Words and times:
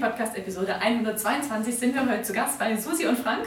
Podcast-Episode 0.00 0.76
122 0.78 1.74
sind 1.74 1.94
wir 1.94 2.06
heute 2.06 2.22
zu 2.22 2.34
Gast 2.34 2.58
bei 2.58 2.76
Susi 2.76 3.06
und 3.06 3.18
Frank, 3.18 3.46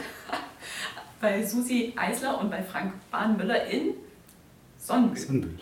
bei 1.20 1.44
Susi 1.44 1.92
Eisler 1.96 2.40
und 2.40 2.50
bei 2.50 2.62
Frank 2.62 2.92
Bahnmüller 3.10 3.66
in 3.66 3.94
Sonnenbühl. 4.76 5.16
Sonnenbühl. 5.16 5.58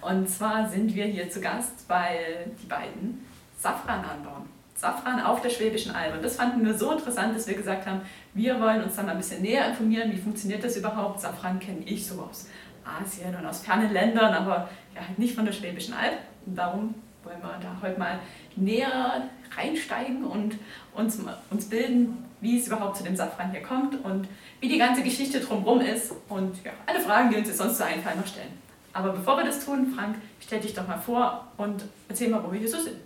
Und 0.00 0.28
zwar 0.28 0.68
sind 0.68 0.94
wir 0.94 1.04
hier 1.04 1.28
zu 1.28 1.40
Gast, 1.40 1.84
weil 1.88 2.50
die 2.62 2.66
beiden 2.66 3.26
Safran 3.58 4.04
anbauen. 4.04 4.48
Safran 4.74 5.20
auf 5.20 5.42
der 5.42 5.50
Schwäbischen 5.50 5.94
Alb. 5.94 6.14
Und 6.14 6.24
das 6.24 6.36
fanden 6.36 6.64
wir 6.64 6.74
so 6.74 6.92
interessant, 6.92 7.36
dass 7.36 7.46
wir 7.46 7.54
gesagt 7.54 7.86
haben, 7.86 8.00
wir 8.32 8.58
wollen 8.58 8.82
uns 8.82 8.96
dann 8.96 9.06
mal 9.06 9.12
ein 9.12 9.18
bisschen 9.18 9.42
näher 9.42 9.68
informieren, 9.68 10.10
wie 10.12 10.18
funktioniert 10.18 10.64
das 10.64 10.76
überhaupt. 10.78 11.20
Safran 11.20 11.60
kenne 11.60 11.82
ich 11.84 12.06
so 12.06 12.22
aus 12.22 12.48
Asien 12.84 13.34
und 13.34 13.44
aus 13.44 13.60
fernen 13.60 13.92
Ländern, 13.92 14.32
aber 14.32 14.70
ja, 14.94 15.06
halt 15.06 15.18
nicht 15.18 15.34
von 15.34 15.44
der 15.44 15.52
Schwäbischen 15.52 15.92
Alb. 15.92 16.16
Und 16.46 16.56
darum 16.56 16.94
wollen 17.22 17.40
wir 17.40 17.58
da 17.60 17.76
heute 17.86 17.98
mal 17.98 18.18
näher 18.56 19.28
reinsteigen 19.56 20.24
und 20.24 20.56
uns, 20.94 21.18
uns 21.50 21.64
bilden, 21.66 22.24
wie 22.40 22.58
es 22.58 22.66
überhaupt 22.66 22.96
zu 22.96 23.04
dem 23.04 23.16
Safran 23.16 23.50
hier 23.50 23.62
kommt 23.62 24.04
und 24.04 24.26
wie 24.60 24.68
die 24.68 24.78
ganze 24.78 25.02
Geschichte 25.02 25.40
drumherum 25.40 25.80
ist 25.80 26.12
und 26.28 26.64
ja, 26.64 26.72
alle 26.86 27.00
Fragen, 27.00 27.30
die 27.30 27.36
uns 27.36 27.48
jetzt 27.48 27.58
sonst 27.58 27.78
so 27.78 27.84
einfallen, 27.84 28.18
noch 28.18 28.26
stellen. 28.26 28.52
Aber 28.92 29.12
bevor 29.12 29.38
wir 29.38 29.44
das 29.44 29.64
tun, 29.64 29.92
Frank, 29.94 30.16
stell 30.40 30.60
dich 30.60 30.74
doch 30.74 30.86
mal 30.86 30.98
vor 30.98 31.46
und 31.56 31.84
erzähl 32.08 32.28
mal, 32.28 32.42
wo 32.44 32.52
wir 32.52 32.58
hier 32.58 32.68
so 32.68 32.78
sind. 32.78 32.96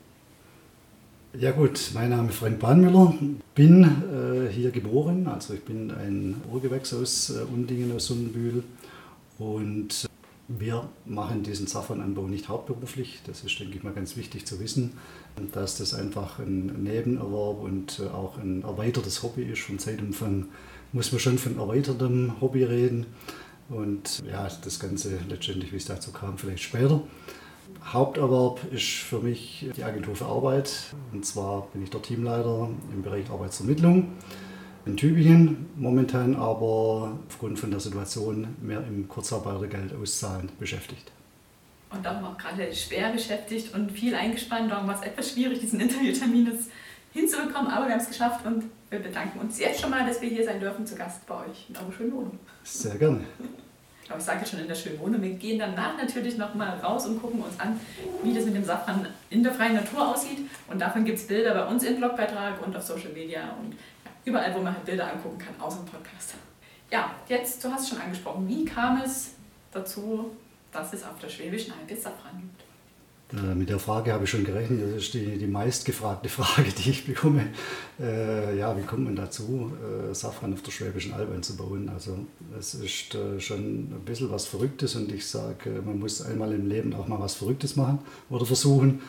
Ja 1.38 1.50
gut, 1.50 1.90
mein 1.92 2.10
Name 2.10 2.30
ist 2.30 2.38
Frank 2.38 2.58
Bahnmüller, 2.58 3.14
bin 3.54 3.84
äh, 3.84 4.50
hier 4.50 4.70
geboren, 4.70 5.28
also 5.28 5.52
ich 5.52 5.62
bin 5.64 5.90
ein 5.90 6.40
Urgewächs 6.50 6.94
aus 6.94 7.30
äh, 7.30 7.42
Undingen, 7.42 7.94
aus 7.94 8.06
Sonnenbühl 8.06 8.64
und 9.38 10.08
wir 10.48 10.88
machen 11.04 11.42
diesen 11.42 11.66
Safrananbau 11.66 12.28
nicht 12.28 12.48
hauptberuflich, 12.48 13.20
das 13.26 13.42
ist, 13.42 13.58
denke 13.58 13.76
ich 13.76 13.82
mal, 13.82 13.92
ganz 13.92 14.16
wichtig 14.16 14.46
zu 14.46 14.60
wissen, 14.60 14.92
dass 15.52 15.76
das 15.78 15.92
einfach 15.92 16.38
ein 16.38 16.66
Nebenerwerb 16.84 17.60
und 17.60 18.00
äh, 18.00 18.08
auch 18.08 18.38
ein 18.38 18.62
erweitertes 18.62 19.22
Hobby 19.22 19.42
ist. 19.42 19.62
Von 19.62 19.78
Zeitumfang 19.78 20.46
muss 20.92 21.10
man 21.10 21.20
schon 21.20 21.38
von 21.38 21.58
erweitertem 21.58 22.40
Hobby 22.40 22.64
reden. 22.64 23.06
Und 23.68 24.22
ja, 24.30 24.48
das 24.62 24.78
Ganze 24.78 25.18
letztendlich, 25.28 25.72
wie 25.72 25.76
es 25.76 25.86
dazu 25.86 26.12
kam, 26.12 26.38
vielleicht 26.38 26.62
später. 26.62 27.02
Haupterwerb 27.84 28.60
ist 28.72 28.84
für 28.84 29.18
mich 29.18 29.68
die 29.76 29.82
Agentur 29.82 30.14
für 30.14 30.26
Arbeit. 30.26 30.94
Und 31.12 31.26
zwar 31.26 31.66
bin 31.72 31.82
ich 31.82 31.90
der 31.90 32.02
Teamleiter 32.02 32.70
im 32.92 33.02
Bereich 33.02 33.28
Arbeitsvermittlung 33.30 34.12
in 34.86 34.96
Tübingen, 34.96 35.66
momentan 35.76 36.36
aber 36.36 37.18
aufgrund 37.28 37.58
von 37.58 37.70
der 37.70 37.80
Situation 37.80 38.46
mehr 38.62 38.78
im 38.86 39.08
Kurzarbeitergeld 39.08 39.92
auszahlen 40.00 40.48
beschäftigt. 40.58 41.10
Und 41.90 42.04
darum 42.04 42.24
auch 42.24 42.38
gerade 42.38 42.72
schwer 42.72 43.10
beschäftigt 43.12 43.74
und 43.74 43.90
viel 43.90 44.14
eingespannt. 44.14 44.70
Darum 44.70 44.86
war 44.86 44.94
es 44.94 45.02
etwas 45.02 45.32
schwierig, 45.32 45.60
diesen 45.60 45.80
Interviewtermin 45.80 46.50
hinzubekommen, 47.12 47.70
aber 47.70 47.86
wir 47.86 47.92
haben 47.92 48.00
es 48.00 48.08
geschafft 48.08 48.46
und 48.46 48.64
wir 48.90 49.00
bedanken 49.00 49.40
uns 49.40 49.58
jetzt 49.58 49.80
schon 49.80 49.90
mal, 49.90 50.06
dass 50.06 50.20
wir 50.20 50.28
hier 50.28 50.44
sein 50.44 50.60
dürfen 50.60 50.86
zu 50.86 50.94
Gast 50.94 51.26
bei 51.26 51.34
euch 51.34 51.66
in 51.68 51.76
eurer 51.76 51.92
schönen 51.92 52.12
Wohnung. 52.12 52.38
Sehr 52.62 52.94
gerne. 52.96 53.20
Aber 54.08 54.18
ich 54.18 54.24
sage 54.24 54.40
ja 54.42 54.46
schon 54.46 54.60
in 54.60 54.68
der 54.68 54.74
schönen 54.76 55.00
Wohnung. 55.00 55.20
Wir 55.20 55.32
gehen 55.32 55.58
danach 55.58 55.96
natürlich 55.96 56.38
noch 56.38 56.54
mal 56.54 56.78
raus 56.78 57.06
und 57.06 57.20
gucken 57.20 57.42
uns 57.42 57.58
an, 57.58 57.80
wie 58.22 58.32
das 58.32 58.44
mit 58.44 58.54
dem 58.54 58.64
Safran 58.64 59.04
in 59.30 59.42
der 59.42 59.52
freien 59.52 59.74
Natur 59.74 60.14
aussieht. 60.14 60.48
Und 60.68 60.80
davon 60.80 61.04
gibt 61.04 61.18
es 61.18 61.26
Bilder 61.26 61.54
bei 61.54 61.66
uns 61.66 61.82
im 61.82 61.96
Blogbeitrag 61.96 62.64
und 62.64 62.76
auf 62.76 62.84
Social 62.84 63.10
Media 63.12 63.40
und 63.60 63.74
überall, 64.26 64.54
wo 64.54 64.58
man 64.58 64.74
halt 64.74 64.84
Bilder 64.84 65.10
angucken 65.10 65.38
kann, 65.38 65.54
außer 65.58 65.80
im 65.80 65.86
Podcast. 65.86 66.34
Ja, 66.90 67.14
jetzt, 67.28 67.64
du 67.64 67.70
hast 67.70 67.82
es 67.84 67.88
schon 67.88 67.98
angesprochen, 67.98 68.46
wie 68.46 68.64
kam 68.64 69.00
es 69.02 69.30
dazu, 69.72 70.32
dass 70.70 70.92
es 70.92 71.02
auf 71.04 71.18
der 71.20 71.28
Schwäbischen 71.28 71.72
Alb 71.72 71.98
Safran 71.98 72.40
gibt? 72.40 72.66
Äh, 73.32 73.54
mit 73.54 73.68
der 73.68 73.78
Frage 73.80 74.12
habe 74.12 74.24
ich 74.24 74.30
schon 74.30 74.44
gerechnet. 74.44 74.82
Das 74.82 75.02
ist 75.02 75.14
die, 75.14 75.36
die 75.36 75.46
meistgefragte 75.46 76.28
Frage, 76.28 76.70
die 76.70 76.90
ich 76.90 77.06
bekomme. 77.06 77.48
Äh, 77.98 78.56
ja, 78.56 78.76
wie 78.76 78.82
kommt 78.82 79.04
man 79.04 79.16
dazu, 79.16 79.72
äh, 79.82 80.14
Safran 80.14 80.52
auf 80.52 80.62
der 80.62 80.70
Schwäbischen 80.70 81.12
Alb 81.12 81.34
anzubauen? 81.34 81.88
Also 81.88 82.18
es 82.56 82.74
ist 82.74 83.14
äh, 83.14 83.40
schon 83.40 83.92
ein 83.92 84.02
bisschen 84.04 84.30
was 84.30 84.46
Verrücktes 84.46 84.94
und 84.94 85.10
ich 85.10 85.26
sage, 85.26 85.70
äh, 85.70 85.80
man 85.80 85.98
muss 85.98 86.22
einmal 86.22 86.52
im 86.52 86.68
Leben 86.68 86.94
auch 86.94 87.08
mal 87.08 87.18
was 87.18 87.34
Verrücktes 87.34 87.74
machen 87.74 87.98
oder 88.30 88.46
versuchen. 88.46 89.02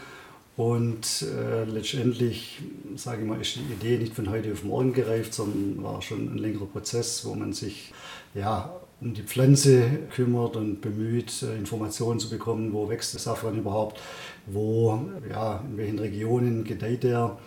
Und 0.57 1.21
äh, 1.21 1.65
letztendlich, 1.65 2.63
sage 2.95 3.21
ich 3.21 3.27
mal, 3.27 3.39
ist 3.39 3.57
die 3.57 3.73
Idee 3.73 3.99
nicht 3.99 4.15
von 4.15 4.27
heute 4.27 4.51
auf 4.51 4.63
morgen 4.63 4.91
gereift, 4.91 5.35
sondern 5.35 5.83
war 5.83 6.01
schon 6.01 6.33
ein 6.33 6.39
längerer 6.39 6.65
Prozess, 6.65 7.23
wo 7.25 7.35
man 7.35 7.53
sich 7.53 7.93
ja, 8.33 8.75
um 8.99 9.13
die 9.13 9.21
Pflanze 9.21 9.83
kümmert 10.15 10.55
und 10.55 10.81
bemüht, 10.81 11.43
äh, 11.43 11.55
Informationen 11.55 12.19
zu 12.19 12.31
bekommen, 12.31 12.73
wo 12.73 12.89
wächst 12.89 13.13
der 13.13 13.19
Safran 13.19 13.59
überhaupt, 13.59 14.01
wo, 14.47 14.99
ja, 15.29 15.63
in 15.69 15.77
welchen 15.77 15.99
Regionen 15.99 16.63
gedeiht 16.63 17.05
er. 17.05 17.37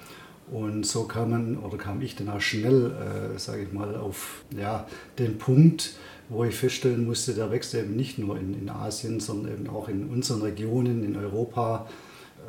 Und 0.53 0.87
so 0.87 1.05
kam 1.05 1.31
man 1.31 1.59
oder 1.59 1.79
kam 1.79 2.03
ich 2.03 2.15
dann 2.15 2.29
auch 2.29 2.41
schnell, 2.41 2.93
äh, 3.35 3.39
sage 3.41 3.63
ich 3.63 3.73
mal, 3.73 3.97
auf 3.97 4.45
ja, 4.57 4.87
den 5.19 5.37
Punkt, 5.37 5.95
wo 6.29 6.45
ich 6.45 6.55
feststellen 6.55 7.07
musste, 7.07 7.35
der 7.35 7.51
wächst 7.51 7.75
eben 7.75 7.97
nicht 7.97 8.19
nur 8.19 8.39
in, 8.39 8.55
in 8.55 8.69
Asien, 8.69 9.19
sondern 9.19 9.53
eben 9.53 9.69
auch 9.69 9.89
in 9.89 10.09
unseren 10.11 10.43
Regionen, 10.43 11.03
in 11.03 11.17
Europa, 11.17 11.89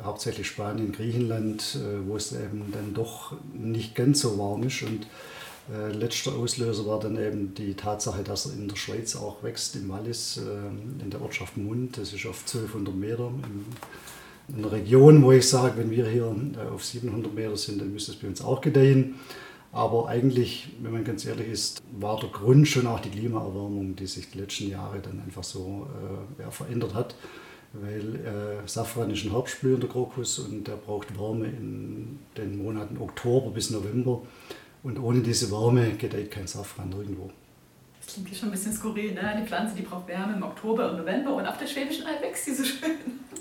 hauptsächlich 0.04 0.46
Spanien, 0.46 0.92
Griechenland, 0.92 1.76
äh, 1.76 2.06
wo 2.06 2.16
es 2.16 2.32
eben 2.32 2.72
dann 2.72 2.94
doch 2.94 3.34
nicht 3.54 3.94
ganz 3.94 4.20
so 4.20 4.38
warm 4.38 4.64
ist. 4.64 4.82
Und 4.82 5.06
äh, 5.72 5.92
letzter 5.92 6.34
Auslöser 6.34 6.86
war 6.86 7.00
dann 7.00 7.16
eben 7.16 7.54
die 7.54 7.74
Tatsache, 7.74 8.22
dass 8.22 8.46
er 8.46 8.54
in 8.54 8.68
der 8.68 8.76
Schweiz 8.76 9.14
auch 9.16 9.42
wächst, 9.42 9.76
im 9.76 9.88
Wallis, 9.88 10.38
äh, 10.38 11.02
in 11.02 11.10
der 11.10 11.22
Ortschaft 11.22 11.56
Mund. 11.56 11.98
Das 11.98 12.12
ist 12.12 12.26
auf 12.26 12.40
1200 12.40 12.94
Meter. 12.94 13.28
In, 13.28 13.66
in 14.48 14.64
einer 14.64 14.72
Region, 14.72 15.22
wo 15.22 15.32
ich 15.32 15.48
sage, 15.48 15.78
wenn 15.78 15.90
wir 15.90 16.06
hier 16.06 16.34
äh, 16.56 16.68
auf 16.68 16.84
700 16.84 17.32
Meter 17.32 17.56
sind, 17.56 17.80
dann 17.80 17.92
müsste 17.92 18.12
es 18.12 18.18
bei 18.18 18.28
uns 18.28 18.42
auch 18.42 18.60
gedeihen. 18.60 19.14
Aber 19.72 20.08
eigentlich, 20.08 20.68
wenn 20.82 20.92
man 20.92 21.04
ganz 21.04 21.24
ehrlich 21.24 21.48
ist, 21.48 21.82
war 21.98 22.20
der 22.20 22.28
Grund 22.28 22.68
schon 22.68 22.86
auch 22.86 23.00
die 23.00 23.08
Klimaerwärmung, 23.08 23.96
die 23.96 24.06
sich 24.06 24.30
die 24.30 24.38
letzten 24.38 24.68
Jahre 24.68 25.00
dann 25.00 25.22
einfach 25.22 25.44
so 25.44 25.88
äh, 26.38 26.42
ja, 26.42 26.50
verändert 26.50 26.92
hat. 26.92 27.14
Weil 27.74 28.16
äh, 28.16 28.68
Safran 28.68 29.10
ist 29.10 29.24
ein 29.24 29.30
herbstblühender 29.30 29.88
Krokus 29.88 30.38
und 30.38 30.68
der 30.68 30.76
braucht 30.76 31.18
Wärme 31.18 31.46
in 31.46 32.18
den 32.36 32.62
Monaten 32.62 32.98
Oktober 32.98 33.50
bis 33.50 33.70
November. 33.70 34.20
Und 34.82 34.98
ohne 34.98 35.20
diese 35.20 35.50
Wärme 35.50 35.92
gedeiht 35.92 36.30
kein 36.30 36.46
Safran 36.46 36.92
irgendwo. 36.92 37.30
Das 38.04 38.14
klingt 38.14 38.28
hier 38.28 38.36
schon 38.36 38.48
ein 38.48 38.52
bisschen 38.52 38.72
skurril, 38.72 39.14
ne? 39.14 39.38
Die 39.40 39.46
Pflanze, 39.46 39.76
die 39.76 39.82
braucht 39.82 40.08
Wärme 40.08 40.34
im 40.34 40.42
Oktober 40.42 40.90
und 40.90 40.98
November 40.98 41.36
und 41.36 41.46
auf 41.46 41.56
der 41.56 41.66
Schwäbischen 41.66 42.04
Alb 42.04 42.20
wächst 42.20 42.44
sie 42.44 42.54
so 42.54 42.64
schön. 42.64 42.90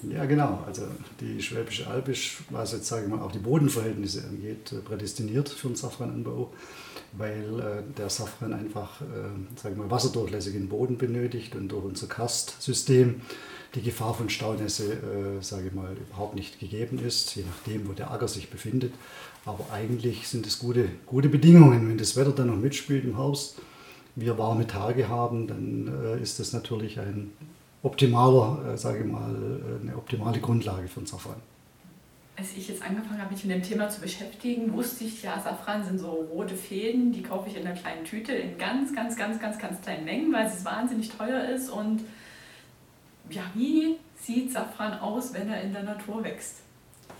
Ja, 0.09 0.25
genau. 0.25 0.63
Also 0.65 0.83
die 1.19 1.41
Schwäbische 1.41 1.87
Alb 1.87 2.07
ist, 2.07 2.37
was 2.49 2.71
jetzt 2.71 2.87
sage 2.87 3.05
ich 3.05 3.09
mal, 3.09 3.21
auch 3.21 3.31
die 3.31 3.39
Bodenverhältnisse 3.39 4.23
angeht, 4.27 4.71
äh, 4.71 4.77
prädestiniert 4.77 5.49
für 5.49 5.67
den 5.67 5.75
Safrananbau, 5.75 6.53
weil 7.13 7.59
äh, 7.59 7.97
der 7.97 8.09
Safran 8.09 8.53
einfach, 8.53 9.01
äh, 9.01 9.59
sage 9.59 9.73
ich 9.73 9.79
mal, 9.79 9.89
wasserdurchlässigen 9.89 10.69
Boden 10.69 10.97
benötigt 10.97 11.55
und 11.55 11.69
durch 11.69 11.83
unser 11.83 12.07
Kastsystem 12.07 13.21
die 13.75 13.81
Gefahr 13.81 14.13
von 14.13 14.29
Staunässe, 14.29 14.93
äh, 14.93 15.41
sage 15.41 15.67
ich 15.67 15.73
mal, 15.73 15.95
überhaupt 15.95 16.35
nicht 16.35 16.59
gegeben 16.59 16.99
ist, 17.05 17.35
je 17.35 17.43
nachdem, 17.43 17.87
wo 17.87 17.93
der 17.93 18.11
Acker 18.11 18.27
sich 18.27 18.49
befindet. 18.49 18.93
Aber 19.45 19.65
eigentlich 19.71 20.27
sind 20.27 20.45
es 20.45 20.59
gute, 20.59 20.89
gute 21.05 21.29
Bedingungen. 21.29 21.87
Wenn 21.87 21.97
das 21.97 22.15
Wetter 22.17 22.31
dann 22.31 22.47
noch 22.47 22.57
mitspielt 22.57 23.05
im 23.05 23.17
Haus, 23.17 23.55
wir 24.15 24.37
warme 24.37 24.67
Tage 24.67 25.07
haben, 25.07 25.47
dann 25.47 25.87
äh, 26.03 26.21
ist 26.21 26.39
das 26.39 26.51
natürlich 26.51 26.99
ein 26.99 27.31
optimaler, 27.81 28.73
äh, 28.73 28.77
sage 28.77 28.99
ich 28.99 29.05
mal, 29.05 29.33
äh, 29.33 29.81
eine 29.81 29.95
optimale 29.95 30.39
Grundlage 30.39 30.87
für 30.87 30.99
einen 30.99 31.07
Safran. 31.07 31.37
Als 32.35 32.49
ich 32.57 32.67
jetzt 32.67 32.81
angefangen 32.81 33.21
habe, 33.21 33.33
mich 33.33 33.43
mit 33.45 33.55
dem 33.55 33.63
Thema 33.63 33.89
zu 33.89 34.01
beschäftigen, 34.01 34.73
wusste 34.73 35.05
ich, 35.05 35.21
ja, 35.23 35.39
Safran 35.39 35.83
sind 35.83 35.99
so 35.99 36.09
rote 36.09 36.55
Fäden, 36.55 37.11
die 37.11 37.21
kaufe 37.21 37.49
ich 37.49 37.57
in 37.57 37.65
einer 37.65 37.75
kleinen 37.75 38.03
Tüte 38.03 38.33
in 38.33 38.57
ganz, 38.57 38.93
ganz, 38.93 39.15
ganz, 39.15 39.39
ganz, 39.39 39.57
ganz 39.59 39.81
kleinen 39.81 40.05
Mengen, 40.05 40.33
weil 40.33 40.47
es 40.47 40.65
wahnsinnig 40.65 41.09
teuer 41.09 41.49
ist 41.49 41.69
und 41.69 42.01
ja, 43.33 43.43
wie 43.53 43.97
sieht 44.21 44.51
Safran 44.51 44.99
aus, 44.99 45.33
wenn 45.33 45.49
er 45.49 45.61
in 45.61 45.73
der 45.73 45.83
Natur 45.83 46.23
wächst? 46.23 46.57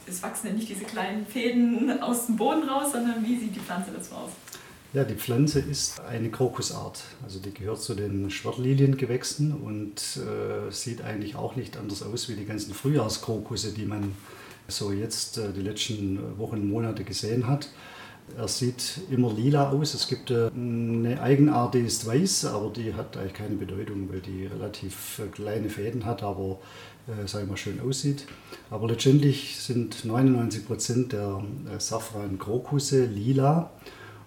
Es 0.08 0.22
wachsen 0.24 0.48
ja 0.48 0.54
nicht 0.54 0.69
diese 0.69 0.86
kleinen 0.86 1.25
Fäden 1.25 2.02
aus 2.02 2.25
dem 2.25 2.36
Boden 2.36 2.63
raus, 2.68 2.92
sondern 2.92 3.24
wie 3.24 3.38
sieht 3.38 3.56
die 3.56 3.60
Pflanze 3.60 3.92
dazu 3.92 4.16
aus? 4.16 4.31
Ja, 4.94 5.06
die 5.06 5.16
Pflanze 5.16 5.60
ist 5.60 6.02
eine 6.02 6.30
Krokusart. 6.30 7.04
Also 7.24 7.40
die 7.40 7.54
gehört 7.54 7.81
zu 7.81 7.96
den 7.96 8.30
Schwertliliengewächsen 8.30 9.54
und 9.54 10.02
äh, 10.18 10.69
sieht 10.69 11.02
eigentlich 11.02 11.36
auch 11.36 11.56
nicht 11.56 11.78
anders 11.78 12.04
aus 12.04 12.28
wie 12.28 12.36
die 12.36 12.46
ganzen 12.46 12.74
Frühjahrskrokusse, 12.74 13.72
die 13.72 13.86
man 13.86 14.13
so 14.68 14.92
jetzt 14.92 15.38
äh, 15.38 15.54
die 15.54 15.62
letzten 15.62 16.38
Wochen, 16.38 16.69
Monate 16.69 17.06
gesehen 17.06 17.48
hat. 17.48 17.69
Er 18.38 18.48
sieht 18.48 19.01
immer 19.10 19.33
lila 19.33 19.72
aus. 19.72 19.94
Es 19.94 20.07
gibt 20.07 20.31
äh, 20.31 20.50
eine 20.54 21.22
Eigenart, 21.22 21.74
die 21.74 21.80
ist 21.80 22.06
weiß, 22.06 22.45
aber 22.45 22.69
die 22.69 22.94
hat 22.94 23.18
eigentlich 23.18 23.33
keine 23.33 23.56
Bedeutung, 23.56 24.10
weil 24.12 24.19
die 24.19 24.45
relativ 24.45 25.19
äh, 25.19 25.28
kleine 25.28 25.69
Fäden 25.69 26.06
hat, 26.06 26.24
aber 26.24 26.60
äh, 27.07 27.28
sag 27.28 27.44
ich 27.44 27.50
mal, 27.50 27.57
schön 27.57 27.80
aussieht. 27.80 28.25
Aber 28.69 28.88
letztendlich 28.88 29.60
sind 29.60 30.06
99 30.06 30.66
Prozent 30.66 31.13
der 31.13 31.44
äh, 31.74 31.80
Safran-Krokusse 31.80 33.06
lila 33.06 33.72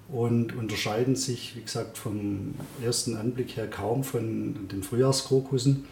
und 0.08 0.54
unterscheiden 0.54 1.16
sich, 1.16 1.56
wie 1.56 1.62
gesagt, 1.62 1.96
vom 1.96 2.54
ersten 2.84 3.16
Anblick 3.16 3.56
her 3.56 3.68
kaum 3.68 4.04
von 4.04 4.68
den 4.68 4.82
Frühjahrskrokussen. 4.82 5.86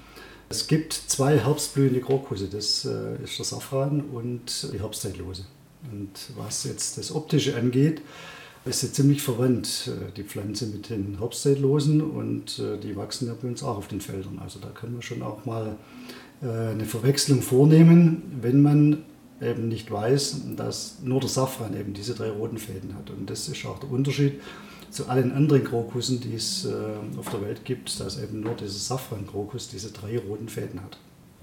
Es 0.51 0.67
gibt 0.67 0.93
zwei 0.93 1.39
herbstblühende 1.39 2.01
Krokusse, 2.03 2.49
das 2.49 2.85
ist 2.85 3.39
der 3.39 3.45
Safran 3.47 4.03
und 4.03 4.71
die 4.71 4.81
Herbstzeitlose. 4.81 5.47
Und 5.91 6.11
was 6.37 6.65
jetzt 6.65 6.99
das 6.99 7.15
Optische 7.15 7.57
angeht, 7.57 8.03
ist 8.65 8.81
sie 8.81 8.93
ziemlich 8.93 9.23
verwandt, 9.23 9.89
äh, 9.89 10.13
die 10.17 10.23
Pflanze 10.23 10.67
mit 10.67 10.91
den 10.91 11.19
Herbstzeitlosen 11.19 12.01
und 12.01 12.59
äh, 12.61 12.79
die 12.79 12.97
wachsen 12.97 13.27
ja 13.27 13.35
bei 13.41 13.49
uns 13.49 13.63
auch 13.63 13.79
auf 13.79 13.89
den 13.89 14.01
Feldern. 14.01 14.39
Also 14.39 14.61
da 14.61 14.69
kann 14.69 14.93
man 14.93 15.03
schon 15.03 15.23
auch 15.23 15.45
mal 15.45 15.77
eine 16.45 16.87
Verwechslung 16.87 17.41
vornehmen, 17.41 18.41
wenn 18.41 18.63
man 18.63 19.05
eben 19.41 19.69
nicht 19.69 19.93
weiß, 19.93 20.41
dass 20.57 20.99
nur 21.03 21.21
der 21.21 21.29
Safran 21.29 21.79
eben 21.79 21.95
diese 21.95 22.15
drei 22.15 22.31
roten 22.31 22.59
Fäden 22.59 22.95
hat. 22.97 23.11
Und 23.11 23.31
das 23.31 23.49
ist 23.49 23.65
auch 23.65 23.79
der 23.79 23.93
Unterschied 23.93 24.41
zu 24.93 25.09
allen 25.09 25.33
anderen 25.33 25.65
Krokussen, 25.65 26.21
die 26.21 26.35
es 26.35 26.67
äh, 26.67 27.19
auf 27.19 27.31
der 27.31 27.41
Welt 27.43 27.65
gibt, 27.65 27.99
dass 27.99 28.23
eben 28.23 28.41
nur 28.41 28.55
dieser 28.55 28.71
Safran-Krokus 28.71 29.69
diese 29.69 29.91
drei 29.91 30.19
roten 30.19 30.49
Fäden 30.49 30.83
hat. 30.83 30.99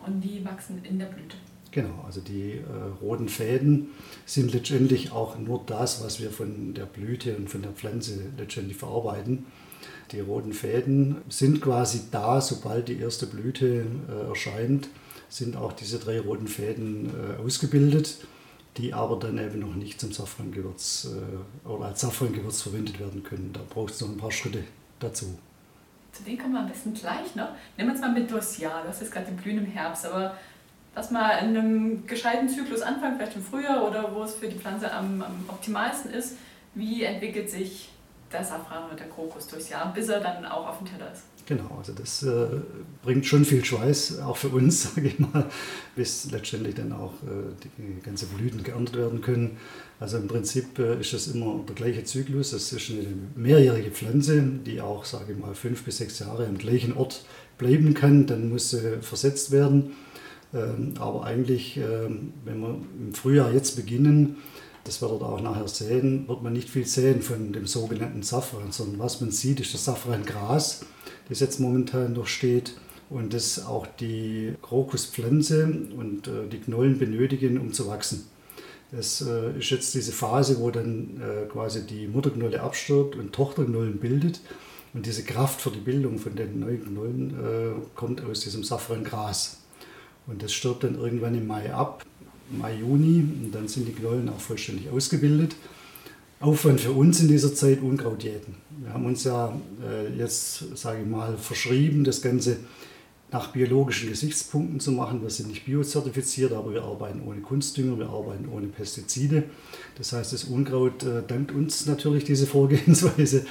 Und 0.06 0.21
die 0.21 0.45
wachsen 0.45 0.81
in 0.83 1.00
der 1.00 1.07
Blüte. 1.07 1.36
Genau, 1.71 2.04
also 2.06 2.19
die 2.19 2.54
äh, 2.54 2.63
roten 3.01 3.30
Fäden 3.30 3.89
sind 4.25 4.54
letztendlich 4.54 5.12
auch 5.12 5.38
nur 5.38 5.63
das, 5.66 6.04
was 6.04 6.19
wir 6.19 6.31
von 6.31 6.74
der 6.74 6.86
Blüte 6.86 7.36
und 7.36 7.50
von 7.50 7.62
der 7.62 7.71
Pflanze 7.71 8.19
letztendlich 8.38 8.77
verarbeiten. 8.77 9.45
Die 10.12 10.19
roten 10.19 10.54
Fäden 10.54 11.18
sind 11.30 11.62
quasi 11.62 12.01
da, 12.10 12.42
sobald 12.42 12.88
die 12.88 13.00
erste 13.00 13.27
Blüte 13.27 13.86
äh, 14.07 14.27
erscheint, 14.30 14.89
sind 15.30 15.56
auch 15.56 15.74
diese 15.74 16.00
drei 16.00 16.19
roten 16.19 16.48
Fäden 16.48 17.12
äh, 17.12 17.42
ausgebildet 17.42 18.18
die 18.80 18.94
aber 18.94 19.18
dann 19.18 19.38
eben 19.38 19.60
noch 19.60 19.75
nicht 19.75 20.00
zum 20.00 20.12
Safrangewürz 20.12 21.10
äh, 21.10 21.68
oder 21.68 21.86
als 21.86 22.01
Safrangewürz 22.01 22.62
verwendet 22.62 23.00
werden 23.00 23.24
können. 23.24 23.51
Da 23.54 23.62
braucht 23.69 23.94
es 23.94 24.01
noch 24.01 24.10
ein 24.10 24.18
paar 24.18 24.31
Schritte 24.31 24.63
dazu. 25.00 25.38
Zu 26.12 26.24
denen 26.24 26.38
kommen 26.38 26.54
wir 26.54 26.62
am 26.62 26.68
besten 26.68 26.94
gleich 26.94 27.36
noch. 27.36 27.50
Nehmen 27.77 27.89
wir 27.89 27.92
uns 27.92 28.01
mal 28.01 28.13
mit 28.13 28.31
durchs 28.31 28.57
Jahr. 28.57 28.83
Das 28.83 29.01
ist 29.01 29.12
gerade 29.12 29.27
die 29.31 29.42
Blühen 29.42 29.60
im 29.60 29.65
Herbst, 29.65 30.06
aber 30.06 30.36
lass 30.95 31.12
mal 31.12 31.31
in 31.39 31.57
einem 31.57 32.07
gescheiten 32.07 32.50
Zyklus 32.50 32.81
anfangen, 32.81 33.18
vielleicht 33.18 33.36
im 33.36 33.44
Frühjahr 33.44 33.88
oder 33.88 34.13
wo 34.13 34.24
es 34.24 34.36
für 34.36 34.47
die 34.47 34.57
Pflanze 34.57 34.91
am, 34.91 35.21
am 35.21 35.45
optimalsten 35.47 36.12
ist. 36.12 36.36
Wie 36.75 37.03
entwickelt 37.03 37.50
sich 37.50 37.89
der 38.31 38.44
Safran 38.44 38.86
oder 38.86 38.95
der 38.95 39.07
Krokus 39.07 39.47
durchs 39.47 39.69
Jahr, 39.69 39.91
bis 39.94 40.09
er 40.09 40.19
dann 40.19 40.45
auch 40.45 40.68
auf 40.68 40.77
dem 40.77 40.88
Teller 40.88 41.12
ist? 41.12 41.24
Genau, 41.50 41.77
also 41.80 41.94
das 41.94 42.21
äh, 42.21 42.45
bringt 43.01 43.25
schon 43.25 43.44
viel 43.44 43.65
Schweiß, 43.65 44.19
auch 44.19 44.38
für 44.38 44.50
uns, 44.50 44.83
sage 44.95 45.07
ich 45.07 45.18
mal, 45.18 45.50
bis 45.95 46.30
letztendlich 46.30 46.75
dann 46.75 46.91
auch 46.94 47.13
äh, 47.24 47.56
die 47.63 48.01
ganze 48.03 48.27
Blüten 48.27 48.63
geerntet 48.63 48.97
werden 48.97 49.21
können. 49.21 49.57
Also 50.00 50.18
im 50.18 50.27
Prinzip 50.27 50.77
äh, 50.77 51.00
ist 51.00 51.12
das 51.12 51.27
immer 51.27 51.63
der 51.68 51.74
gleiche 51.74 52.03
Zyklus. 52.03 52.51
Das 52.51 52.71
ist 52.71 52.91
eine 52.91 53.07
mehrjährige 53.36 53.89
Pflanze, 53.89 54.44
die 54.44 54.80
auch, 54.80 55.06
sage 55.06 55.33
ich 55.33 55.39
mal, 55.39 55.56
fünf 55.56 55.83
bis 55.83 55.97
sechs 55.97 56.19
Jahre 56.19 56.45
am 56.45 56.59
gleichen 56.59 56.95
Ort 56.95 57.25
bleiben 57.57 57.95
kann. 57.95 58.27
Dann 58.27 58.50
muss 58.50 58.69
sie 58.69 59.00
versetzt 59.01 59.50
werden. 59.50 59.95
Ähm, 60.54 60.94
aber 61.00 61.24
eigentlich, 61.24 61.78
ähm, 61.78 62.34
wenn 62.46 62.60
wir 62.60 62.75
im 63.00 63.13
Frühjahr 63.13 63.54
jetzt 63.54 63.75
beginnen, 63.75 64.38
das 64.84 65.01
werdet 65.01 65.22
ihr 65.22 65.30
auch 65.30 65.42
nachher 65.42 65.68
sehen, 65.68 66.28
wird 66.28 66.42
man 66.42 66.54
nicht 66.54 66.69
viel 66.69 66.86
sehen 66.86 67.22
von 67.22 67.54
dem 67.54 67.68
sogenannten 67.68 68.24
Safran, 68.24 68.72
sondern 68.72 69.00
was 69.00 69.22
man 69.22 69.31
sieht, 69.31 69.60
ist 69.60 69.74
das 69.74 69.86
Safrangras 69.86 70.86
das 71.30 71.40
jetzt 71.40 71.60
momentan 71.60 72.13
noch 72.13 72.28
steht 72.28 72.74
und 73.10 73.34
das 73.34 73.66
auch 73.66 73.88
die 73.88 74.56
Krokuspflanze 74.62 75.66
und 75.96 76.28
äh, 76.28 76.48
die 76.51 76.60
Knollen 76.60 76.98
benötigen, 76.98 77.60
um 77.60 77.72
zu 77.72 77.88
wachsen. 77.88 78.28
Das 78.92 79.22
äh, 79.22 79.57
ist 79.57 79.69
jetzt 79.69 79.94
diese 79.94 80.12
Phase, 80.12 80.60
wo 80.60 80.72
dann 80.72 81.22
äh, 81.22 81.48
quasi 81.48 81.86
die 81.86 82.07
Mutterknolle 82.07 82.62
abstirbt 82.62 83.16
und 83.16 83.34
Tochterknollen 83.34 84.00
bildet. 84.00 84.42
Und 84.94 85.06
diese 85.06 85.24
Kraft 85.24 85.62
für 85.62 85.69
die 85.69 85.80
Bildung 85.80 86.18
von 86.18 86.36
den 86.36 86.62
neuen 86.62 86.84
Knollen 86.84 87.84
kommt 87.94 88.24
aus 88.25 88.40
diesem 88.40 88.63
Safrangras. 88.63 89.60
Und 90.30 90.44
das 90.44 90.54
stirbt 90.54 90.84
dann 90.84 90.96
irgendwann 90.96 91.36
im 91.36 91.48
Mai 91.48 91.74
ab, 91.74 92.06
Mai, 92.52 92.76
Juni, 92.76 93.24
und 93.44 93.54
dann 93.54 93.68
sind 93.68 93.88
die 93.88 93.94
Knollen 93.94 94.30
auch 94.30 94.40
vollständig 94.40 94.90
ausgebildet. 94.90 95.56
Aufwand 96.40 96.80
für 96.80 96.92
uns 96.92 97.20
in 97.20 97.28
dieser 97.28 97.54
Zeit 97.54 97.81
Unkrautjäten. 97.81 98.56
Wir 98.81 98.94
haben 98.94 99.06
uns 99.06 99.24
ja 99.24 99.54
äh, 99.84 100.16
jetzt, 100.18 100.78
sage 100.78 101.02
ich 101.02 101.08
mal, 101.08 101.38
verschrieben, 101.38 102.04
das 102.04 102.22
Ganze 102.22 102.58
nach 103.31 103.52
biologischen 103.52 104.10
Gesichtspunkten 104.10 104.80
zu 104.80 104.92
machen. 104.92 105.22
Wir 105.22 105.30
sind 105.30 105.50
nicht 105.50 105.66
biozertifiziert, 105.66 106.54
aber 106.54 106.74
wir 106.74 106.84
arbeiten 106.84 107.22
ohne 107.28 107.42
Kunstdünger, 107.42 108.00
wir 108.00 108.10
arbeiten 108.10 108.48
ohne 108.52 108.68
Pestizide. 108.68 109.44
Das 109.98 110.14
heißt, 110.14 110.32
das 110.32 110.46
Unkraut 110.46 111.04
äh, 111.04 111.24
dankt 111.28 111.52
uns 111.52 111.86
natürlich 111.86 112.24
diese 112.24 112.48
Vorgehensweise. 112.48 113.46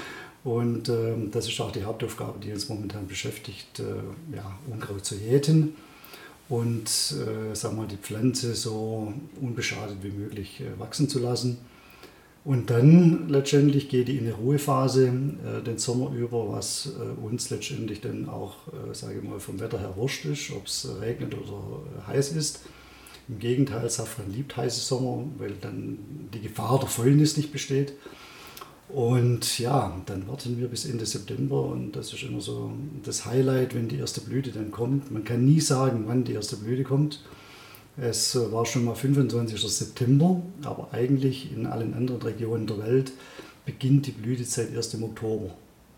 Und 0.45 0.89
äh, 0.89 1.13
das 1.31 1.47
ist 1.47 1.61
auch 1.61 1.73
die 1.73 1.85
Hauptaufgabe, 1.85 2.39
die 2.41 2.53
uns 2.53 2.69
momentan 2.69 3.07
beschäftigt, 3.07 3.81
äh, 3.81 4.35
ja, 4.35 4.59
Unkraut 4.71 5.05
zu 5.05 5.15
jäten 5.17 5.75
und 6.49 6.87
äh, 6.87 7.55
sagen 7.55 7.77
wir, 7.77 7.87
die 7.87 7.97
Pflanze 7.97 8.55
so 8.55 9.13
unbeschadet 9.41 9.99
wie 10.03 10.11
möglich 10.11 10.61
äh, 10.61 10.79
wachsen 10.81 11.09
zu 11.09 11.19
lassen. 11.19 11.59
Und 12.45 12.71
dann 12.71 13.29
letztendlich 13.29 13.91
geht 13.91 14.09
die 14.09 14.17
in 14.17 14.25
eine 14.25 14.35
Ruhephase 14.35 15.09
äh, 15.09 15.63
den 15.63 15.77
Sommer 15.77 16.13
über, 16.13 16.51
was 16.51 16.93
äh, 16.99 17.21
uns 17.23 17.51
letztendlich 17.51 18.01
dann 18.01 18.29
auch, 18.29 18.55
äh, 18.69 18.95
sage 18.95 19.19
ich 19.19 19.29
mal, 19.29 19.39
vom 19.39 19.61
Wetter 19.61 19.79
her 19.79 19.95
wurscht 19.97 20.25
ist, 20.25 20.51
ob 20.53 20.67
es 20.67 20.89
regnet 21.01 21.35
oder 21.35 21.83
äh, 22.07 22.13
heiß 22.13 22.33
ist. 22.33 22.61
Im 23.29 23.39
Gegenteil, 23.39 23.91
Safran 23.91 24.33
liebt 24.33 24.57
heiße 24.57 24.81
Sommer, 24.81 25.25
weil 25.37 25.53
dann 25.61 25.99
die 26.33 26.41
Gefahr 26.41 26.79
der 26.79 26.89
Fäulnis 26.89 27.37
nicht 27.37 27.53
besteht. 27.53 27.93
Und 28.89 29.59
ja, 29.59 30.01
dann 30.07 30.27
warten 30.29 30.59
wir 30.59 30.69
bis 30.69 30.87
Ende 30.87 31.05
September 31.05 31.63
und 31.63 31.93
das 31.93 32.13
ist 32.15 32.23
immer 32.23 32.41
so 32.41 32.73
das 33.05 33.27
Highlight, 33.27 33.75
wenn 33.75 33.89
die 33.89 33.99
erste 33.99 34.23
Blüte 34.23 34.51
dann 34.51 34.71
kommt. 34.71 35.11
Man 35.11 35.25
kann 35.25 35.45
nie 35.45 35.61
sagen, 35.61 36.05
wann 36.07 36.25
die 36.25 36.33
erste 36.33 36.57
Blüte 36.57 36.85
kommt. 36.85 37.23
Es 37.99 38.35
war 38.51 38.65
schon 38.65 38.85
mal 38.85 38.95
25. 38.95 39.61
September, 39.61 40.41
aber 40.63 40.89
eigentlich 40.93 41.53
in 41.53 41.67
allen 41.67 41.95
anderen 41.95 42.23
Regionen 42.23 42.67
der 42.67 42.79
Welt 42.79 43.13
beginnt 43.67 44.07
die 44.07 44.13
Blütezeit 44.13 44.73
erst 44.73 44.95
im 44.95 45.03
Oktober. 45.03 45.51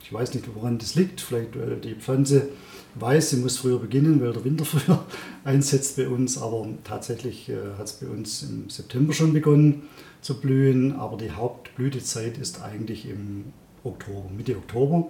Ich 0.02 0.12
weiß 0.12 0.34
nicht, 0.34 0.46
woran 0.54 0.78
das 0.78 0.94
liegt. 0.94 1.20
Vielleicht, 1.20 1.58
weil 1.58 1.76
die 1.76 1.94
Pflanze 1.94 2.48
weiß, 2.94 3.30
sie 3.30 3.36
muss 3.36 3.58
früher 3.58 3.78
beginnen, 3.78 4.20
weil 4.20 4.32
der 4.32 4.44
Winter 4.44 4.64
früher 4.66 5.04
einsetzt 5.44 5.96
bei 5.96 6.08
uns. 6.08 6.38
Aber 6.38 6.66
tatsächlich 6.84 7.48
äh, 7.48 7.56
hat 7.78 7.86
es 7.86 7.92
bei 7.94 8.08
uns 8.08 8.42
im 8.42 8.70
September 8.70 9.12
schon 9.12 9.32
begonnen 9.32 9.82
zu 10.20 10.40
blühen. 10.40 10.92
Aber 10.92 11.16
die 11.16 11.30
Hauptblütezeit 11.30 12.38
ist 12.38 12.62
eigentlich 12.62 13.08
im 13.08 13.52
Oktober, 13.84 14.30
Mitte 14.36 14.56
Oktober. 14.56 15.08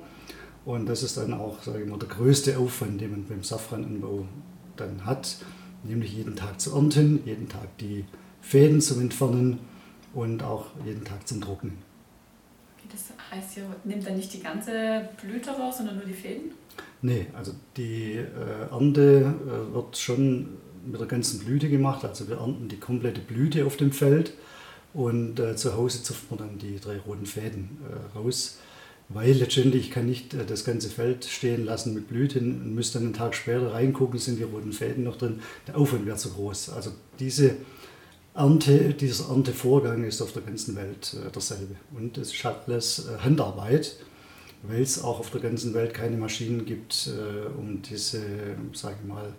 Und 0.65 0.87
das 0.87 1.03
ist 1.03 1.17
dann 1.17 1.33
auch, 1.33 1.63
sage 1.63 1.83
ich 1.83 1.89
mal, 1.89 1.99
der 1.99 2.09
größte 2.09 2.59
Aufwand, 2.59 3.01
den 3.01 3.11
man 3.13 3.25
beim 3.25 3.43
Safrananbau 3.43 4.27
dann 4.77 5.05
hat 5.05 5.37
nämlich 5.85 6.13
jeden 6.15 6.37
Tag 6.37 6.61
zu 6.61 6.75
ernten, 6.75 7.21
jeden 7.25 7.49
Tag 7.49 7.77
die 7.79 8.05
Fäden 8.41 8.81
zum 8.81 9.01
Entfernen 9.01 9.59
und 10.15 10.43
auch 10.43 10.67
jeden 10.85 11.05
Tag 11.05 11.27
zum 11.27 11.41
Trocknen. 11.41 11.90
Das 12.91 13.13
heißt, 13.31 13.59
ihr 13.59 13.65
nehmt 13.85 14.07
dann 14.07 14.17
nicht 14.17 14.33
die 14.33 14.41
ganze 14.41 15.09
Blüte 15.21 15.51
raus, 15.51 15.79
sondern 15.79 15.97
nur 15.97 16.07
die 16.07 16.15
Fäden? 16.15 16.53
Nee, 17.03 17.27
also 17.33 17.53
die 17.77 18.17
äh, 18.17 18.71
Ernte 18.71 19.35
äh, 19.47 19.75
wird 19.75 19.97
schon 19.97 20.49
mit 20.85 21.01
der 21.01 21.09
ganzen 21.09 21.41
Blüte 21.41 21.69
gemacht. 21.69 22.05
Also 22.05 22.29
wir 22.29 22.39
ernten 22.39 22.69
die 22.69 22.79
komplette 22.79 23.21
Blüte 23.21 23.65
auf 23.67 23.77
dem 23.77 23.93
Feld 23.93 24.35
und 24.93 25.39
äh, 25.39 25.57
zu 25.57 25.77
Hause 25.77 26.03
zupft 26.03 26.31
man 26.31 26.39
dann 26.39 26.59
die 26.59 26.79
drei 26.81 26.99
roten 26.99 27.27
Fäden 27.27 27.79
äh, 27.89 28.19
raus 28.19 28.59
weil 29.13 29.33
letztendlich 29.33 29.91
kann 29.91 30.09
ich 30.09 30.33
äh, 30.35 30.45
das 30.47 30.65
ganze 30.65 30.89
Feld 30.89 31.25
stehen 31.25 31.65
lassen 31.65 31.95
mit 31.95 32.09
Blüten 32.09 32.63
und 32.63 32.75
müsste 32.75 32.99
dann 32.99 33.09
einen 33.09 33.15
Tag 33.15 33.35
später 33.35 33.73
reingucken, 33.73 34.19
sind 34.19 34.39
die 34.39 34.45
roten 34.45 34.73
Fäden 34.73 35.05
noch 35.05 35.19
drin. 35.19 35.41
Der 35.67 35.77
Aufwand 35.77 36.07
wäre 36.07 36.17
zu 36.17 36.31
groß. 36.31 36.71
Also 36.71 36.93
diese 37.19 37.57
Ernte, 38.35 38.95
dieser 38.95 39.29
Erntevorgang 39.29 40.05
ist 40.05 40.23
auf 40.23 40.33
der 40.33 40.43
ganzen 40.43 40.77
Welt 40.77 41.15
äh, 41.15 41.31
derselbe. 41.31 41.75
Und 41.97 42.17
es 42.19 42.33
ist 42.33 42.45
halt 42.45 42.57
alles 42.67 43.07
äh, 43.07 43.19
Handarbeit, 43.19 43.97
weil 44.63 44.83
es 44.83 45.03
auch 45.03 45.21
auf 45.21 45.31
der 45.31 45.41
ganzen 45.41 45.75
Welt 45.75 45.95
keine 45.95 46.17
Maschinen 46.17 46.67
gibt, 46.67 47.11
um 47.57 47.81
diese, 47.81 48.21
sage 48.75 48.97
ich 49.01 49.09
mal, 49.09 49.33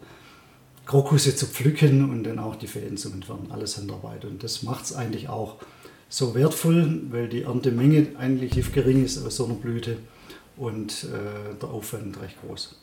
Krokusse 0.88 1.36
zu 1.36 1.46
pflücken 1.46 2.10
und 2.10 2.24
dann 2.24 2.40
auch 2.40 2.56
die 2.56 2.66
Fäden 2.66 2.98
zu 2.98 3.10
entfernen. 3.10 3.52
Alles 3.52 3.78
Handarbeit. 3.78 4.26
Und 4.26 4.44
das 4.44 4.64
macht 4.64 4.86
es 4.86 4.94
eigentlich 4.94 5.30
auch 5.30 5.58
so 6.10 6.36
wertvoll, 6.36 7.04
weil 7.10 7.30
die 7.30 7.44
Erntemenge 7.44 8.08
eigentlich 8.18 8.74
gering 8.74 9.06
ist 9.06 9.24
aus 9.26 9.38
so 9.38 9.46
einer 9.46 9.54
Blüte 9.54 9.98
und 10.58 11.06
äh, 11.06 11.56
der 11.62 11.70
Aufwand 11.70 12.20
recht 12.22 12.36
groß. 12.42 12.81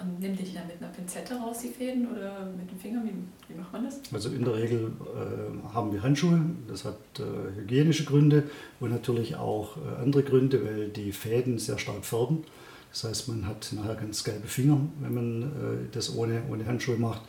Und 0.00 0.22
ihr 0.22 0.30
die 0.30 0.54
dann 0.54 0.66
mit 0.66 0.76
einer 0.80 0.90
Pinzette 0.92 1.34
raus, 1.34 1.58
die 1.62 1.68
Fäden, 1.68 2.10
oder 2.10 2.46
mit 2.56 2.70
dem 2.70 2.78
Finger? 2.78 3.02
Wie, 3.04 3.12
wie 3.52 3.58
macht 3.58 3.72
man 3.72 3.84
das? 3.84 4.00
Also 4.12 4.30
in 4.30 4.44
der 4.44 4.54
Regel 4.54 4.92
äh, 5.14 5.74
haben 5.74 5.92
wir 5.92 6.02
Handschuhe. 6.02 6.40
Das 6.68 6.84
hat 6.84 6.98
äh, 7.18 7.60
hygienische 7.60 8.04
Gründe 8.04 8.44
und 8.80 8.90
natürlich 8.90 9.36
auch 9.36 9.76
äh, 9.76 10.02
andere 10.02 10.22
Gründe, 10.22 10.64
weil 10.64 10.88
die 10.88 11.12
Fäden 11.12 11.58
sehr 11.58 11.78
stark 11.78 12.04
färben. 12.04 12.44
Das 12.92 13.04
heißt, 13.04 13.28
man 13.28 13.46
hat 13.46 13.72
nachher 13.72 13.94
ganz 13.94 14.24
gelbe 14.24 14.48
Finger, 14.48 14.80
wenn 15.00 15.14
man 15.14 15.42
äh, 15.42 15.46
das 15.92 16.14
ohne, 16.16 16.42
ohne 16.50 16.66
Handschuhe 16.66 16.96
macht. 16.96 17.22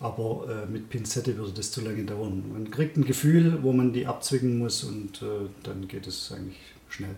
Aber 0.00 0.46
äh, 0.48 0.70
mit 0.70 0.90
Pinzette 0.90 1.36
würde 1.36 1.52
das 1.52 1.70
zu 1.70 1.82
lange 1.82 2.04
dauern. 2.04 2.44
Man 2.52 2.70
kriegt 2.70 2.96
ein 2.96 3.04
Gefühl, 3.04 3.62
wo 3.62 3.72
man 3.72 3.92
die 3.92 4.06
abzwicken 4.06 4.58
muss 4.58 4.84
und 4.84 5.22
äh, 5.22 5.48
dann 5.62 5.88
geht 5.88 6.06
es 6.06 6.32
eigentlich 6.32 6.58
schnell. 6.88 7.14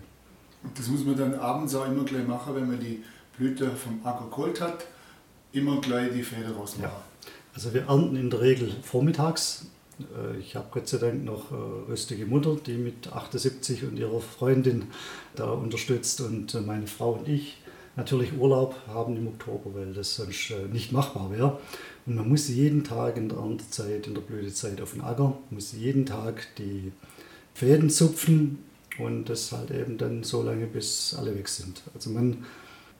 Und 0.63 0.77
das 0.77 0.87
muss 0.87 1.05
man 1.05 1.15
dann 1.15 1.35
abends 1.35 1.73
auch 1.75 1.87
immer 1.87 2.03
gleich 2.03 2.27
machen, 2.27 2.55
wenn 2.55 2.67
man 2.67 2.79
die 2.79 3.03
Blüte 3.39 3.71
vom 3.71 4.05
Acker 4.05 4.29
geholt 4.29 4.61
hat, 4.61 4.85
immer 5.53 5.79
gleich 5.79 6.11
die 6.13 6.23
Fäden 6.23 6.51
rausmachen. 6.51 6.91
Ja. 6.91 7.01
Also 7.55 7.73
wir 7.73 7.87
ernten 7.87 8.15
in 8.17 8.29
der 8.29 8.41
Regel 8.41 8.71
vormittags. 8.83 9.65
Äh, 9.99 10.37
ich 10.39 10.55
habe 10.55 10.67
Gott 10.71 10.87
sei 10.87 10.97
Dank 10.97 11.23
noch 11.23 11.51
äh, 11.51 11.55
rüstige 11.89 12.25
Mutter, 12.25 12.57
die 12.65 12.75
mit 12.75 13.11
78 13.11 13.85
und 13.85 13.97
ihrer 13.97 14.19
Freundin 14.19 14.87
da 15.35 15.49
unterstützt 15.51 16.21
und 16.21 16.53
äh, 16.53 16.61
meine 16.61 16.87
Frau 16.87 17.13
und 17.13 17.27
ich 17.27 17.57
natürlich 17.95 18.37
Urlaub 18.37 18.75
haben 18.87 19.17
im 19.17 19.27
Oktober, 19.27 19.71
weil 19.73 19.93
das 19.93 20.15
sonst 20.15 20.53
nicht 20.71 20.91
machbar 20.91 21.31
wäre. 21.31 21.59
Und 22.05 22.15
man 22.15 22.29
muss 22.29 22.47
jeden 22.47 22.83
Tag 22.83 23.17
in 23.17 23.27
der 23.27 23.39
Erntezeit, 23.39 24.07
in 24.07 24.13
der 24.13 24.21
Blütezeit 24.21 24.79
auf 24.79 24.93
den 24.93 25.01
Acker, 25.01 25.37
muss 25.49 25.73
jeden 25.73 26.05
Tag 26.05 26.47
die 26.57 26.93
Fäden 27.53 27.89
zupfen 27.89 28.59
und 28.99 29.25
das 29.25 29.51
halt 29.51 29.71
eben 29.71 29.97
dann 29.97 30.23
so 30.23 30.43
lange, 30.43 30.65
bis 30.65 31.13
alle 31.19 31.35
weg 31.35 31.49
sind. 31.49 31.81
Also 31.93 32.09
man 32.11 32.45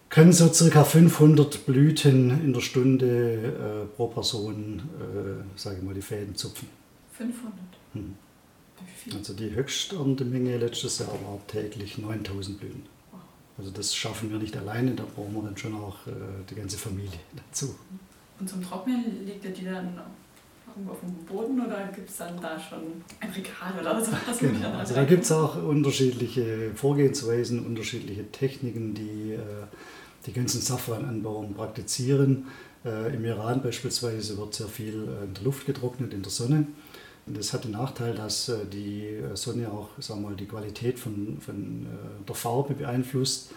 können 0.10 0.34
so 0.34 0.51
circa 0.51 0.84
500 0.84 1.66
Blüten 1.66 2.32
in 2.44 2.54
der 2.54 2.62
Stunde 2.62 3.86
äh, 3.86 3.96
pro 3.96 4.08
Person, 4.08 4.82
äh, 5.00 5.58
sage 5.58 5.78
ich 5.78 5.84
mal, 5.84 5.94
die 5.94 6.01
Fäden 6.01 6.36
zupfen. 6.36 6.68
500? 7.13 7.54
Hm. 7.94 8.16
Also 9.16 9.34
die 9.34 9.54
Höchsterntemenge 9.54 10.58
letztes 10.58 11.00
Jahr 11.00 11.10
war 11.10 11.39
täglich 11.48 11.98
9000 11.98 12.60
Blüten. 12.60 12.84
Also 13.58 13.72
das 13.72 13.94
schaffen 13.94 14.32
wir 14.32 14.39
nicht 14.39 14.56
alleine, 14.56 14.92
da 14.92 15.04
brauchen 15.04 15.34
wir 15.34 15.44
dann 15.44 15.58
schon 15.58 15.75
auch 15.75 16.08
äh, 16.08 16.12
die 16.50 16.56
ganze 16.56 16.78
Familie 16.78 17.20
dazu. 17.36 17.75
Und 18.39 18.50
zum 18.50 18.63
Trocknen 18.63 19.25
legt 19.25 19.44
ihr 19.44 19.51
die 19.51 19.66
dann 19.66 20.00
irgendwo 20.66 20.94
auf 20.94 21.00
dem 21.01 21.13
Boden 21.25 21.60
oder 21.60 21.89
gibt 21.94 22.10
es 22.10 22.18
dann 22.18 22.39
da 22.42 22.58
schon 22.58 22.80
ein 23.20 23.30
Regal 23.30 23.74
oder 23.80 24.04
sowas? 24.04 24.20
Genau. 24.39 24.72
Also 24.78 24.96
da 24.96 25.04
gibt 25.04 25.24
es 25.24 25.32
auch 25.32 25.62
unterschiedliche 25.62 26.72
Vorgehensweisen, 26.74 27.66
unterschiedliche 27.66 28.32
Techniken, 28.32 28.94
die 28.94 29.34
äh, 29.34 29.39
die 30.26 30.34
ganzen 30.34 30.62
Safrananbauern 30.62 31.54
praktizieren. 31.54 32.48
Äh, 32.86 33.16
Im 33.16 33.26
Iran 33.26 33.62
beispielsweise 33.62 34.38
wird 34.38 34.54
sehr 34.54 34.68
viel 34.68 34.96
äh, 34.96 35.26
in 35.26 35.34
der 35.34 35.44
Luft 35.44 35.66
getrocknet, 35.66 36.14
in 36.14 36.22
der 36.22 36.32
Sonne. 36.32 36.68
Und 37.26 37.38
das 37.38 37.54
hat 37.54 37.66
den 37.66 37.72
Nachteil, 37.72 38.16
dass 38.16 38.50
äh, 38.50 38.66
die 38.72 39.20
Sonne 39.34 39.70
auch 39.70 39.90
sagen 40.00 40.24
wir 40.24 40.36
die 40.36 40.48
Qualität 40.48 40.98
von, 40.98 41.38
von 41.40 41.86
der 42.28 42.36
Farbe 42.36 42.74
beeinflusst. 42.74 43.52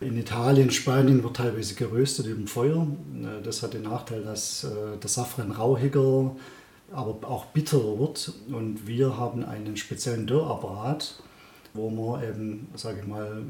In 0.00 0.18
Italien, 0.18 0.70
Spanien 0.72 1.22
wird 1.22 1.36
teilweise 1.36 1.74
geröstet 1.74 2.26
dem 2.26 2.48
Feuer. 2.48 2.88
Das 3.44 3.62
hat 3.62 3.74
den 3.74 3.82
Nachteil, 3.82 4.24
dass 4.24 4.66
der 5.00 5.08
Safran 5.08 5.52
rauchiger, 5.52 6.34
aber 6.90 7.28
auch 7.28 7.44
bitterer 7.46 8.00
wird. 8.00 8.32
Und 8.50 8.88
wir 8.88 9.16
haben 9.16 9.44
einen 9.44 9.76
speziellen 9.76 10.26
Dörrapparat, 10.26 11.22
wo 11.74 11.88
man 11.88 12.24
eben, 12.24 12.68
sage 12.74 13.02
ich 13.02 13.06
mal, 13.06 13.44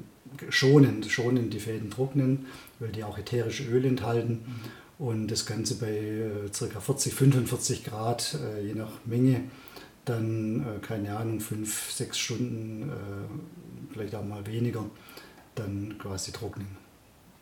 schonend, 0.49 1.11
schonend 1.11 1.53
die 1.53 1.61
Fäden 1.61 1.91
trocknen, 1.91 2.47
weil 2.79 2.91
die 2.91 3.05
auch 3.05 3.19
ätherische 3.19 3.65
Öle 3.65 3.89
enthalten. 3.89 4.43
Mhm. 4.45 5.07
Und 5.07 5.29
das 5.31 5.47
Ganze 5.47 5.77
bei 5.77 5.91
äh, 5.91 6.69
ca. 6.69 6.81
40, 6.81 7.15
45 7.15 7.85
Grad, 7.85 8.37
äh, 8.41 8.67
je 8.67 8.75
nach 8.75 8.93
Menge, 9.05 9.45
dann, 10.05 10.61
äh, 10.61 10.87
keine 10.87 11.17
Ahnung, 11.17 11.41
5, 11.41 11.91
6 11.91 12.19
Stunden, 12.19 12.91
äh, 12.91 13.93
vielleicht 13.93 14.15
auch 14.15 14.25
mal 14.25 14.47
weniger, 14.47 14.85
dann 15.55 15.97
quasi 15.99 16.33
trocknen. 16.33 16.69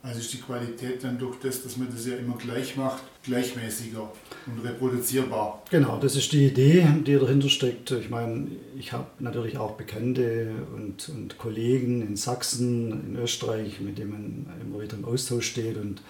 Also 0.02 0.20
ist 0.20 0.32
die 0.32 0.38
Qualität 0.38 1.04
dann 1.04 1.18
durch 1.18 1.38
das, 1.40 1.62
dass 1.62 1.76
man 1.76 1.88
das 1.94 2.06
ja 2.06 2.16
immer 2.16 2.36
gleich 2.38 2.74
macht, 2.74 3.02
gleichmäßiger 3.22 4.10
und 4.46 4.64
reproduzierbar. 4.64 5.62
Genau, 5.70 5.98
das 5.98 6.16
ist 6.16 6.32
die 6.32 6.46
Idee, 6.46 6.86
die 7.06 7.16
dahinter 7.16 7.50
steckt. 7.50 7.90
Ich 7.90 8.08
meine, 8.08 8.48
ich 8.78 8.92
habe 8.92 9.06
natürlich 9.18 9.58
auch 9.58 9.72
Bekannte 9.72 10.52
und, 10.74 11.10
und 11.10 11.36
Kollegen 11.36 12.00
in 12.00 12.16
Sachsen, 12.16 13.08
in 13.08 13.16
Österreich, 13.16 13.80
mit 13.80 13.98
denen 13.98 14.10
man 14.10 14.60
immer 14.62 14.82
wieder 14.82 14.96
im 14.96 15.04
Austausch 15.04 15.48
steht. 15.48 15.76
Und 15.76 16.00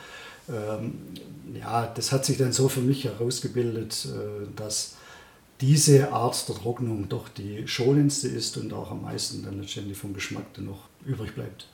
ähm, 0.49 0.93
ja, 1.59 1.87
das 1.87 2.13
hat 2.13 2.25
sich 2.25 2.39
dann 2.39 2.53
so 2.53 2.69
für 2.69 2.83
mich 2.83 3.05
herausgebildet, 3.05 4.07
äh, 4.07 4.47
dass 4.55 4.95
diese 5.61 6.13
Art 6.13 6.49
der 6.49 6.55
Trocknung 6.55 7.09
doch 7.09 7.29
die 7.29 7.67
schonendste 7.67 8.29
ist 8.29 8.57
und 8.57 8.73
auch 8.73 8.93
am 8.93 9.03
meisten 9.03 9.43
dann 9.43 9.61
letztendlich 9.61 9.99
vom 9.99 10.15
Geschmack 10.15 10.47
dann 10.55 10.67
noch 10.67 10.89
übrig 11.05 11.35
bleibt. 11.35 11.67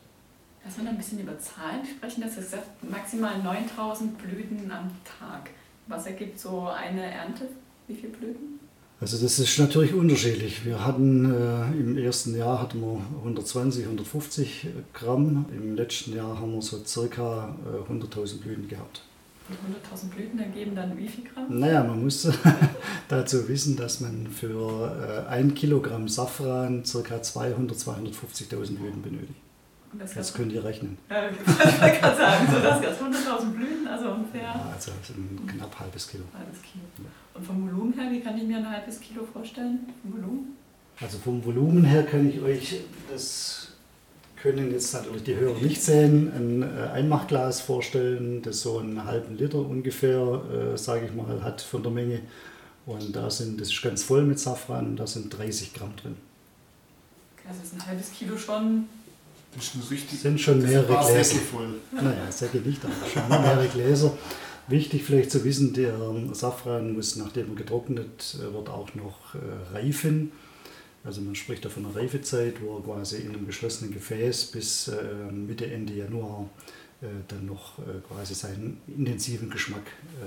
Lass 0.66 0.78
uns 0.78 0.88
ein 0.88 0.96
bisschen 0.96 1.20
über 1.20 1.38
Zahlen 1.38 1.86
sprechen. 1.86 2.22
Das 2.22 2.36
ist 2.36 2.56
maximal 2.90 3.40
9000 3.40 4.18
Blüten 4.18 4.68
am 4.70 4.90
Tag. 5.04 5.50
Was 5.86 6.06
ergibt 6.06 6.40
so 6.40 6.66
eine 6.66 7.04
Ernte? 7.04 7.48
Wie 7.86 7.94
viele 7.94 8.08
Blüten? 8.08 8.58
Also 9.00 9.16
das 9.22 9.38
ist 9.38 9.58
natürlich 9.60 9.94
unterschiedlich. 9.94 10.64
Wir 10.64 10.84
hatten 10.84 11.32
äh, 11.32 11.70
im 11.78 11.96
ersten 11.96 12.36
Jahr 12.36 12.60
hatten 12.60 12.80
wir 12.80 13.00
120, 13.18 13.84
150 13.84 14.66
Gramm. 14.92 15.44
Im 15.56 15.76
letzten 15.76 16.16
Jahr 16.16 16.40
haben 16.40 16.54
wir 16.54 16.62
so 16.62 16.82
circa 16.84 17.54
äh, 17.88 17.92
100.000 17.92 18.40
Blüten 18.40 18.66
gehabt. 18.66 19.02
Und 19.48 19.56
100.000 19.94 20.08
Blüten 20.08 20.40
ergeben 20.40 20.74
dann 20.74 20.98
wie 20.98 21.06
viel 21.06 21.24
Gramm? 21.32 21.60
Naja, 21.60 21.84
man 21.84 22.02
muss 22.02 22.28
dazu 23.08 23.46
wissen, 23.48 23.76
dass 23.76 24.00
man 24.00 24.26
für 24.26 25.24
äh, 25.28 25.30
ein 25.30 25.54
Kilogramm 25.54 26.08
Safran 26.08 26.84
circa 26.84 27.22
200, 27.22 27.78
250.000 27.78 28.76
Blüten 28.76 29.02
benötigt. 29.02 29.45
Das 29.98 30.14
Jetzt 30.14 30.34
könnt 30.34 30.52
ihr 30.52 30.64
rechnen. 30.64 30.98
Ja, 31.10 31.28
ich 31.28 31.46
wollte 31.46 31.98
gerade 31.98 32.16
sagen, 32.16 32.46
so 32.52 32.60
das 32.60 32.80
Gas 32.82 32.96
100.000 33.00 33.50
Blüten, 33.52 33.86
also 33.88 34.10
ungefähr. 34.10 34.42
Ja, 34.42 34.72
also 34.74 34.92
ein 34.92 35.46
knapp 35.46 35.78
halbes 35.78 36.08
Kilo. 36.08 36.24
Halbes 36.32 36.62
Kilo. 36.62 36.84
Und 37.34 37.46
vom 37.46 37.70
Volumen 37.70 37.92
her, 37.94 38.10
wie 38.10 38.20
kann 38.20 38.36
ich 38.36 38.44
mir 38.44 38.58
ein 38.58 38.70
halbes 38.70 39.00
Kilo 39.00 39.26
vorstellen? 39.32 39.80
Vom 40.02 40.12
Volumen? 40.12 40.56
Also 41.00 41.18
vom 41.18 41.44
Volumen 41.44 41.84
her 41.84 42.04
kann 42.04 42.28
ich 42.28 42.40
euch, 42.40 42.80
das 43.10 43.72
können 44.36 44.70
jetzt 44.70 44.92
natürlich 44.94 45.24
die 45.24 45.36
Hörer 45.36 45.58
nicht 45.60 45.82
sehen, 45.82 46.32
ein 46.34 46.62
äh, 46.62 46.90
Einmachglas 46.92 47.60
vorstellen, 47.60 48.42
das 48.42 48.62
so 48.62 48.78
einen 48.78 49.04
halben 49.04 49.36
Liter 49.36 49.58
ungefähr, 49.58 50.72
äh, 50.72 50.78
sage 50.78 51.06
ich 51.06 51.14
mal, 51.14 51.42
hat 51.42 51.60
von 51.60 51.82
der 51.82 51.92
Menge. 51.92 52.20
Und 52.86 53.14
da 53.16 53.28
sind, 53.30 53.60
das 53.60 53.68
ist 53.68 53.82
ganz 53.82 54.04
voll 54.04 54.22
mit 54.22 54.38
Safran 54.38 54.86
und 54.86 54.96
da 54.96 55.06
sind 55.06 55.36
30 55.36 55.74
Gramm 55.74 55.94
drin. 55.96 56.16
Also 57.48 57.62
ist 57.62 57.74
ein 57.74 57.86
halbes 57.86 58.12
Kilo 58.12 58.36
schon 58.36 58.86
das 59.56 59.90
richtig, 59.90 60.20
sind 60.20 60.40
schon 60.40 60.62
mehrere 60.62 60.86
Gläser. 60.86 61.24
Säcke 61.24 61.40
voll. 61.40 61.74
Naja, 61.92 62.30
Säcke 62.30 62.58
nicht, 62.58 62.84
aber 62.84 62.94
schon 63.12 63.28
mehrere 63.28 63.68
Gläser. 63.68 64.16
Wichtig 64.68 65.04
vielleicht 65.04 65.30
zu 65.30 65.44
wissen, 65.44 65.72
der 65.74 65.96
Safran 66.32 66.92
muss, 66.92 67.16
nachdem 67.16 67.50
er 67.50 67.54
getrocknet 67.54 68.36
äh, 68.40 68.52
wird, 68.52 68.68
auch 68.68 68.94
noch 68.94 69.34
äh, 69.34 69.74
reifen. 69.76 70.32
Also 71.04 71.20
man 71.20 71.36
spricht 71.36 71.64
da 71.64 71.68
von 71.68 71.86
einer 71.86 71.94
Reifezeit, 71.94 72.60
wo 72.60 72.78
er 72.78 72.82
quasi 72.82 73.18
in 73.18 73.28
einem 73.28 73.46
geschlossenen 73.46 73.94
Gefäß 73.94 74.46
bis 74.46 74.88
äh, 74.88 75.30
Mitte, 75.30 75.66
Ende 75.66 75.94
Januar 75.94 76.48
dann 77.28 77.44
noch 77.44 77.74
quasi 78.08 78.34
seinen 78.34 78.80
intensiven 78.88 79.50
Geschmack 79.50 79.82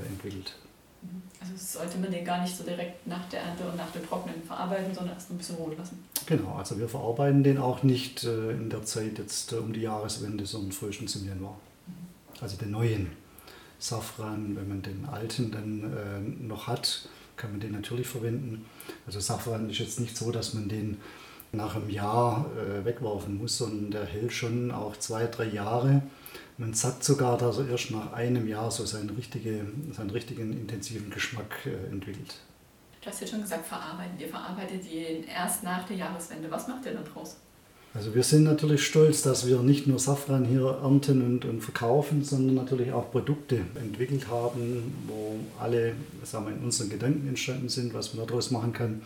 entwickelt. 0.07 0.53
Also 1.41 1.53
sollte 1.55 1.97
man 1.97 2.11
den 2.11 2.25
gar 2.25 2.41
nicht 2.41 2.55
so 2.55 2.63
direkt 2.63 3.07
nach 3.07 3.27
der 3.29 3.41
Ernte 3.41 3.63
und 3.63 3.77
nach 3.77 3.89
dem 3.91 4.05
Trocknen 4.05 4.35
verarbeiten, 4.45 4.93
sondern 4.93 5.15
erst 5.15 5.31
ein 5.31 5.37
bisschen 5.37 5.55
ruhen 5.55 5.77
lassen. 5.77 6.03
Genau, 6.25 6.55
also 6.55 6.77
wir 6.77 6.89
verarbeiten 6.89 7.43
den 7.43 7.57
auch 7.57 7.83
nicht 7.83 8.23
äh, 8.23 8.51
in 8.51 8.69
der 8.69 8.83
Zeit 8.83 9.17
jetzt 9.17 9.53
äh, 9.53 9.55
um 9.55 9.71
die 9.71 9.81
Jahreswende, 9.81 10.45
sondern 10.45 10.71
frühestens 10.71 11.15
im 11.15 11.27
Januar. 11.27 11.57
Mhm. 11.87 11.93
Also 12.41 12.57
den 12.57 12.71
neuen 12.71 13.11
Safran, 13.79 14.55
wenn 14.57 14.67
man 14.67 14.81
den 14.81 15.05
alten 15.05 15.51
dann 15.51 15.83
äh, 15.83 16.43
noch 16.45 16.67
hat, 16.67 17.07
kann 17.37 17.51
man 17.51 17.61
den 17.61 17.71
natürlich 17.71 18.07
verwenden. 18.07 18.65
Also 19.07 19.21
Safran 19.21 19.69
ist 19.69 19.79
jetzt 19.79 20.01
nicht 20.01 20.17
so, 20.17 20.31
dass 20.31 20.53
man 20.53 20.67
den 20.67 20.97
nach 21.51 21.75
einem 21.75 21.89
Jahr 21.89 22.45
wegwerfen 22.83 23.39
muss, 23.39 23.57
sondern 23.57 23.89
der 23.89 24.05
hält 24.05 24.31
schon 24.31 24.69
auch 24.69 24.95
zwei, 24.97 25.25
drei 25.25 25.45
Jahre. 25.45 26.03
Man 26.59 26.73
sagt 26.73 27.05
sogar, 27.05 27.37
dass 27.37 27.57
er 27.57 27.69
erst 27.69 27.89
nach 27.91 28.11
einem 28.11 28.45
Jahr 28.45 28.69
so 28.69 28.85
seinen, 28.85 29.11
richtige, 29.11 29.65
seinen 29.93 30.09
richtigen 30.09 30.51
intensiven 30.51 31.09
Geschmack 31.09 31.65
äh, 31.65 31.89
entwickelt. 31.89 32.35
Du 33.01 33.09
hast 33.09 33.21
ja 33.21 33.27
schon 33.27 33.41
gesagt, 33.41 33.65
verarbeitet. 33.65 34.19
Ihr 34.19 34.27
verarbeitet 34.27 34.85
ihn 34.91 35.23
erst 35.23 35.63
nach 35.63 35.87
der 35.87 35.95
Jahreswende. 35.95 36.51
Was 36.51 36.67
macht 36.67 36.85
ihr 36.85 36.91
da 36.91 37.01
draus? 37.01 37.37
Also 37.93 38.13
wir 38.13 38.23
sind 38.23 38.43
natürlich 38.43 38.85
stolz, 38.85 39.21
dass 39.21 39.47
wir 39.47 39.59
nicht 39.59 39.87
nur 39.87 39.99
Safran 39.99 40.43
hier 40.43 40.79
ernten 40.83 41.25
und, 41.25 41.45
und 41.45 41.61
verkaufen, 41.61 42.25
sondern 42.25 42.55
natürlich 42.55 42.91
auch 42.91 43.09
Produkte 43.09 43.61
entwickelt 43.75 44.27
haben, 44.27 44.93
wo 45.07 45.39
alle 45.61 45.93
sagen 46.23 46.47
wir, 46.47 46.53
in 46.55 46.63
unseren 46.65 46.89
Gedanken 46.89 47.29
entstanden 47.29 47.69
sind, 47.69 47.93
was 47.93 48.13
man 48.13 48.27
daraus 48.27 48.51
machen 48.51 48.73
kann. 48.73 49.01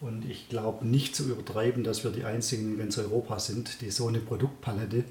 Und 0.00 0.24
ich 0.24 0.48
glaube 0.48 0.86
nicht 0.86 1.14
zu 1.14 1.24
übertreiben, 1.24 1.84
dass 1.84 2.02
wir 2.02 2.12
die 2.12 2.24
einzigen 2.24 2.72
in 2.72 2.78
ganz 2.78 2.96
Europa 2.96 3.38
sind, 3.38 3.82
die 3.82 3.90
so 3.90 4.08
eine 4.08 4.20
Produktpalette 4.20 5.04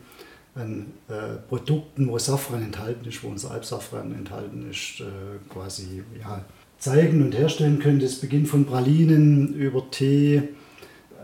an 0.55 0.87
äh, 1.07 1.37
Produkten, 1.47 2.09
wo 2.09 2.17
Safran 2.17 2.61
enthalten 2.61 3.07
ist, 3.07 3.23
wo 3.23 3.29
unser 3.29 3.51
Alpsafran 3.51 4.13
enthalten 4.13 4.69
ist, 4.69 4.99
äh, 4.99 5.03
quasi 5.49 6.03
ja, 6.19 6.43
zeigen 6.77 7.23
und 7.23 7.37
herstellen 7.37 7.79
können. 7.79 7.99
Das 7.99 8.15
beginnt 8.15 8.49
von 8.49 8.65
Pralinen 8.65 9.53
über 9.53 9.89
Tee, 9.91 10.49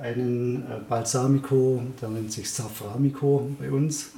einen 0.01 0.63
äh, 0.63 0.79
Balsamico, 0.87 1.81
der 2.01 2.09
nennt 2.09 2.31
sich 2.31 2.49
Saframico 2.49 3.49
bei 3.59 3.71
uns, 3.71 4.11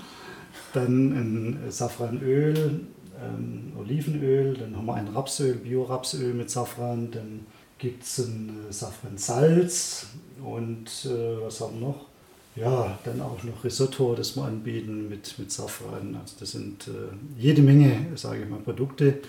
dann 0.73 1.13
ein 1.13 1.71
Safranöl, 1.71 2.81
ähm, 3.21 3.73
Olivenöl, 3.77 4.55
dann 4.55 4.75
haben 4.75 4.85
wir 4.85 4.95
ein 4.95 5.07
Rapsöl, 5.07 5.55
Bio-Rapsöl 5.55 6.33
mit 6.33 6.49
Safran, 6.49 7.09
dann 7.11 7.45
gibt 7.77 8.03
es 8.03 8.19
ein 8.19 8.49
äh, 8.69 8.73
Safransalz 8.73 10.07
und 10.43 10.87
äh, 11.05 11.41
was 11.41 11.61
haben 11.61 11.79
wir 11.79 11.87
noch? 11.87 12.08
Ja, 12.55 12.97
dann 13.03 13.21
auch 13.21 13.43
noch 13.43 13.63
Risotto, 13.63 14.15
das 14.15 14.35
wir 14.35 14.43
anbieten 14.43 15.07
mit, 15.09 15.37
mit 15.37 15.51
Safran. 15.51 16.17
Also 16.19 16.35
das 16.39 16.51
sind 16.51 16.87
äh, 16.87 16.91
jede 17.37 17.61
Menge, 17.61 18.07
sage 18.15 18.43
ich 18.43 18.49
mal, 18.49 18.59
Produkte, 18.59 19.19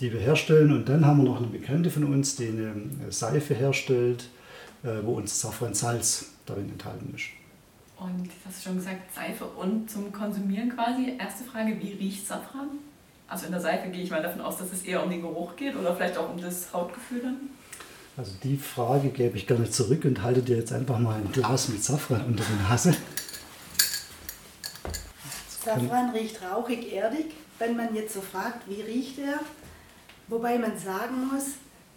die 0.00 0.12
wir 0.12 0.20
herstellen. 0.20 0.72
Und 0.72 0.88
dann 0.88 1.04
haben 1.04 1.18
wir 1.18 1.24
noch 1.24 1.38
eine 1.38 1.46
Bekannte 1.46 1.90
von 1.90 2.04
uns, 2.04 2.36
die 2.36 2.48
eine 2.48 2.74
äh, 3.08 3.10
Seife 3.10 3.54
herstellt, 3.54 4.28
äh, 4.84 4.88
wo 5.02 5.14
uns 5.14 5.40
Safransalz 5.40 6.32
darin 6.46 6.70
enthalten 6.70 7.12
ist. 7.16 7.26
Und 7.98 8.26
jetzt 8.26 8.36
hast 8.46 8.58
du 8.58 8.68
schon 8.68 8.76
gesagt, 8.76 9.12
Seife 9.12 9.44
und 9.44 9.90
zum 9.90 10.12
Konsumieren 10.12 10.70
quasi. 10.70 11.16
Erste 11.18 11.44
Frage, 11.44 11.76
wie 11.80 11.94
riecht 11.94 12.26
Safran? 12.26 12.68
Also 13.26 13.46
in 13.46 13.52
der 13.52 13.60
Seife 13.60 13.88
gehe 13.90 14.02
ich 14.02 14.10
mal 14.10 14.22
davon 14.22 14.40
aus, 14.40 14.58
dass 14.58 14.72
es 14.72 14.82
eher 14.82 15.02
um 15.02 15.10
den 15.10 15.20
Geruch 15.20 15.56
geht 15.56 15.74
oder 15.74 15.96
vielleicht 15.96 16.16
auch 16.16 16.32
um 16.32 16.40
das 16.40 16.72
Hautgefühl 16.72 17.22
dann. 17.22 17.36
Also 18.18 18.32
die 18.42 18.56
Frage 18.56 19.10
gebe 19.10 19.36
ich 19.36 19.46
gerne 19.46 19.70
zurück 19.70 20.04
und 20.04 20.24
halte 20.24 20.42
dir 20.42 20.56
jetzt 20.56 20.72
einfach 20.72 20.98
mal 20.98 21.14
ein 21.14 21.30
Glas 21.30 21.68
mit 21.68 21.84
Safran 21.84 22.24
unter 22.24 22.42
die 22.42 22.68
Nase. 22.68 22.96
Safran 25.64 26.10
riecht 26.10 26.42
rauchig, 26.42 26.92
erdig. 26.92 27.26
Wenn 27.60 27.76
man 27.76 27.94
jetzt 27.94 28.14
so 28.14 28.20
fragt, 28.20 28.68
wie 28.68 28.82
riecht 28.82 29.20
er? 29.20 29.38
Wobei 30.26 30.58
man 30.58 30.76
sagen 30.76 31.28
muss, 31.32 31.44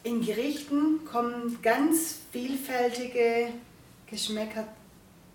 in 0.04 0.24
Gerichten 0.24 1.04
kommen 1.12 1.58
ganz 1.63 2.18
vielfältige 2.32 3.48
Geschmäcker 4.06 4.68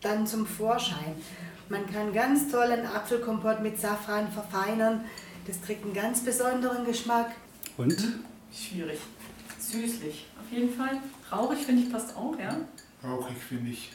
dann 0.00 0.24
zum 0.24 0.46
Vorschein. 0.46 1.16
Man 1.68 1.92
kann 1.92 2.12
ganz 2.12 2.48
toll 2.48 2.70
einen 2.70 2.86
Apfelkompott 2.86 3.60
mit 3.60 3.80
Safran 3.80 4.30
verfeinern. 4.30 5.04
Das 5.48 5.60
kriegt 5.62 5.84
einen 5.84 5.94
ganz 5.94 6.20
besonderen 6.24 6.84
Geschmack. 6.84 7.32
Und? 7.76 7.96
Schwierig. 8.52 9.00
Süßlich 9.58 10.26
auf 10.46 10.52
jeden 10.52 10.72
Fall. 10.72 11.00
Rauchig 11.30 11.58
finde 11.58 11.82
ich 11.82 11.92
passt 11.92 12.16
auch, 12.16 12.34
ja? 12.38 12.56
Rauchig 13.04 13.36
finde 13.36 13.70
ich. 13.70 13.90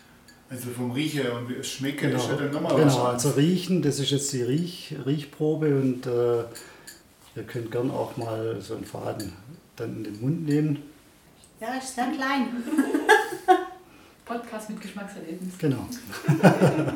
Also 0.50 0.70
vom 0.70 0.92
Riechen 0.92 1.26
und 1.32 1.66
Schmecken 1.66 2.10
genau. 2.10 2.22
ist 2.22 2.30
ja 2.30 2.36
dann 2.36 2.52
nochmal 2.52 2.76
Genau, 2.76 3.04
also 3.04 3.30
riechen, 3.32 3.82
das 3.82 4.00
ist 4.00 4.12
jetzt 4.12 4.34
die 4.34 4.42
Riech, 4.42 4.96
Riechprobe 5.06 5.80
und 5.80 6.06
äh, 6.06 6.44
ihr 7.38 7.44
könnt 7.48 7.72
gern 7.72 7.90
auch 7.90 8.18
mal 8.18 8.60
so 8.60 8.76
einen 8.76 8.84
Faden 8.84 9.32
dann 9.78 9.98
in 9.98 10.04
den 10.04 10.20
Mund 10.22 10.46
nehmen. 10.46 10.80
Ja, 11.62 11.76
ist 11.76 11.96
sehr 11.96 12.12
klein. 12.12 12.48
Podcast 14.26 14.70
mit 14.70 14.82
Geschmackserlebnis. 14.82 15.58
Genau. 15.58 15.88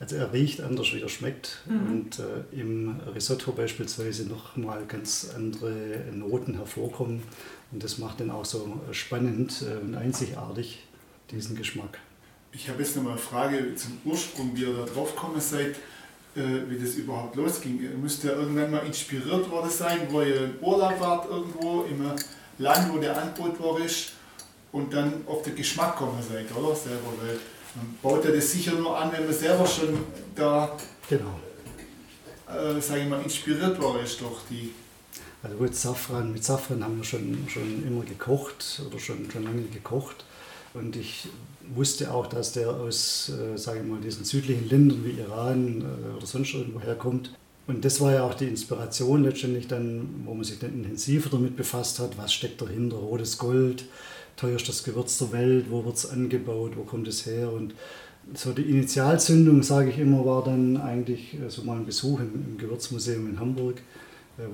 also 0.00 0.16
er 0.16 0.32
riecht 0.32 0.60
anders, 0.60 0.92
wie 0.92 1.00
er 1.00 1.08
schmeckt. 1.08 1.62
Mhm. 1.66 1.90
Und 1.92 2.18
äh, 2.18 2.60
im 2.60 2.98
Risotto 3.14 3.52
beispielsweise 3.52 4.26
nochmal 4.26 4.84
ganz 4.86 5.30
andere 5.36 6.02
Noten 6.12 6.54
hervorkommen. 6.54 7.22
Und 7.70 7.84
das 7.84 7.98
macht 7.98 8.20
den 8.20 8.30
auch 8.30 8.44
so 8.44 8.80
spannend 8.92 9.62
äh, 9.62 9.78
und 9.78 9.94
einzigartig, 9.94 10.84
diesen 11.30 11.56
Geschmack. 11.56 11.98
Ich 12.52 12.68
habe 12.68 12.82
jetzt 12.82 12.96
noch 12.96 13.02
mal 13.02 13.10
eine 13.10 13.18
Frage 13.18 13.74
zum 13.74 13.98
Ursprung, 14.04 14.52
wie 14.54 14.62
ihr 14.62 14.74
da 14.74 14.84
drauf 14.84 15.14
gekommen 15.14 15.40
seid, 15.40 15.76
äh, 16.34 16.40
wie 16.68 16.78
das 16.78 16.94
überhaupt 16.94 17.36
losging. 17.36 17.80
Ihr 17.80 17.90
müsst 17.90 18.24
ja 18.24 18.32
irgendwann 18.32 18.70
mal 18.70 18.86
inspiriert 18.86 19.50
worden 19.50 19.70
sein, 19.70 20.00
wo 20.10 20.22
ihr 20.22 20.44
im 20.44 20.54
Urlaub 20.62 20.98
wart 20.98 21.30
irgendwo 21.30 21.82
im 21.82 22.10
Land, 22.58 22.92
wo 22.92 22.98
der 22.98 23.20
Angebot 23.20 23.60
war 23.62 23.80
ist 23.80 24.12
und 24.72 24.92
dann 24.92 25.24
auf 25.26 25.42
den 25.42 25.54
Geschmack 25.54 25.98
gekommen 25.98 26.22
seid, 26.22 26.46
oder? 26.56 26.74
Selber, 26.74 27.12
weil 27.20 27.38
man 27.74 27.98
baut 28.02 28.24
ja 28.24 28.30
das 28.30 28.50
sicher 28.50 28.72
nur 28.72 28.98
an, 28.98 29.12
wenn 29.12 29.24
man 29.24 29.34
selber 29.34 29.66
schon 29.66 29.98
da, 30.34 30.76
genau. 31.08 31.38
äh, 32.48 32.80
sage 32.80 33.02
ich 33.02 33.08
mal, 33.08 33.22
inspiriert 33.22 33.80
war 33.80 34.00
ist 34.02 34.20
durch 34.20 34.40
die 34.50 34.72
also 35.42 35.56
gut, 35.56 35.74
Safran, 35.74 36.32
mit 36.32 36.44
Safran 36.44 36.82
haben 36.82 36.96
wir 36.96 37.04
schon, 37.04 37.38
schon 37.48 37.84
immer 37.86 38.04
gekocht 38.04 38.82
oder 38.86 38.98
schon, 38.98 39.30
schon 39.30 39.44
lange 39.44 39.62
gekocht. 39.62 40.24
Und 40.74 40.96
ich 40.96 41.28
wusste 41.74 42.12
auch, 42.12 42.26
dass 42.26 42.52
der 42.52 42.70
aus, 42.70 43.30
äh, 43.30 43.56
sage 43.56 43.80
ich 43.80 43.86
mal, 43.86 44.00
diesen 44.00 44.24
südlichen 44.24 44.68
Ländern 44.68 45.04
wie 45.04 45.20
Iran 45.20 45.82
äh, 45.82 46.16
oder 46.16 46.26
sonst 46.26 46.54
irgendwo 46.54 46.80
herkommt. 46.80 47.32
Und 47.66 47.84
das 47.84 48.00
war 48.00 48.12
ja 48.12 48.24
auch 48.24 48.34
die 48.34 48.46
Inspiration 48.46 49.24
letztendlich 49.24 49.68
dann, 49.68 50.22
wo 50.24 50.34
man 50.34 50.44
sich 50.44 50.58
dann 50.58 50.72
intensiver 50.72 51.28
damit 51.30 51.56
befasst 51.56 51.98
hat, 51.98 52.16
was 52.16 52.32
steckt 52.32 52.62
dahinter, 52.62 52.96
rotes 52.96 53.36
Gold, 53.38 53.84
teuerstes 54.36 54.84
Gewürz 54.84 55.18
der 55.18 55.32
Welt, 55.32 55.66
wo 55.68 55.84
wird 55.84 55.96
es 55.96 56.08
angebaut, 56.08 56.72
wo 56.76 56.82
kommt 56.82 57.08
es 57.08 57.26
her? 57.26 57.52
Und 57.52 57.74
so 58.34 58.52
die 58.52 58.62
Initialzündung, 58.62 59.62
sage 59.62 59.90
ich 59.90 59.98
immer, 59.98 60.24
war 60.24 60.44
dann 60.44 60.78
eigentlich 60.78 61.34
äh, 61.34 61.48
so 61.48 61.62
mal 61.62 61.76
ein 61.76 61.86
Besuch 61.86 62.20
im, 62.20 62.32
im 62.34 62.58
Gewürzmuseum 62.58 63.28
in 63.28 63.40
Hamburg 63.40 63.82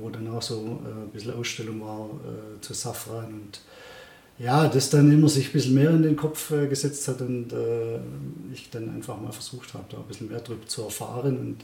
wo 0.01 0.11
dann 0.11 0.29
auch 0.29 0.42
so 0.42 0.81
äh, 0.85 1.03
ein 1.03 1.11
bisschen 1.11 1.35
Ausstellung 1.35 1.81
war 1.81 2.09
äh, 2.25 2.61
zu 2.61 2.75
Safran 2.75 3.27
und 3.27 3.61
ja, 4.38 4.66
das 4.66 4.90
dann 4.90 5.12
immer 5.12 5.29
sich 5.29 5.47
ein 5.47 5.53
bisschen 5.53 5.75
mehr 5.75 5.90
in 5.90 6.03
den 6.03 6.16
Kopf 6.16 6.49
gesetzt 6.49 7.07
hat 7.07 7.20
und 7.20 7.55
ich 8.53 8.68
dann 8.68 8.90
einfach 8.90 9.16
mal 9.20 9.31
versucht 9.31 9.75
habe, 9.75 9.85
da 9.88 9.99
ein 9.99 10.09
bisschen 10.09 10.29
mehr 10.29 10.40
darüber 10.40 10.66
zu 10.66 10.83
erfahren 10.83 11.38
und 11.38 11.57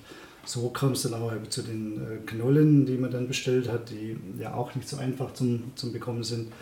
so 0.45 0.69
kam 0.69 0.93
es 0.93 1.03
dann 1.03 1.15
auch 1.15 1.33
zu 1.49 1.63
den 1.63 2.01
Knollen, 2.27 2.87
die 2.87 2.97
man 2.97 3.11
dann 3.11 3.27
bestellt 3.27 3.69
hat, 3.69 3.91
die 3.91 4.17
ja 4.39 4.55
auch 4.55 4.73
nicht 4.77 4.89
so 4.89 4.99
einfach 4.99 5.35
zum, 5.35 5.73
zum 5.75 5.93
Bekommen 5.93 6.23
sind. 6.23 6.53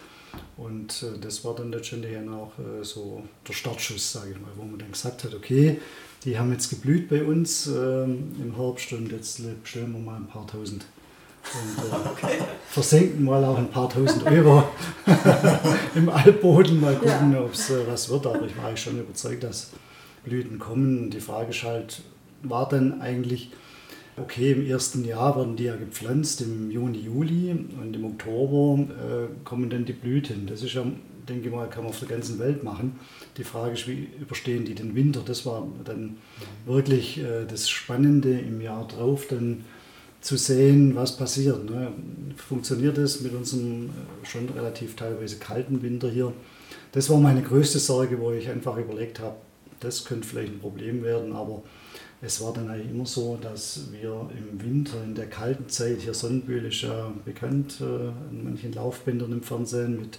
Und 0.57 1.05
das 1.21 1.44
war 1.44 1.55
dann 1.55 1.73
letztendlich 1.73 2.14
dann 2.14 2.33
auch 2.33 2.53
so 2.81 3.23
der 3.47 3.53
Startschuss, 3.53 4.11
sage 4.11 4.31
ich 4.31 4.40
mal, 4.40 4.51
wo 4.57 4.62
man 4.62 4.79
dann 4.79 4.92
gesagt 4.92 5.25
hat, 5.25 5.35
okay, 5.35 5.79
die 6.25 6.38
haben 6.38 6.53
jetzt 6.53 6.71
geblüht 6.71 7.09
bei 7.09 7.23
uns 7.23 7.66
ähm, 7.66 8.33
im 8.42 8.57
Herbst 8.57 8.92
und 8.92 9.12
jetzt 9.12 9.42
bestellen 9.62 9.92
wir 9.92 10.01
mal 10.01 10.16
ein 10.16 10.27
paar 10.27 10.47
tausend 10.47 10.87
und 11.54 11.84
äh, 11.84 12.08
okay. 12.11 12.42
versenken 12.68 13.24
mal 13.24 13.44
auch 13.44 13.58
ein 13.58 13.70
paar 13.70 13.88
tausend 13.88 14.24
Euro 14.26 14.64
im 15.94 16.08
Altboden, 16.08 16.80
mal 16.80 16.94
gucken, 16.94 17.32
ja. 17.32 17.40
ob 17.40 17.54
es 17.54 17.70
äh, 17.70 17.87
was 17.87 18.08
wird. 18.08 18.26
Aber 18.26 18.42
ich 18.44 18.56
war 18.56 18.66
eigentlich 18.66 18.82
schon 18.82 18.98
überzeugt, 18.98 19.44
dass 19.44 19.70
Blüten 20.24 20.58
kommen. 20.58 21.11
Die 21.11 21.20
Frage 21.20 21.50
ist 21.50 21.62
halt, 21.62 22.02
war 22.42 22.68
dann 22.68 23.00
eigentlich, 23.00 23.50
okay, 24.16 24.52
im 24.52 24.66
ersten 24.66 25.04
Jahr 25.04 25.37
werden 25.37 25.56
die 25.56 25.64
ja 25.64 25.76
gepflanzt, 25.76 26.40
im 26.42 26.70
Juni, 26.70 26.98
Juli 26.98 27.50
und 27.50 27.94
im 27.94 28.04
Oktober 28.04 28.82
äh, 28.82 29.44
kommen 29.44 29.70
dann 29.70 29.84
die 29.84 29.92
Blüten. 29.92 30.46
Das 30.46 30.62
ist 30.62 30.74
ja, 30.74 30.84
denke 31.28 31.48
ich 31.48 31.54
mal, 31.54 31.68
kann 31.68 31.84
man 31.84 31.90
auf 31.90 31.98
der 32.00 32.08
ganzen 32.08 32.38
Welt 32.38 32.62
machen. 32.62 32.98
Die 33.37 33.44
Frage 33.44 33.74
ist, 33.74 33.87
wie 33.88 34.08
überstehen 34.20 34.64
die 34.64 34.74
den 34.74 34.94
Winter? 34.94 35.22
Das 35.24 35.46
war 35.46 35.66
dann 35.84 36.18
wirklich 36.66 37.18
äh, 37.18 37.44
das 37.48 37.68
Spannende 37.68 38.38
im 38.38 38.61
Jahr 38.61 38.87
drauf. 38.87 39.26
Dann 39.28 39.64
zu 40.20 40.37
sehen, 40.37 40.94
was 40.96 41.16
passiert. 41.16 41.68
Ne? 41.68 41.92
Funktioniert 42.37 42.98
es 42.98 43.20
mit 43.20 43.35
unserem 43.35 43.87
äh, 43.87 44.26
schon 44.26 44.48
relativ 44.48 44.96
teilweise 44.96 45.37
kalten 45.37 45.83
Winter 45.83 46.11
hier? 46.11 46.33
Das 46.92 47.11
war 47.11 47.18
meine 47.18 47.42
größte 47.42 47.78
Sorge, 47.78 48.18
wo 48.20 48.33
ich 48.33 48.48
einfach 48.48 48.76
überlegt 48.76 49.20
habe, 49.20 49.37
das 49.81 50.04
könnte 50.04 50.26
vielleicht 50.26 50.52
ein 50.52 50.61
Problem 50.61 51.02
werden, 51.02 51.33
aber 51.33 51.62
es 52.20 52.40
war 52.40 52.52
dann 52.52 52.68
eigentlich 52.68 52.90
immer 52.90 53.07
so, 53.07 53.38
dass 53.40 53.92
wir 53.92 54.28
im 54.37 54.61
Winter, 54.61 55.02
in 55.04 55.14
der 55.14 55.28
kalten 55.28 55.68
Zeit, 55.68 56.00
hier 56.00 56.14
Sonnenbühl 56.14 56.64
ist 56.64 56.83
ja 56.83 57.12
bekannt 57.24 57.81
äh, 57.81 57.85
an 57.85 58.40
manchen 58.42 58.72
Laufbändern 58.72 59.33
im 59.33 59.42
Fernsehen 59.42 60.00
mit 60.00 60.18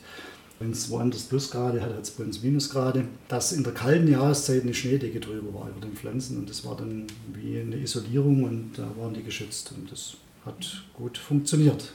wenn 0.60 0.72
es 0.72 0.90
woanders 0.90 1.24
Plusgrade 1.24 1.82
hat, 1.82 1.94
hat 1.94 2.04
es 2.04 2.12
bei 2.12 2.24
uns 2.24 2.44
Minusgrade. 2.44 3.06
Dass 3.28 3.52
in 3.52 3.64
der 3.64 3.74
kalten 3.74 4.08
Jahreszeit 4.08 4.64
eine 4.64 4.74
Schneedecke 4.74 5.20
drüber 5.20 5.54
war 5.54 5.70
über 5.70 5.80
den 5.80 5.96
Pflanzen 5.96 6.38
und 6.38 6.50
das 6.50 6.66
war 6.66 6.76
dann 6.76 7.08
wie 7.34 7.60
eine 7.60 7.78
Isolierung 7.78 8.44
und 8.44 8.74
da 8.76 8.88
waren 8.98 9.14
die 9.14 9.24
geschützt 9.24 9.72
und 9.76 9.92
das 9.92 10.16
hat 10.46 10.84
gut 10.94 11.18
funktioniert. 11.18 11.92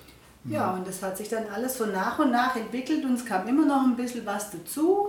Ja, 0.47 0.75
und 0.75 0.87
das 0.87 1.03
hat 1.03 1.17
sich 1.17 1.29
dann 1.29 1.47
alles 1.47 1.79
so 1.79 1.87
nach 1.87 2.19
und 2.19 2.31
nach 2.31 2.55
entwickelt 2.57 3.05
und 3.05 3.15
es 3.15 3.25
kam 3.25 3.49
immer 3.49 3.65
noch 3.65 3.83
ein 3.83 3.97
bisschen 3.97 4.27
was 4.27 4.51
dazu, 4.51 5.09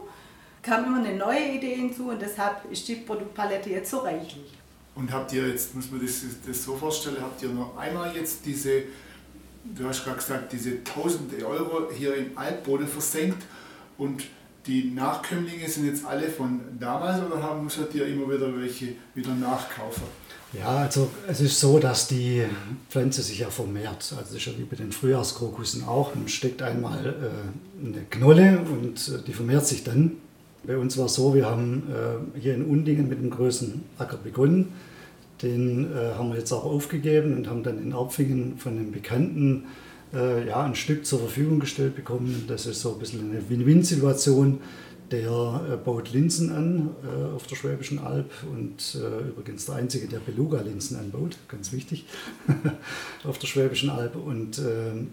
kam 0.62 0.86
immer 0.86 1.06
eine 1.06 1.18
neue 1.18 1.56
Idee 1.56 1.76
hinzu 1.76 2.10
und 2.10 2.22
deshalb 2.22 2.72
ist 2.72 2.88
die 2.88 2.96
Produktpalette 2.96 3.70
jetzt 3.70 3.92
so 3.92 4.00
reichlich. 4.00 4.54
Und 4.96 5.12
habt 5.12 5.34
ihr 5.34 5.50
jetzt, 5.50 5.76
muss 5.76 5.92
man 5.92 6.02
das, 6.02 6.22
das 6.48 6.64
so 6.64 6.78
vorstellen, 6.78 7.18
habt 7.20 7.44
ihr 7.44 7.50
noch 7.50 7.76
einmal 7.78 8.16
jetzt 8.16 8.46
diese 8.46 8.84
du 9.78 9.88
hast 9.88 10.04
gerade 10.04 10.18
gesagt, 10.18 10.54
diese 10.54 10.84
tausende 10.84 11.46
Euro 11.46 11.90
hier 11.92 12.16
im 12.16 12.38
Altboden 12.38 12.88
versenkt 12.88 13.44
und 13.98 14.24
die 14.68 14.92
Nachkömmlinge 14.92 15.68
sind 15.70 15.86
jetzt 15.86 16.06
alle 16.06 16.28
von 16.28 16.60
damals 16.80 17.22
oder 17.24 17.42
haben 17.42 17.64
musstet 17.64 17.94
ihr 17.94 18.08
immer 18.08 18.28
wieder 18.32 18.56
welche 18.60 18.94
wieder 19.14 19.34
nachkaufen? 19.36 20.04
Ja, 20.54 20.78
also 20.78 21.10
es 21.28 21.42
ist 21.42 21.60
so, 21.60 21.80
dass 21.80 22.08
die 22.08 22.44
Pflanze 22.90 23.22
sich 23.22 23.40
ja 23.40 23.50
vermehrt. 23.50 24.14
Also 24.18 24.38
wie 24.58 24.64
bei 24.64 24.76
den 24.76 24.92
Frühjahrskrokussen 24.92 25.84
auch. 25.84 26.16
Man 26.16 26.28
steckt 26.28 26.62
einmal 26.62 27.06
äh, 27.06 27.86
eine 27.86 28.06
Knolle 28.10 28.60
und 28.60 29.08
äh, 29.10 29.22
die 29.26 29.34
vermehrt 29.34 29.68
sich 29.68 29.84
dann. 29.84 30.14
Bei 30.64 30.78
uns 30.78 30.98
war 30.98 31.06
es 31.06 31.16
so, 31.16 31.36
wir 31.36 31.46
haben 31.46 31.84
äh, 31.92 32.40
hier 32.40 32.56
in 32.56 32.66
Undingen 32.66 33.08
mit 33.08 33.20
dem 33.20 33.30
größten 33.30 33.84
Acker 33.98 34.18
begonnen 34.18 34.74
Den 35.42 35.92
äh, 35.94 36.14
haben 36.14 36.30
wir 36.30 36.38
jetzt 36.38 36.52
auch 36.52 36.64
aufgegeben 36.64 37.36
und 37.36 37.48
haben 37.48 37.64
dann 37.64 37.82
in 37.82 37.92
Erpfingen 37.92 38.58
von 38.58 38.74
einem 38.74 38.92
Bekannten 38.92 39.66
äh, 40.14 40.48
ja, 40.48 40.64
ein 40.64 40.76
Stück 40.76 41.06
zur 41.06 41.20
Verfügung 41.20 41.60
gestellt 41.60 41.96
bekommen. 41.96 42.46
Das 42.48 42.66
ist 42.66 42.82
so 42.82 42.94
ein 42.94 43.00
bisschen 43.00 43.30
eine 43.32 43.50
Win-Win-Situation. 43.50 44.60
Der 45.12 45.62
äh, 45.72 45.78
baut 45.78 46.12
Linsen 46.14 46.52
an 46.52 46.90
äh, 47.04 47.36
auf 47.36 47.46
der 47.46 47.56
Schwäbischen 47.56 48.00
Alb 48.00 48.32
und 48.52 48.96
äh, 48.96 49.30
übrigens 49.30 49.66
der 49.66 49.76
Einzige, 49.76 50.08
der 50.08 50.18
Beluga-Linsen 50.18 50.98
anbaut, 50.98 51.38
ganz 51.48 51.72
wichtig, 51.72 52.06
auf 53.24 53.38
der 53.38 53.46
Schwäbischen 53.46 53.92
Alb. 53.92 54.16
Und 54.16 54.58
ähm, 54.58 55.12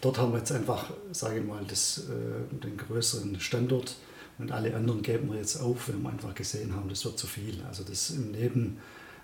dort 0.00 0.16
haben 0.18 0.32
wir 0.32 0.38
jetzt 0.38 0.52
einfach, 0.52 0.90
sage 1.12 1.40
ich 1.40 1.46
mal, 1.46 1.60
das, 1.68 2.06
äh, 2.08 2.64
den 2.64 2.78
größeren 2.78 3.38
Standort 3.38 3.96
und 4.38 4.52
alle 4.52 4.74
anderen 4.74 5.02
geben 5.02 5.30
wir 5.30 5.38
jetzt 5.38 5.60
auf, 5.60 5.88
wenn 5.88 6.02
wir 6.02 6.10
einfach 6.10 6.34
gesehen 6.34 6.74
haben, 6.74 6.88
das 6.88 7.04
wird 7.04 7.18
zu 7.18 7.26
viel. 7.26 7.62
Also 7.68 7.84
das 7.84 8.10
im 8.10 8.32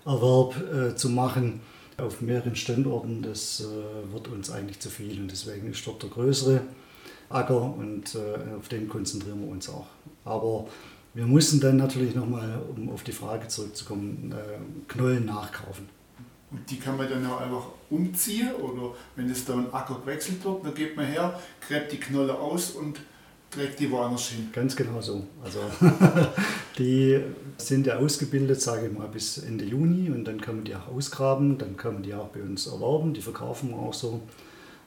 Nebenerwerb 0.05 0.73
äh, 0.73 0.95
zu 0.95 1.09
machen 1.09 1.61
auf 1.97 2.21
mehreren 2.21 2.55
Standorten, 2.55 3.21
das 3.21 3.61
äh, 3.61 4.13
wird 4.13 4.27
uns 4.27 4.49
eigentlich 4.51 4.79
zu 4.79 4.89
viel 4.89 5.19
und 5.19 5.31
deswegen 5.31 5.71
ist 5.71 5.85
dort 5.85 6.01
der 6.01 6.09
größere 6.09 6.61
Acker 7.29 7.61
und 7.61 8.15
äh, 8.15 8.57
auf 8.57 8.67
den 8.67 8.89
konzentrieren 8.89 9.41
wir 9.41 9.49
uns 9.49 9.69
auch. 9.69 9.87
Aber 10.25 10.67
wir 11.13 11.25
mussten 11.25 11.59
dann 11.59 11.77
natürlich 11.77 12.15
nochmal, 12.15 12.61
um 12.75 12.89
auf 12.89 13.03
die 13.03 13.11
Frage 13.11 13.47
zurückzukommen, 13.47 14.33
äh, 14.33 14.91
Knollen 14.91 15.25
nachkaufen. 15.25 15.87
Und 16.51 16.69
die 16.69 16.77
kann 16.77 16.97
man 16.97 17.09
dann 17.09 17.25
auch 17.25 17.41
einfach 17.41 17.65
umziehen 17.89 18.53
oder 18.55 18.93
wenn 19.15 19.29
es 19.29 19.45
da 19.45 19.53
ein 19.53 19.73
Acker 19.73 19.99
gewechselt 19.99 20.43
wird, 20.43 20.65
dann 20.65 20.73
geht 20.73 20.95
man 20.95 21.05
her, 21.05 21.39
gräbt 21.67 21.91
die 21.91 21.99
Knolle 21.99 22.37
aus 22.37 22.71
und 22.71 22.99
trägt 23.53 23.79
die 23.79 23.89
woanders 23.91 24.29
hin. 24.29 24.49
Ganz 24.51 24.75
genau 24.75 25.01
so. 25.01 25.23
Also 25.43 25.59
die 26.77 27.19
sind 27.57 27.87
ja 27.87 27.97
ausgebildet, 27.97 28.61
sage 28.61 28.87
ich 28.87 28.97
mal, 28.97 29.07
bis 29.07 29.37
Ende 29.37 29.65
Juni 29.65 30.09
und 30.09 30.25
dann 30.25 30.41
kann 30.41 30.57
man 30.57 30.65
die 30.65 30.75
auch 30.75 30.87
ausgraben, 30.87 31.57
dann 31.57 31.77
kann 31.77 31.95
man 31.95 32.03
die 32.03 32.13
auch 32.13 32.29
bei 32.29 32.41
uns 32.41 32.67
erwerben, 32.67 33.13
die 33.13 33.21
verkaufen 33.21 33.71
wir 33.71 33.77
auch 33.77 33.93
so 33.93 34.21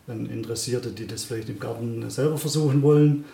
an 0.07 0.27
Interessierte, 0.27 0.91
die 0.91 1.07
das 1.07 1.25
vielleicht 1.25 1.49
im 1.49 1.59
Garten 1.59 2.09
selber 2.11 2.39
versuchen 2.39 2.83
wollen. 2.83 3.25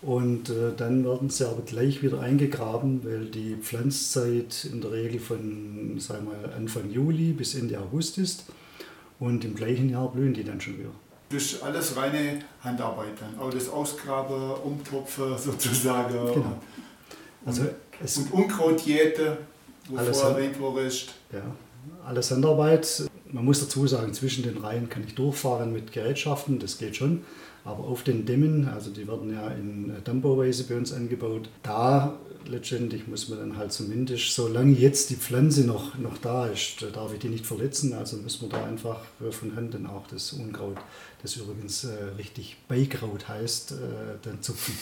Und 0.00 0.50
äh, 0.50 0.72
dann 0.76 1.04
werden 1.04 1.30
sie 1.30 1.48
aber 1.48 1.62
gleich 1.62 2.02
wieder 2.02 2.20
eingegraben, 2.20 3.04
weil 3.04 3.26
die 3.26 3.54
Pflanzzeit 3.54 4.66
in 4.70 4.80
der 4.80 4.90
Regel 4.90 5.20
von 5.20 5.96
sagen 5.98 6.26
wir, 6.26 6.56
Anfang 6.56 6.90
Juli 6.90 7.32
bis 7.32 7.54
Ende 7.54 7.78
August 7.78 8.18
ist. 8.18 8.46
Und 9.20 9.44
im 9.44 9.54
gleichen 9.54 9.88
Jahr 9.88 10.10
blühen 10.10 10.34
die 10.34 10.42
dann 10.42 10.60
schon 10.60 10.78
wieder. 10.78 10.90
Das 11.32 11.42
ist 11.42 11.62
alles 11.62 11.96
reine 11.96 12.40
Handarbeit 12.62 13.14
dann. 13.20 13.38
Auch 13.38 13.50
das 13.50 13.68
Ausgraben, 13.68 14.52
Umtopfen 14.62 15.36
sozusagen. 15.38 16.14
Genau. 16.14 16.60
Also 17.44 17.62
und, 17.62 18.32
und 18.32 18.32
Unkrautjäte, 18.32 19.38
wo 19.88 19.96
vorher 19.96 20.36
erwähnt 20.36 20.60
wurde. 20.60 20.90
Ja, 21.32 21.42
alles 22.06 22.30
Handarbeit. 22.30 23.04
Man 23.30 23.44
muss 23.44 23.60
dazu 23.60 23.86
sagen, 23.86 24.12
zwischen 24.12 24.42
den 24.42 24.58
Reihen 24.58 24.90
kann 24.90 25.04
ich 25.06 25.14
durchfahren 25.14 25.72
mit 25.72 25.92
Gerätschaften, 25.92 26.58
das 26.58 26.78
geht 26.78 26.96
schon. 26.96 27.24
Aber 27.64 27.84
auf 27.84 28.02
den 28.02 28.26
Dämmen, 28.26 28.68
also 28.68 28.90
die 28.90 29.06
werden 29.06 29.32
ja 29.32 29.48
in 29.48 29.94
Dammbauweise 30.04 30.64
bei 30.64 30.76
uns 30.76 30.92
angebaut, 30.92 31.48
da 31.62 32.18
letztendlich 32.48 33.06
muss 33.06 33.28
man 33.28 33.38
dann 33.38 33.56
halt 33.56 33.72
zumindest, 33.72 34.34
solange 34.34 34.72
jetzt 34.72 35.10
die 35.10 35.16
Pflanze 35.16 35.64
noch, 35.64 35.96
noch 35.98 36.18
da 36.18 36.46
ist, 36.46 36.82
darf 36.94 37.12
ich 37.12 37.18
die 37.18 37.28
nicht 37.28 37.46
verletzen. 37.46 37.92
Also 37.92 38.16
müssen 38.16 38.42
wir 38.42 38.48
da 38.48 38.64
einfach 38.64 39.00
von 39.30 39.56
Hand 39.56 39.74
dann 39.74 39.86
auch 39.86 40.06
das 40.08 40.32
Unkraut, 40.32 40.76
das 41.22 41.36
übrigens 41.36 41.84
äh, 41.84 41.92
richtig 42.18 42.56
Beikraut 42.68 43.28
heißt, 43.28 43.72
äh, 43.72 43.74
dann 44.22 44.42
zupfen. 44.42 44.76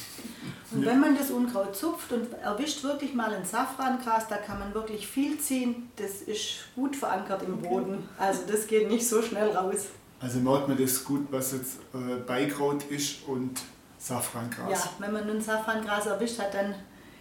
Und 0.72 0.84
wenn 0.84 1.00
man 1.00 1.16
das 1.16 1.30
Unkraut 1.30 1.76
zupft 1.76 2.12
und 2.12 2.32
erwischt 2.34 2.82
wirklich 2.82 3.14
mal 3.14 3.32
ein 3.32 3.44
Safrangras, 3.44 4.28
da 4.28 4.36
kann 4.36 4.58
man 4.58 4.74
wirklich 4.74 5.06
viel 5.06 5.38
ziehen. 5.38 5.90
Das 5.96 6.22
ist 6.22 6.66
gut 6.74 6.96
verankert 6.96 7.42
im 7.42 7.60
Boden. 7.60 8.08
Also 8.18 8.42
das 8.50 8.66
geht 8.66 8.88
nicht 8.88 9.06
so 9.06 9.22
schnell 9.22 9.50
raus. 9.50 9.86
Also 10.20 10.38
merkt 10.38 10.68
man 10.68 10.76
das 10.76 11.04
gut, 11.04 11.26
was 11.30 11.52
jetzt 11.52 11.78
äh, 11.94 12.20
Beikraut 12.26 12.84
ist 12.90 13.26
und 13.26 13.60
Safrangras. 13.98 14.70
Ja, 14.70 14.90
wenn 14.98 15.12
man 15.12 15.26
nun 15.26 15.40
Safrangras 15.40 16.06
erwischt 16.06 16.38
hat, 16.38 16.54
dann 16.54 16.74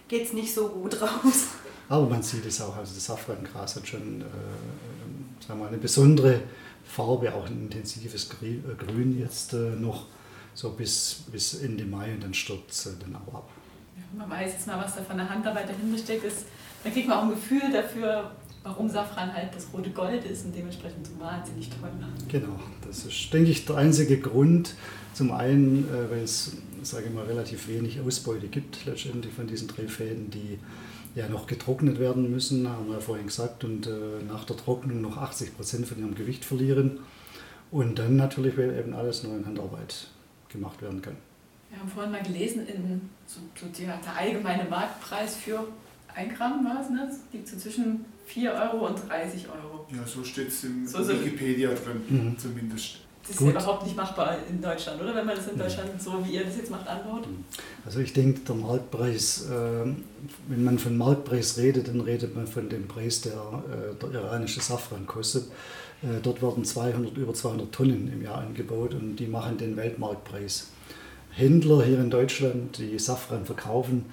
geht 0.09 0.25
es 0.25 0.33
nicht 0.33 0.53
so 0.53 0.67
gut 0.67 1.01
raus. 1.01 1.45
Aber 1.87 2.07
man 2.07 2.21
sieht 2.21 2.45
es 2.45 2.61
auch, 2.61 2.75
also 2.75 2.93
das 2.93 3.05
Safrangras 3.05 3.77
hat 3.77 3.87
schon 3.87 4.21
äh, 4.21 4.25
sagen 5.47 5.59
wir, 5.59 5.67
eine 5.67 5.77
besondere 5.77 6.41
Farbe, 6.83 7.33
auch 7.33 7.45
ein 7.45 7.63
intensives 7.63 8.29
äh, 8.41 8.59
Grün 8.77 9.19
jetzt 9.19 9.53
äh, 9.53 9.57
noch, 9.57 10.05
so 10.53 10.71
bis, 10.71 11.23
bis 11.31 11.55
Ende 11.61 11.85
Mai 11.85 12.13
und 12.13 12.23
dann 12.23 12.33
stirbt 12.33 12.71
es 12.71 12.85
äh, 12.85 12.91
dann 12.99 13.15
auch 13.15 13.33
ab. 13.33 13.49
Ja, 13.95 14.03
man 14.17 14.29
weiß 14.29 14.53
jetzt 14.53 14.67
mal, 14.67 14.77
was 14.77 14.95
da 14.95 15.01
von 15.03 15.17
der 15.17 15.29
Handarbeit 15.29 15.69
dahinter 15.69 15.97
steckt. 15.97 16.25
Ist, 16.25 16.45
dann 16.83 16.93
kriegt 16.93 17.07
man 17.07 17.17
auch 17.17 17.23
ein 17.23 17.29
Gefühl 17.31 17.71
dafür, 17.71 18.31
warum 18.63 18.89
Safran 18.89 19.33
halt 19.33 19.55
das 19.55 19.67
rote 19.73 19.89
Gold 19.91 20.23
ist 20.25 20.45
und 20.45 20.55
dementsprechend 20.55 21.07
so 21.07 21.19
wahnsinnig 21.19 21.69
toll 21.69 21.89
macht. 21.99 22.29
Genau, 22.29 22.59
das 22.85 23.05
ist, 23.05 23.33
denke 23.33 23.51
ich, 23.51 23.65
der 23.65 23.77
einzige 23.77 24.19
Grund. 24.19 24.75
Zum 25.13 25.31
einen, 25.31 25.85
äh, 25.89 26.11
weil 26.11 26.23
es, 26.23 26.53
sage 26.83 27.07
ich 27.07 27.13
mal, 27.13 27.25
relativ 27.25 27.67
wenig 27.67 27.99
Ausbeute 28.01 28.47
gibt 28.47 28.85
letztendlich 28.85 29.33
von 29.33 29.47
diesen 29.47 29.67
drei 29.67 29.87
Fäden, 29.87 30.29
die 30.29 30.59
ja 31.15 31.27
noch 31.27 31.47
getrocknet 31.47 31.99
werden 31.99 32.29
müssen, 32.29 32.67
haben 32.67 32.87
wir 32.87 32.95
ja 32.95 32.99
vorhin 32.99 33.27
gesagt, 33.27 33.63
und 33.63 33.87
äh, 33.87 34.23
nach 34.27 34.45
der 34.45 34.57
Trocknung 34.57 35.01
noch 35.01 35.17
80 35.17 35.55
Prozent 35.55 35.87
von 35.87 35.99
ihrem 35.99 36.15
Gewicht 36.15 36.45
verlieren. 36.45 36.99
Und 37.71 37.99
dann 37.99 38.15
natürlich, 38.15 38.57
weil 38.57 38.77
eben 38.77 38.93
alles 38.93 39.23
nur 39.23 39.35
in 39.35 39.45
Handarbeit 39.45 40.07
gemacht 40.49 40.81
werden 40.81 41.01
kann. 41.01 41.15
Wir 41.69 41.79
haben 41.79 41.89
vorhin 41.89 42.11
mal 42.11 42.23
gelesen, 42.23 42.67
in, 42.67 43.01
so, 43.27 43.39
so 43.59 43.67
der, 43.67 43.97
der 43.97 44.17
allgemeine 44.17 44.67
Marktpreis 44.67 45.35
für 45.35 45.67
ein 46.15 46.33
Gramm 46.33 46.65
war 46.65 46.81
es, 46.81 46.89
ne? 46.89 47.11
liegt 47.31 47.47
so 47.47 47.57
zwischen 47.57 48.05
4 48.25 48.51
Euro 48.51 48.87
und 48.87 49.07
30 49.07 49.47
Euro. 49.47 49.85
Ja, 49.95 50.05
so 50.05 50.23
steht 50.23 50.47
es 50.47 50.63
im 50.63 50.87
so 50.87 51.07
Wikipedia 51.07 51.69
drin, 51.69 52.01
mhm. 52.09 52.37
zumindest. 52.37 53.01
Das 53.29 53.39
ist 53.39 53.45
ja 53.45 53.51
überhaupt 53.51 53.85
nicht 53.85 53.95
machbar 53.95 54.37
in 54.49 54.59
Deutschland, 54.59 55.01
oder? 55.01 55.13
Wenn 55.13 55.25
man 55.25 55.35
das 55.35 55.47
in 55.47 55.57
Deutschland 55.57 56.01
so, 56.01 56.25
wie 56.25 56.33
ihr 56.33 56.45
das 56.45 56.57
jetzt 56.57 56.71
macht, 56.71 56.87
anbaut? 56.87 57.27
Also 57.85 57.99
ich 57.99 58.11
denke, 58.11 58.39
der 58.39 58.55
Marktpreis, 58.55 59.45
äh, 59.49 59.85
wenn 60.47 60.63
man 60.63 60.79
von 60.79 60.97
Marktpreis 60.97 61.57
redet, 61.57 61.89
dann 61.89 62.01
redet 62.01 62.35
man 62.35 62.47
von 62.47 62.67
dem 62.69 62.87
Preis, 62.87 63.21
der 63.21 63.33
äh, 63.33 64.11
der 64.11 64.21
iranische 64.21 64.61
Safran 64.61 65.05
kostet. 65.05 65.45
Äh, 66.01 66.21
dort 66.23 66.41
werden 66.41 66.65
200, 66.65 67.15
über 67.17 67.33
200 67.33 67.71
Tonnen 67.71 68.11
im 68.11 68.23
Jahr 68.23 68.39
angebaut 68.39 68.95
und 68.95 69.17
die 69.17 69.27
machen 69.27 69.59
den 69.59 69.77
Weltmarktpreis. 69.77 70.69
Händler 71.31 71.83
hier 71.83 71.99
in 71.99 72.09
Deutschland, 72.09 72.79
die 72.79 72.97
Safran 72.97 73.45
verkaufen, 73.45 74.05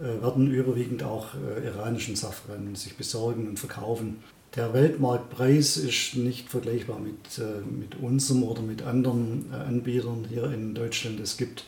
werden 0.00 0.50
überwiegend 0.50 1.02
auch 1.02 1.28
iranischen 1.64 2.14
Safran 2.14 2.74
sich 2.74 2.96
besorgen 2.96 3.48
und 3.48 3.58
verkaufen. 3.58 4.22
Der 4.58 4.74
Weltmarktpreis 4.74 5.76
ist 5.76 6.16
nicht 6.16 6.48
vergleichbar 6.48 6.98
mit, 6.98 7.38
äh, 7.38 7.60
mit 7.64 7.94
unserem 8.02 8.42
oder 8.42 8.60
mit 8.60 8.82
anderen 8.82 9.52
Anbietern 9.52 10.26
hier 10.28 10.50
in 10.52 10.74
Deutschland. 10.74 11.20
Es 11.20 11.36
gibt 11.36 11.62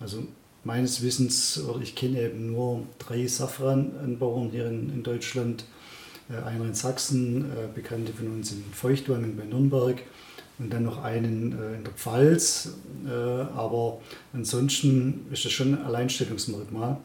also 0.00 0.24
meines 0.64 1.04
Wissens, 1.04 1.62
oder 1.62 1.80
ich 1.80 1.94
kenne 1.94 2.20
eben 2.20 2.50
nur 2.50 2.82
drei 2.98 3.28
Safrananbauern 3.28 4.50
hier 4.50 4.66
in, 4.66 4.92
in 4.92 5.02
Deutschland. 5.04 5.66
Einer 6.28 6.64
in 6.64 6.74
Sachsen, 6.74 7.44
Bekannte 7.76 8.12
von 8.12 8.26
uns 8.26 8.50
in 8.50 8.64
Feuchtwangen 8.72 9.36
bei 9.36 9.44
Nürnberg 9.44 10.02
und 10.58 10.72
dann 10.72 10.82
noch 10.84 11.00
einen 11.00 11.52
in 11.52 11.84
der 11.84 11.92
Pfalz. 11.94 12.70
Aber 13.54 14.00
ansonsten 14.32 15.26
ist 15.30 15.44
das 15.44 15.52
schon 15.52 15.74
ein 15.74 15.84
Alleinstellungsmerkmal. 15.84 16.96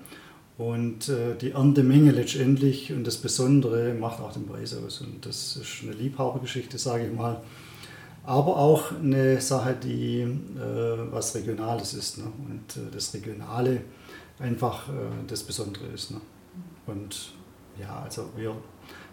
Und 0.57 1.07
äh, 1.09 1.35
die 1.39 1.51
Erntemenge 1.51 2.11
letztendlich 2.11 2.91
und 2.91 3.05
das 3.05 3.17
Besondere 3.17 3.93
macht 3.93 4.19
auch 4.19 4.33
den 4.33 4.47
Preis 4.47 4.75
aus. 4.75 5.01
Und 5.01 5.23
das 5.25 5.55
ist 5.55 5.83
eine 5.83 5.91
Liebhabergeschichte, 5.91 6.79
sage 6.79 7.05
ich 7.05 7.13
mal. 7.13 7.41
Aber 8.23 8.57
auch 8.57 8.91
eine 8.91 9.39
Sache, 9.39 9.75
die 9.81 10.21
äh, 10.21 11.11
was 11.11 11.35
Regionales 11.35 11.93
ist. 11.93 12.17
Ne? 12.17 12.25
Und 12.49 12.75
äh, 12.75 12.91
das 12.91 13.13
Regionale 13.13 13.81
einfach 14.39 14.83
das 15.25 15.41
Besondere 15.41 15.87
ist. 15.87 16.11
Ne? 16.11 16.21
Und 16.85 17.31
ja, 17.79 18.03
also 18.03 18.29
wir 18.35 18.55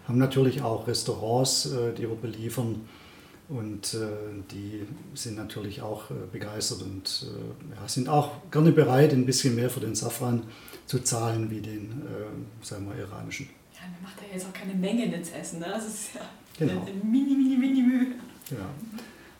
haben 0.07 0.19
natürlich 0.19 0.61
auch 0.61 0.85
Restaurants, 0.85 1.67
die 1.97 2.03
wir 2.03 2.15
beliefern. 2.15 2.81
Und 3.47 3.93
äh, 3.93 4.07
die 4.51 4.87
sind 5.13 5.37
natürlich 5.37 5.81
auch 5.81 6.05
begeistert 6.31 6.81
und 6.81 7.27
ja, 7.75 7.87
sind 7.87 8.09
auch 8.09 8.31
gerne 8.49 8.71
bereit, 8.71 9.13
ein 9.13 9.25
bisschen 9.25 9.55
mehr 9.55 9.69
für 9.69 9.81
den 9.81 9.93
Safran 9.93 10.43
zu 10.87 10.99
zahlen 10.99 11.49
wie 11.49 11.61
den, 11.61 12.03
äh, 12.05 12.65
sagen 12.65 12.87
wir, 12.87 12.95
iranischen. 12.95 13.49
Ja, 13.73 13.81
man 13.81 14.03
macht 14.03 14.21
ja 14.21 14.33
jetzt 14.33 14.45
auch 14.47 14.53
keine 14.53 14.73
Menge 14.73 15.07
jetzt 15.07 15.33
essen, 15.35 15.59
ne? 15.59 15.67
Das 15.69 15.85
ist 15.85 16.15
ja 16.15 16.21
genau. 16.57 16.81
eine 16.81 16.91
mini, 17.03 17.35
mini, 17.35 17.57
mini 17.57 17.81
Mühe. 17.81 18.07
Ja. 18.51 18.69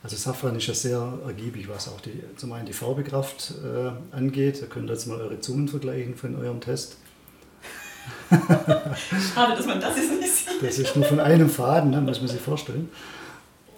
Also 0.02 0.16
Safran 0.16 0.56
ist 0.56 0.66
ja 0.66 0.74
sehr 0.74 1.18
ergiebig, 1.26 1.68
was 1.68 1.88
auch 1.88 2.00
die, 2.00 2.22
zum 2.36 2.52
einen 2.52 2.66
die 2.66 2.72
Farbekraft 2.72 3.54
äh, 3.64 4.14
angeht. 4.14 4.62
Da 4.62 4.66
könnt 4.66 4.88
ihr 4.88 4.92
jetzt 4.92 5.06
mal 5.06 5.20
eure 5.20 5.40
Zungen 5.40 5.68
vergleichen 5.68 6.14
von 6.16 6.36
eurem 6.36 6.60
Test. 6.60 6.96
Schade, 8.30 9.56
dass 9.56 9.66
man 9.66 9.80
das 9.80 9.96
jetzt 9.96 10.20
nicht 10.20 10.32
sieht. 10.32 10.62
Das 10.62 10.78
ist 10.78 10.94
nur 10.94 11.04
von 11.04 11.18
einem 11.18 11.48
Faden, 11.48 11.90
ne, 11.90 12.00
muss 12.00 12.20
man 12.20 12.28
sich 12.28 12.40
vorstellen. 12.40 12.88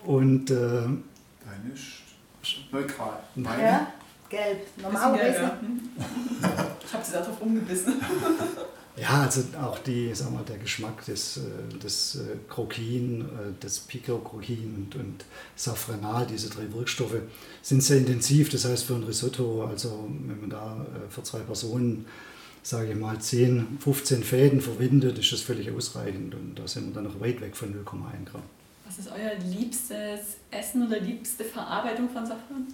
Und 0.05 0.51
äh, 0.51 0.55
Deine 0.55 1.73
ist 1.75 2.73
neutral. 2.73 3.21
Meine 3.35 3.63
ja, 3.63 3.93
gelb. 4.29 4.67
Normalerweise. 4.81 5.53
Ich 6.89 6.95
habe 6.95 7.05
sie 7.05 7.13
darauf 7.13 7.41
umgebissen. 7.43 7.95
Ja, 9.01 9.23
also 9.23 9.43
auch 9.63 9.79
die, 9.79 10.13
sag 10.13 10.33
mal, 10.33 10.43
der 10.43 10.59
Geschmack 10.59 11.05
des, 11.05 11.39
des 11.81 12.19
Krokin, 12.49 13.29
des 13.63 13.79
Pico-Krokin 13.79 14.75
und, 14.75 14.97
und 14.97 15.25
Safranal, 15.55 16.27
diese 16.27 16.51
drei 16.51 16.73
Wirkstoffe, 16.73 17.15
sind 17.63 17.81
sehr 17.81 17.99
intensiv. 17.99 18.49
Das 18.49 18.65
heißt, 18.65 18.83
für 18.83 18.95
ein 18.95 19.05
Risotto, 19.05 19.67
also 19.67 20.09
wenn 20.27 20.41
man 20.41 20.51
da 20.51 20.85
für 21.11 21.23
zwei 21.23 21.39
Personen 21.39 22.07
sage 22.69 22.93
ich 22.93 22.99
mal, 22.99 23.19
10, 23.19 23.79
15 23.81 24.23
Fäden 24.23 24.61
verwendet, 24.61 25.19
ist 25.19 25.33
das 25.33 25.41
völlig 25.41 25.71
ausreichend 25.71 26.35
und 26.35 26.59
da 26.59 26.69
sind 26.69 26.89
wir 26.89 26.95
dann 26.95 27.05
noch 27.05 27.21
weit 27.21 27.41
weg 27.41 27.57
von 27.57 27.73
0,1 27.73 27.85
Gramm. 28.31 28.43
Was 28.89 28.99
ist 29.01 29.13
euer 29.13 29.35
liebstes 29.35 30.39
Essen 30.51 30.87
oder 30.87 30.99
liebste 30.99 31.45
Verarbeitung 31.45 32.09
von 32.09 32.25
Safran? 32.25 32.67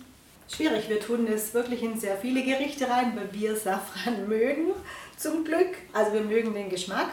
Schwierig, 0.49 0.89
wir 0.89 1.01
tun 1.01 1.27
es 1.27 1.53
wirklich 1.55 1.83
in 1.83 1.99
sehr 1.99 2.17
viele 2.17 2.45
Gerichte 2.45 2.89
rein, 2.89 3.17
weil 3.17 3.33
wir 3.33 3.57
Safran 3.57 4.29
mögen, 4.29 4.69
zum 5.17 5.43
Glück. 5.43 5.75
Also 5.93 6.13
wir 6.13 6.21
mögen 6.21 6.55
den 6.55 6.71
Geschmack. 6.71 7.09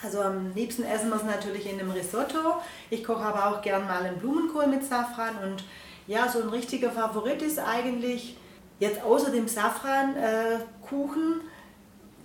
Also 0.00 0.20
am 0.20 0.54
liebsten 0.54 0.84
essen 0.84 1.08
wir 1.08 1.16
es 1.16 1.24
natürlich 1.24 1.68
in 1.68 1.80
einem 1.80 1.90
Risotto. 1.90 2.60
Ich 2.90 3.02
koche 3.02 3.24
aber 3.24 3.48
auch 3.48 3.60
gern 3.60 3.88
mal 3.88 4.04
einen 4.04 4.18
Blumenkohl 4.18 4.68
mit 4.68 4.84
Safran 4.84 5.36
und 5.42 5.64
ja, 6.06 6.28
so 6.28 6.40
ein 6.40 6.48
richtiger 6.48 6.92
Favorit 6.92 7.42
ist 7.42 7.58
eigentlich 7.58 8.36
jetzt 8.78 9.02
außer 9.02 9.32
dem 9.32 9.48
Safrankuchen 9.48 11.40
äh, 11.40 11.53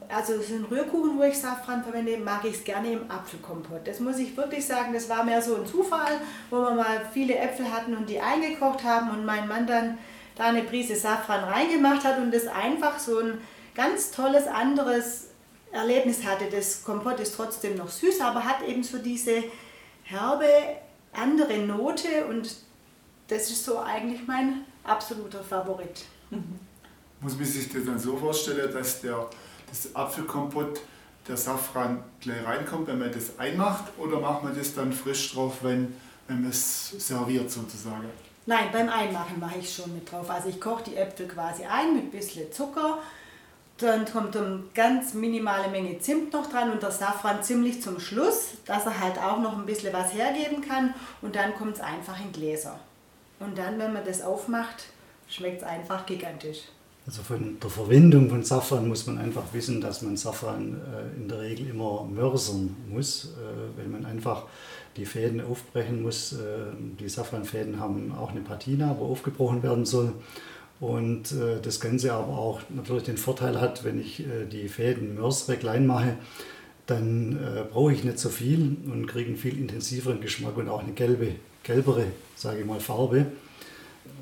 also 0.10 0.34
es 0.34 0.48
sind 0.48 0.70
Rührkuchen, 0.70 1.18
wo 1.20 1.24
ich 1.24 1.38
Safran 1.38 1.84
verwende, 1.84 2.18
mag 2.18 2.44
ich 2.44 2.56
es 2.56 2.64
gerne 2.64 2.92
im 2.92 3.12
Apfelkompott. 3.12 3.88
Das 3.88 4.00
muss 4.00 4.18
ich 4.18 4.36
wirklich 4.36 4.66
sagen, 4.66 4.92
das 4.92 5.08
war 5.08 5.24
mehr 5.24 5.42
so 5.42 5.56
ein 5.56 5.68
Zufall, 5.68 6.20
wo 6.50 6.58
wir 6.58 6.72
mal 6.72 7.08
viele 7.14 7.38
Äpfel 7.38 7.72
hatten 7.72 7.96
und 7.96 8.10
die 8.10 8.20
eingekocht 8.20 8.84
haben 8.84 9.12
und 9.12 9.24
mein 9.24 9.48
Mann 9.48 9.68
dann 9.68 10.00
da 10.36 10.46
eine 10.46 10.64
Prise 10.64 10.96
Safran 10.96 11.44
reingemacht 11.44 12.04
hat 12.04 12.18
und 12.18 12.34
das 12.34 12.48
einfach 12.48 12.98
so 12.98 13.20
ein 13.20 13.38
ganz 13.76 14.10
tolles 14.10 14.48
anderes 14.48 15.28
Erlebnis 15.72 16.26
hatte. 16.26 16.46
Das 16.50 16.84
Kompott 16.84 17.20
ist 17.20 17.36
trotzdem 17.36 17.78
noch 17.78 17.90
süß, 17.90 18.20
aber 18.22 18.44
hat 18.44 18.68
eben 18.68 18.82
so 18.82 18.98
diese 18.98 19.44
herbe 20.04 20.48
andere 21.14 21.58
Note 21.60 22.26
und 22.28 22.56
das 23.28 23.52
ist 23.52 23.64
so 23.64 23.80
eigentlich 23.80 24.26
mein 24.26 24.66
absoluter 24.84 25.44
Favorit. 25.44 26.06
Muss 27.22 27.36
man 27.36 27.46
sich 27.46 27.72
das 27.72 27.86
dann 27.86 28.00
so 28.00 28.18
vorstellen, 28.18 28.74
dass 28.74 29.02
der 29.02 29.30
das 29.70 29.96
Apfelkompott, 29.96 30.82
der 31.28 31.38
Safran 31.38 32.04
gleich 32.20 32.44
reinkommt, 32.46 32.88
wenn 32.88 33.00
man 33.00 33.12
das 33.12 33.38
einmacht, 33.38 33.86
oder 33.98 34.20
macht 34.20 34.44
man 34.44 34.58
das 34.58 34.74
dann 34.74 34.92
frisch 34.92 35.34
drauf, 35.34 35.58
wenn, 35.62 35.96
wenn 36.28 36.42
man 36.42 36.50
es 36.50 36.90
serviert 37.08 37.52
sozusagen? 37.52 38.10
Nein, 38.46 38.70
beim 38.72 38.90
Einmachen 38.90 39.40
mache 39.40 39.60
ich 39.60 39.74
schon 39.74 39.94
mit 39.94 40.12
drauf. 40.12 40.30
Also 40.30 40.50
ich 40.50 40.60
koche 40.60 40.84
die 40.86 40.96
Äpfel 40.96 41.28
quasi 41.28 41.66
ein 41.66 41.94
mit 41.94 42.06
ein 42.06 42.12
bisschen 42.12 42.52
Zucker, 42.52 42.98
dann 43.78 44.06
kommt 44.06 44.36
eine 44.36 44.64
ganz 44.74 45.14
minimale 45.14 45.70
Menge 45.70 46.00
Zimt 46.00 46.34
noch 46.34 46.50
dran 46.50 46.72
und 46.72 46.84
der 46.84 46.92
Safran 46.92 47.42
ziemlich 47.44 47.82
zum 47.82 48.00
Schluss, 48.00 48.50
dass 48.66 48.86
er 48.86 49.00
halt 49.00 49.18
auch 49.18 49.40
noch 49.40 49.58
ein 49.58 49.66
bisschen 49.66 49.94
was 49.94 50.14
hergeben 50.14 50.62
kann 50.62 50.94
und 51.22 51.36
dann 51.36 51.56
kommt 51.56 51.76
es 51.76 51.82
einfach 51.82 52.20
in 52.20 52.32
Gläser. 52.32 52.80
Und 53.40 53.58
dann, 53.58 53.80
wenn 53.80 53.94
man 53.94 54.04
das 54.04 54.22
aufmacht, 54.22 54.86
schmeckt 55.30 55.62
es 55.62 55.68
einfach 55.68 56.06
gigantisch. 56.06 56.64
Also 57.10 57.24
von 57.24 57.58
der 57.60 57.72
Verwendung 57.72 58.30
von 58.30 58.44
Safran 58.44 58.88
muss 58.88 59.08
man 59.08 59.18
einfach 59.18 59.42
wissen, 59.52 59.82
dass 59.82 60.04
man 60.04 60.16
Safran 60.16 60.76
äh, 60.76 61.20
in 61.20 61.28
der 61.28 61.42
Regel 61.42 61.72
immer 61.72 62.04
mörsern 62.08 62.76
muss, 62.88 63.34
äh, 63.34 63.80
weil 63.80 63.88
man 63.88 64.06
einfach 64.06 64.46
die 64.96 65.08
Fäden 65.08 65.42
aufbrechen 65.42 66.04
muss. 66.04 66.34
Äh, 66.34 66.38
die 67.00 67.10
Safranfäden 67.10 67.80
haben 67.80 68.14
auch 68.16 68.30
eine 68.30 68.42
Patina, 68.42 68.96
wo 69.00 69.06
aufgebrochen 69.06 69.64
werden 69.64 69.88
soll. 69.88 70.14
Und 70.80 71.32
äh, 71.32 71.60
das 71.60 71.80
Ganze 71.80 72.14
aber 72.14 72.38
auch 72.38 72.62
natürlich 72.70 73.06
den 73.06 73.18
Vorteil 73.18 73.60
hat, 73.60 73.84
wenn 73.84 74.00
ich 74.00 74.20
äh, 74.20 74.46
die 74.46 74.70
Fäden 74.70 75.16
mörsere, 75.16 75.58
klein 75.58 75.88
mache, 75.88 76.16
dann 76.86 77.38
äh, 77.38 77.64
brauche 77.64 77.92
ich 77.92 78.04
nicht 78.04 78.20
so 78.20 78.30
viel 78.30 78.78
und 78.86 79.08
kriege 79.08 79.30
einen 79.30 79.38
viel 79.38 79.58
intensiveren 79.58 80.22
Geschmack 80.22 80.58
und 80.58 80.70
auch 80.70 80.84
eine 80.84 80.94
gelbe, 80.94 81.32
gelbere, 81.64 82.06
sage 82.36 82.60
ich 82.60 82.68
mal, 82.68 82.80
Farbe 82.80 83.26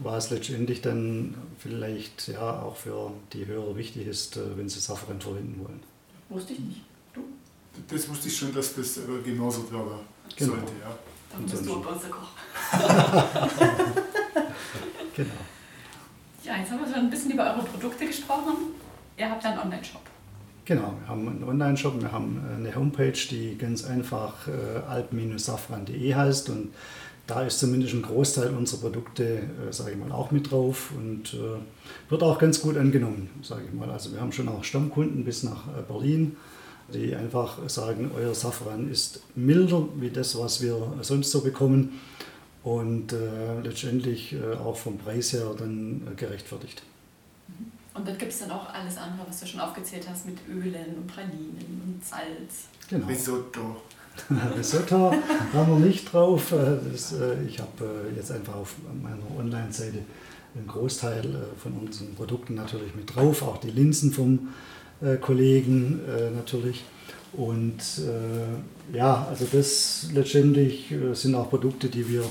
was 0.02 0.30
letztendlich 0.30 0.82
dann 0.82 1.36
vielleicht 1.60 2.28
ja 2.28 2.62
auch 2.62 2.76
für 2.76 3.12
die 3.34 3.46
Hörer 3.46 3.76
wichtig 3.76 4.08
ist, 4.08 4.38
äh, 4.38 4.58
wenn 4.58 4.70
sie 4.70 4.80
Safran 4.80 5.20
verwenden 5.20 5.64
wollen. 5.64 5.82
Wusste 6.30 6.54
ich 6.54 6.60
nicht. 6.60 6.82
Du? 7.14 7.22
Das 7.88 8.08
wusste 8.10 8.28
ich 8.28 8.38
schon, 8.38 8.54
dass 8.54 8.76
das 8.76 8.98
äh, 8.98 9.02
gemausert 9.24 9.72
werden 9.72 10.00
genau. 10.36 10.54
sollte. 10.54 10.72
Ja. 10.82 10.98
Dann 11.32 11.46
bist 11.46 11.66
du 11.66 11.74
unser 11.74 12.10
Koch. 12.10 12.32
genau. 15.16 15.30
Ja, 16.44 16.58
jetzt 16.58 16.72
haben 16.72 16.80
wir 16.80 16.88
so 16.88 16.96
ein 16.96 17.10
bisschen 17.10 17.32
über 17.32 17.54
eure 17.54 17.64
Produkte 17.64 18.06
gesprochen. 18.08 18.74
Ihr 19.18 19.30
habt 19.30 19.46
einen 19.46 19.60
Online-Shop. 19.60 20.02
Genau, 20.68 20.94
wir 21.00 21.08
haben 21.08 21.28
einen 21.28 21.44
Online-Shop, 21.44 22.02
wir 22.02 22.12
haben 22.12 22.44
äh, 22.46 22.56
eine 22.56 22.76
Homepage, 22.76 23.14
die 23.30 23.58
ganz 23.58 23.86
einfach 23.86 24.48
äh, 24.48 24.80
alp-safran.de 24.88 26.14
heißt 26.14 26.50
und 26.50 26.74
da 27.28 27.42
ist 27.42 27.60
zumindest 27.60 27.94
ein 27.94 28.02
Großteil 28.02 28.56
unserer 28.56 28.82
Produkte, 28.82 29.24
äh, 29.24 29.72
sage 29.72 29.92
ich 29.92 29.98
mal, 29.98 30.12
auch 30.12 30.32
mit 30.32 30.50
drauf 30.50 30.92
und 30.96 31.34
äh, 31.34 32.10
wird 32.10 32.24
auch 32.24 32.40
ganz 32.40 32.62
gut 32.62 32.78
angenommen, 32.78 33.30
sage 33.44 33.64
ich 33.68 33.74
mal. 33.74 33.92
Also 33.92 34.14
wir 34.14 34.22
haben 34.22 34.32
schon 34.32 34.48
auch 34.48 34.64
Stammkunden 34.64 35.26
bis 35.26 35.44
nach 35.44 35.68
äh, 35.68 35.82
Berlin, 35.88 36.38
die 36.94 37.14
einfach 37.16 37.58
sagen, 37.68 38.12
euer 38.16 38.34
Safran 38.34 38.90
ist 38.90 39.22
milder 39.36 39.88
wie 39.98 40.10
das, 40.10 40.38
was 40.40 40.62
wir 40.62 40.94
sonst 41.02 41.32
so 41.32 41.42
bekommen 41.42 42.00
und 42.64 43.12
äh, 43.12 43.60
letztendlich 43.62 44.34
äh, 44.34 44.56
auch 44.56 44.78
vom 44.78 44.98
Preis 44.98 45.34
her 45.34 45.54
dann 45.58 46.08
äh, 46.10 46.16
gerechtfertigt. 46.16 46.82
Und 47.94 48.08
dann 48.08 48.18
gibt 48.18 48.32
es 48.32 48.40
dann 48.40 48.52
auch 48.52 48.74
alles 48.74 48.96
andere, 48.98 49.28
was 49.28 49.40
du 49.40 49.48
schon 49.48 49.60
aufgezählt 49.60 50.08
hast, 50.10 50.28
mit 50.28 50.38
Ölen 50.48 50.96
und 50.98 51.08
Pralinen 51.08 51.82
und 51.84 52.06
Salz. 52.06 52.68
Genau. 52.90 53.08
Risotto. 53.08 53.78
Risotto 54.58 55.14
haben 55.54 55.80
wir 55.80 55.88
nicht 55.88 56.12
drauf. 56.12 56.52
Äh, 56.52 56.78
das, 56.92 57.14
äh, 57.14 57.44
ich 57.48 57.60
habe 57.60 58.12
äh, 58.14 58.16
jetzt 58.16 58.32
einfach 58.32 58.56
auf 58.56 58.76
meiner 59.02 59.18
Online-Seite 59.38 60.00
einen 60.56 60.68
Großteil 60.68 61.24
von 61.62 61.74
unseren 61.74 62.16
Produkten 62.16 62.56
natürlich 62.56 62.96
mit 62.96 63.16
drauf, 63.16 63.44
auch 63.44 63.58
die 63.58 63.70
Linsen 63.70 64.12
vom 64.12 64.48
Kollegen 65.22 66.00
natürlich. 66.36 66.84
Und 67.34 67.78
ja, 68.92 69.28
also 69.30 69.46
das 69.52 70.08
letztendlich 70.16 70.92
sind 71.14 71.36
auch 71.36 71.52
Produkte, 71.52 71.90
die 71.90 72.10
wir 72.10 72.24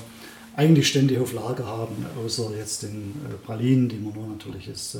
eigentlich 0.56 0.88
ständig 0.88 1.20
auf 1.20 1.34
Lager 1.34 1.66
haben, 1.66 2.04
außer 2.24 2.50
jetzt 2.58 2.82
den 2.82 3.14
Pralinen, 3.44 3.88
die 3.88 4.00
wir 4.00 4.12
nur 4.12 4.26
natürlich 4.26 4.66
jetzt 4.66 4.98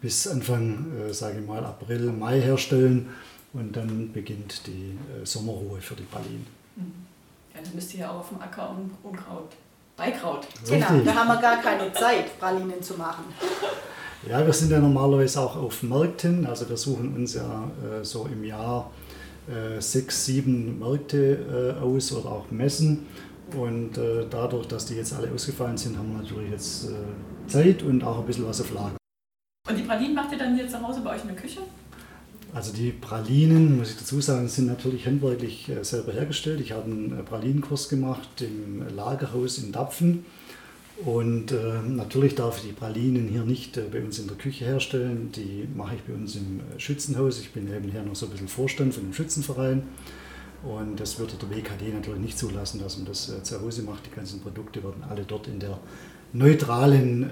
bis 0.00 0.26
Anfang, 0.26 0.86
sage 1.12 1.38
ich 1.38 1.46
mal, 1.46 1.64
April, 1.64 2.10
Mai 2.10 2.40
herstellen. 2.40 3.06
Und 3.58 3.74
dann 3.76 4.12
beginnt 4.12 4.66
die 4.66 4.96
äh, 5.20 5.24
Sommerruhe 5.24 5.80
für 5.80 5.94
die 5.94 6.04
Pralinen. 6.04 6.46
Mhm. 6.76 7.06
Ja, 7.54 7.60
dann 7.62 7.74
müsst 7.74 7.92
ihr 7.94 8.00
ja 8.00 8.10
auch 8.10 8.20
auf 8.20 8.28
dem 8.28 8.40
Acker 8.40 8.70
und 8.70 8.90
Unkraut, 9.02 9.50
Beikraut. 9.96 10.46
Genau, 10.68 11.00
da 11.04 11.14
haben 11.14 11.28
wir 11.28 11.40
gar 11.40 11.60
keine 11.60 11.92
Zeit, 11.92 12.38
Pralinen 12.38 12.80
zu 12.80 12.94
machen. 12.94 13.24
Ja, 14.28 14.44
wir 14.44 14.52
sind 14.52 14.70
ja 14.70 14.78
normalerweise 14.78 15.40
auch 15.40 15.56
auf 15.56 15.82
Märkten. 15.82 16.46
Also 16.46 16.68
wir 16.68 16.76
suchen 16.76 17.16
uns 17.16 17.34
ja 17.34 17.68
äh, 17.82 18.04
so 18.04 18.26
im 18.26 18.44
Jahr 18.44 18.90
äh, 19.48 19.80
sechs, 19.80 20.26
sieben 20.26 20.78
Märkte 20.78 21.76
äh, 21.78 21.82
aus 21.82 22.12
oder 22.12 22.30
auch 22.30 22.50
Messen. 22.50 23.06
Und 23.56 23.96
äh, 23.98 24.26
dadurch, 24.30 24.68
dass 24.68 24.86
die 24.86 24.94
jetzt 24.94 25.14
alle 25.14 25.32
ausgefallen 25.32 25.76
sind, 25.76 25.96
haben 25.96 26.12
wir 26.12 26.22
natürlich 26.22 26.50
jetzt 26.50 26.90
äh, 26.90 27.48
Zeit 27.48 27.82
und 27.82 28.04
auch 28.04 28.20
ein 28.20 28.26
bisschen 28.26 28.46
was 28.46 28.60
auf 28.60 28.72
Lager. 28.72 28.96
Und 29.68 29.76
die 29.76 29.82
Pralinen 29.82 30.14
macht 30.14 30.30
ihr 30.32 30.38
dann 30.38 30.54
hier 30.54 30.68
zu 30.68 30.80
Hause 30.80 31.00
bei 31.00 31.16
euch 31.16 31.22
in 31.22 31.28
der 31.28 31.36
Küche? 31.36 31.60
Also 32.54 32.72
die 32.72 32.92
Pralinen, 32.92 33.76
muss 33.76 33.90
ich 33.90 33.98
dazu 33.98 34.20
sagen, 34.20 34.48
sind 34.48 34.66
natürlich 34.66 35.06
handwerklich 35.06 35.68
äh, 35.68 35.84
selber 35.84 36.12
hergestellt. 36.12 36.60
Ich 36.60 36.72
habe 36.72 36.84
einen 36.84 37.18
äh, 37.18 37.22
Pralinenkurs 37.22 37.88
gemacht 37.88 38.28
im 38.40 38.82
Lagerhaus 38.94 39.58
in 39.58 39.72
Dapfen. 39.72 40.24
Und 41.04 41.52
äh, 41.52 41.80
natürlich 41.86 42.34
darf 42.34 42.58
ich 42.58 42.70
die 42.70 42.72
Pralinen 42.72 43.28
hier 43.28 43.44
nicht 43.44 43.76
äh, 43.76 43.82
bei 43.82 44.02
uns 44.02 44.18
in 44.18 44.26
der 44.26 44.36
Küche 44.36 44.64
herstellen. 44.64 45.30
Die 45.32 45.68
mache 45.76 45.94
ich 45.96 46.02
bei 46.02 46.14
uns 46.14 46.36
im 46.36 46.60
äh, 46.60 46.80
Schützenhaus. 46.80 47.38
Ich 47.38 47.52
bin 47.52 47.66
nebenher 47.66 48.02
noch 48.02 48.16
so 48.16 48.26
ein 48.26 48.32
bisschen 48.32 48.48
Vorstand 48.48 48.94
von 48.94 49.04
dem 49.04 49.12
Schützenverein. 49.12 49.82
Und 50.64 50.98
das 50.98 51.18
würde 51.18 51.34
der 51.34 51.50
WKD 51.50 51.92
natürlich 51.92 52.20
nicht 52.20 52.38
zulassen, 52.38 52.80
dass 52.80 52.96
man 52.96 53.06
das 53.06 53.28
äh, 53.28 53.42
zu 53.42 53.60
Hause 53.60 53.82
macht. 53.82 54.06
Die 54.06 54.10
ganzen 54.10 54.40
Produkte 54.40 54.82
werden 54.82 55.04
alle 55.08 55.24
dort 55.24 55.46
in 55.46 55.60
der 55.60 55.78
neutralen 56.32 57.30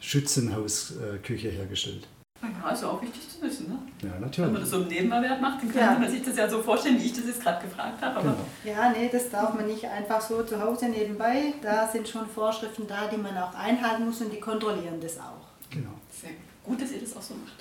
Schützenhausküche 0.00 1.50
hergestellt. 1.50 2.08
Ja 2.42 2.88
auch 2.88 3.02
wichtig 3.02 3.27
zu 3.38 3.46
wissen, 3.46 3.68
ne? 3.68 3.78
Ja, 4.02 4.18
natürlich. 4.18 4.46
Wenn 4.46 4.52
man 4.52 4.62
das 4.62 4.70
so 4.70 4.82
im 4.82 4.88
Nebenwert 4.88 5.40
macht, 5.40 5.62
dann 5.62 5.72
kann 5.72 5.80
ja. 5.80 5.98
man 5.98 6.10
sich 6.10 6.22
das 6.22 6.36
ja 6.36 6.48
so 6.48 6.62
vorstellen, 6.62 6.98
wie 7.00 7.06
ich 7.06 7.12
das 7.12 7.26
jetzt 7.26 7.42
gerade 7.42 7.64
gefragt 7.64 8.02
habe. 8.02 8.20
Genau. 8.20 8.36
Ja, 8.64 8.92
nee, 8.92 9.08
das 9.10 9.30
darf 9.30 9.54
man 9.54 9.66
nicht 9.66 9.84
einfach 9.84 10.20
so 10.20 10.42
zu 10.42 10.60
Hause 10.60 10.88
nebenbei. 10.88 11.54
Da 11.62 11.88
sind 11.88 12.08
schon 12.08 12.26
Vorschriften 12.26 12.86
da, 12.86 13.08
die 13.08 13.16
man 13.16 13.36
auch 13.36 13.54
einhalten 13.54 14.06
muss 14.06 14.20
und 14.20 14.32
die 14.32 14.40
kontrollieren 14.40 15.00
das 15.00 15.18
auch. 15.18 15.46
Genau. 15.70 15.90
Sehr 16.10 16.30
gut, 16.64 16.80
dass 16.80 16.92
ihr 16.92 17.00
das 17.00 17.16
auch 17.16 17.22
so 17.22 17.34
macht. 17.34 17.54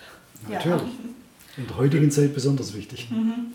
Natürlich. 0.50 0.82
Ja. 0.82 1.58
In 1.58 1.68
der 1.68 1.78
heutigen 1.78 2.12
Zeit 2.12 2.34
besonders 2.34 2.74
wichtig. 2.74 3.10
Mhm. 3.10 3.54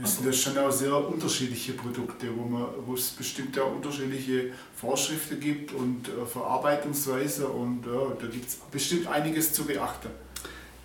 Es 0.00 0.14
sind 0.14 0.26
ja 0.26 0.32
schon 0.32 0.56
auch 0.58 0.70
sehr 0.70 0.94
unterschiedliche 0.94 1.72
Produkte, 1.72 2.28
wo, 2.36 2.44
man, 2.44 2.66
wo 2.86 2.94
es 2.94 3.10
bestimmt 3.10 3.58
auch 3.58 3.74
unterschiedliche 3.74 4.52
Vorschriften 4.76 5.40
gibt 5.40 5.72
und 5.72 6.08
äh, 6.08 6.24
Verarbeitungsweise 6.24 7.48
und 7.48 7.84
ja, 7.84 8.12
da 8.20 8.26
gibt 8.28 8.46
es 8.46 8.54
bestimmt 8.70 9.08
einiges 9.08 9.52
zu 9.52 9.64
beachten. 9.64 10.08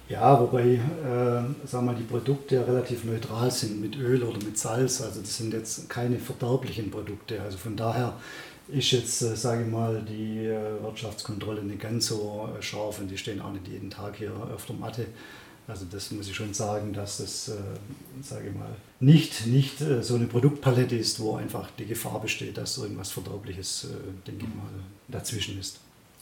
Ja, 0.10 0.40
wobei 0.40 0.74
äh, 0.74 1.68
sagen 1.68 1.86
wir, 1.86 1.94
die 1.94 2.04
Produkte 2.04 2.68
relativ 2.68 3.06
neutral 3.06 3.50
sind 3.50 3.80
mit 3.80 3.98
Öl 3.98 4.22
oder 4.24 4.38
mit 4.44 4.58
Salz. 4.58 5.02
Also 5.02 5.22
das 5.22 5.38
sind 5.38 5.54
jetzt 5.54 5.90
keine 5.90 6.20
verderblichen 6.20 6.92
Produkte. 6.92 7.42
Also 7.42 7.58
von 7.58 7.76
daher 7.78 8.14
ist 8.68 8.92
jetzt, 8.92 9.22
äh, 9.22 9.36
sage 9.36 9.64
ich 9.64 9.72
mal, 9.72 10.02
die 10.02 10.46
äh, 10.46 10.84
Wirtschaftskontrolle 10.84 11.64
nicht 11.64 11.80
ganz 11.80 12.08
so 12.08 12.50
äh, 12.58 12.62
scharf 12.62 13.00
und 13.00 13.10
die 13.10 13.18
stehen 13.18 13.42
auch 13.42 13.52
nicht 13.52 13.68
jeden 13.68 13.90
Tag 13.90 14.18
hier 14.18 14.34
auf 14.54 14.66
der 14.66 14.76
Matte. 14.76 15.06
Also 15.68 15.86
das 15.90 16.12
muss 16.12 16.28
ich 16.28 16.36
schon 16.36 16.54
sagen, 16.54 16.92
dass 16.92 17.18
das, 17.18 17.48
äh, 17.48 17.54
sage 18.22 18.50
ich 18.50 18.56
mal, 18.56 18.76
nicht, 19.00 19.48
nicht 19.48 19.80
äh, 19.80 20.04
so 20.04 20.16
eine 20.16 20.26
Produktpalette 20.26 20.98
ist, 20.98 21.22
wo 21.22 21.38
einfach 21.38 21.70
die 21.80 21.86
Gefahr 21.86 22.20
besteht, 22.20 22.58
dass 22.58 22.78
irgendwas 22.78 23.12
Verderbliches, 23.12 23.86
äh, 23.86 24.28
denke 24.28 24.46
ich 24.46 24.56
mal, 24.56 24.70
dazwischen 25.08 25.58
ist. 25.58 25.80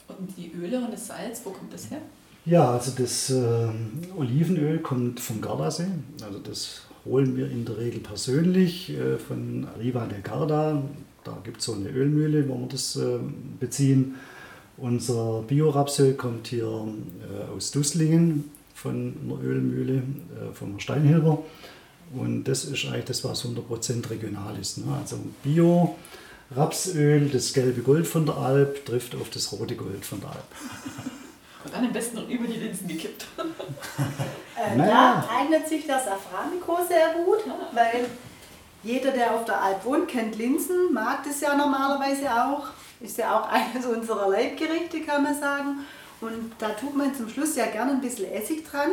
Und 0.07 0.37
die 0.37 0.51
Öle 0.53 0.77
und 0.77 0.93
das 0.93 1.07
Salz, 1.07 1.41
wo 1.43 1.49
kommt 1.49 1.73
das 1.73 1.89
her? 1.89 2.01
Ja, 2.45 2.71
also 2.71 2.91
das 2.97 3.29
äh, 3.29 3.69
Olivenöl 4.17 4.79
kommt 4.79 5.19
vom 5.19 5.41
Gardasee. 5.41 5.85
Also 6.23 6.39
das 6.39 6.81
holen 7.05 7.37
wir 7.37 7.49
in 7.51 7.65
der 7.65 7.77
Regel 7.77 7.99
persönlich 7.99 8.89
äh, 8.89 9.17
von 9.17 9.67
Riva 9.79 10.07
del 10.07 10.21
Garda. 10.21 10.81
Da 11.23 11.37
gibt 11.43 11.59
es 11.59 11.65
so 11.65 11.73
eine 11.73 11.89
Ölmühle, 11.89 12.49
wo 12.49 12.57
wir 12.57 12.67
das 12.67 12.95
äh, 12.95 13.19
beziehen. 13.59 14.15
Unser 14.77 15.43
Biorapsöl 15.47 16.15
kommt 16.15 16.47
hier 16.47 16.65
äh, 16.65 17.55
aus 17.55 17.69
Dusslingen 17.69 18.49
von 18.73 19.13
einer 19.23 19.39
Ölmühle, 19.43 19.97
äh, 19.97 20.53
von 20.53 20.79
Steinhilber. 20.79 21.43
Und 22.15 22.45
das 22.45 22.65
ist 22.65 22.85
eigentlich 22.87 23.05
das, 23.05 23.23
was 23.23 23.45
100% 23.45 24.09
regional 24.09 24.57
ist. 24.59 24.79
Ne? 24.79 24.85
Also 24.99 25.17
Bio, 25.43 25.95
Rapsöl, 26.49 27.29
das 27.29 27.53
gelbe 27.53 27.81
Gold 27.81 28.07
von 28.07 28.25
der 28.25 28.37
Alp 28.37 28.83
trifft 28.83 29.13
auf 29.13 29.29
das 29.29 29.51
rote 29.51 29.75
Gold 29.75 30.03
von 30.03 30.21
der 30.21 30.31
Alp. 30.31 31.11
Und 31.63 31.73
dann 31.73 31.85
am 31.85 31.93
besten 31.93 32.17
noch 32.17 32.27
über 32.27 32.47
die 32.47 32.59
Linsen 32.59 32.87
gekippt. 32.87 33.25
äh, 33.37 34.75
naja. 34.75 35.25
Da 35.27 35.37
eignet 35.37 35.67
sich 35.67 35.85
das 35.85 36.05
Safranico 36.05 36.79
sehr 36.87 37.13
gut, 37.23 37.39
weil 37.71 38.05
jeder, 38.83 39.11
der 39.11 39.35
auf 39.35 39.45
der 39.45 39.61
Alp 39.61 39.85
wohnt, 39.85 40.07
kennt 40.07 40.37
Linsen, 40.37 40.91
mag 40.91 41.23
das 41.23 41.41
ja 41.41 41.55
normalerweise 41.55 42.29
auch. 42.31 42.67
Ist 42.99 43.17
ja 43.17 43.39
auch 43.39 43.47
eines 43.49 43.85
unserer 43.85 44.29
Leibgerichte, 44.29 45.01
kann 45.01 45.23
man 45.23 45.39
sagen. 45.39 45.85
Und 46.19 46.53
da 46.59 46.69
tut 46.69 46.95
man 46.95 47.13
zum 47.15 47.29
Schluss 47.29 47.55
ja 47.55 47.65
gerne 47.65 47.91
ein 47.91 48.01
bisschen 48.01 48.31
Essig 48.31 48.63
dran. 48.69 48.91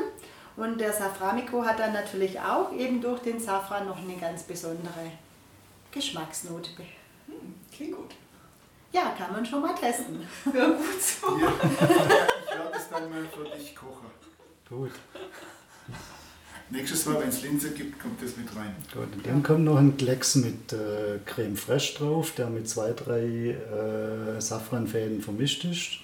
Und 0.57 0.81
der 0.81 0.92
Saframico 0.92 1.64
hat 1.64 1.78
dann 1.78 1.92
natürlich 1.92 2.40
auch 2.40 2.72
eben 2.72 3.00
durch 3.00 3.20
den 3.20 3.38
Safran 3.38 3.87
noch 3.87 3.98
eine 3.98 4.16
ganz 4.16 4.42
besondere 4.42 5.12
Geschmacksnote. 5.92 6.70
Hm, 7.26 7.54
klingt 7.72 7.96
gut. 7.96 8.11
Ja, 8.90 9.14
kann 9.16 9.33
man 9.33 9.44
schon 9.44 9.61
mal 9.61 9.74
testen. 9.74 10.26
Ja, 10.52 10.66
gut 10.66 11.00
so. 11.00 11.38
Ja, 11.38 11.52
für 13.38 13.57
dich 13.57 13.74
kochen. 13.74 14.07
Gut. 14.68 14.90
Nächstes 16.70 17.07
Mal, 17.07 17.20
wenn 17.20 17.29
es 17.31 17.42
Linse 17.42 17.70
gibt, 17.70 17.98
kommt 17.98 18.22
das 18.22 18.37
mit 18.37 18.55
rein. 18.55 18.74
Gut, 18.92 19.14
und 19.14 19.27
dann 19.27 19.42
kommt 19.42 19.64
noch 19.64 19.79
ein 19.79 19.96
Klecks 19.96 20.35
mit 20.35 20.72
äh, 20.72 21.18
Creme 21.24 21.57
Fraiche 21.57 21.98
drauf, 21.98 22.33
der 22.33 22.51
mit 22.51 22.68
zwei, 22.68 22.92
drei 22.92 23.22
äh, 23.22 24.40
Safranfäden 24.40 25.22
vermischt 25.22 25.64
ist. 25.64 26.01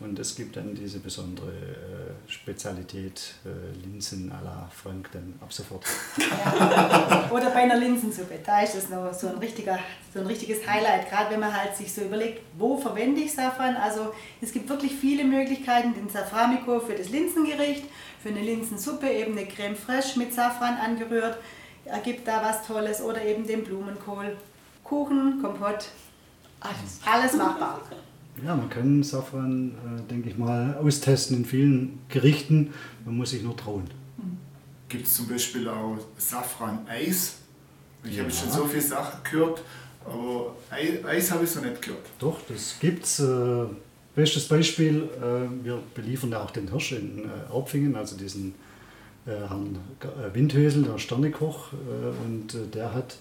Und 0.00 0.18
es 0.18 0.34
gibt 0.34 0.56
dann 0.56 0.74
diese 0.74 0.98
besondere 0.98 1.50
äh, 1.50 2.30
Spezialität 2.30 3.34
äh, 3.44 3.84
Linsen 3.84 4.32
à 4.32 4.42
la 4.42 4.70
Frank 4.74 5.10
dann 5.12 5.34
ab 5.42 5.52
sofort. 5.52 5.84
Ja. 6.16 7.28
Oder 7.30 7.50
bei 7.50 7.60
einer 7.60 7.76
Linsensuppe, 7.76 8.38
da 8.44 8.62
ist 8.62 8.74
das 8.76 8.88
noch 8.88 9.12
so 9.12 9.28
ein, 9.28 9.36
richtiger, 9.36 9.78
so 10.14 10.20
ein 10.20 10.26
richtiges 10.26 10.66
Highlight, 10.66 11.10
gerade 11.10 11.32
wenn 11.32 11.40
man 11.40 11.54
halt 11.54 11.76
sich 11.76 11.92
so 11.92 12.00
überlegt, 12.00 12.40
wo 12.56 12.78
verwende 12.78 13.20
ich 13.20 13.34
Safran. 13.34 13.76
Also 13.76 14.14
es 14.40 14.52
gibt 14.52 14.70
wirklich 14.70 14.92
viele 14.94 15.24
Möglichkeiten, 15.24 15.92
den 15.92 16.08
Saframico 16.08 16.80
für 16.80 16.94
das 16.94 17.10
Linsengericht, 17.10 17.84
für 18.22 18.30
eine 18.30 18.40
Linsensuppe 18.40 19.06
eben 19.06 19.36
eine 19.36 19.46
Creme 19.46 19.76
fraiche 19.76 20.18
mit 20.18 20.32
Safran 20.32 20.78
angerührt, 20.78 21.36
ergibt 21.84 22.26
da 22.26 22.42
was 22.42 22.66
Tolles 22.66 23.02
oder 23.02 23.22
eben 23.22 23.46
den 23.46 23.64
Blumenkohl, 23.64 24.34
Kuchen, 24.82 25.42
Kompott, 25.42 25.88
alles, 26.60 27.00
alles 27.04 27.34
machbar. 27.34 27.82
Ja, 28.44 28.56
man 28.56 28.70
kann 28.70 29.02
Safran, 29.02 29.72
äh, 29.72 30.10
denke 30.10 30.30
ich 30.30 30.38
mal, 30.38 30.76
austesten 30.76 31.36
in 31.38 31.44
vielen 31.44 31.98
Gerichten. 32.08 32.72
Man 33.04 33.16
muss 33.16 33.30
sich 33.30 33.42
nur 33.42 33.56
trauen. 33.56 33.84
Gibt 34.88 35.06
es 35.06 35.16
zum 35.16 35.28
Beispiel 35.28 35.68
auch 35.68 35.98
Safran-Eis? 36.16 37.38
Ich 38.04 38.16
ja. 38.16 38.22
habe 38.22 38.32
schon 38.32 38.50
so 38.50 38.64
viele 38.64 38.82
Sachen 38.82 39.20
gehört, 39.30 39.62
aber 40.04 40.56
Eis 40.70 41.30
habe 41.30 41.44
ich 41.44 41.50
so 41.50 41.60
nicht 41.60 41.82
gehört. 41.82 42.06
Doch, 42.18 42.38
das 42.48 42.76
gibt 42.80 43.04
es. 43.04 43.20
Äh, 43.20 43.66
bestes 44.14 44.48
Beispiel, 44.48 45.08
äh, 45.18 45.64
wir 45.64 45.80
beliefern 45.94 46.30
ja 46.30 46.42
auch 46.42 46.50
den 46.50 46.68
Hirsch 46.68 46.92
in 46.92 47.18
äh, 47.18 47.52
Aubfingen, 47.52 47.94
also 47.94 48.16
diesen 48.16 48.54
äh, 49.26 49.30
Herrn 49.30 49.78
Windhösel, 50.32 50.82
der 50.82 50.98
Sternekoch. 50.98 51.72
Äh, 51.72 52.26
und 52.26 52.54
äh, 52.54 52.66
der 52.72 52.94
hat 52.94 53.18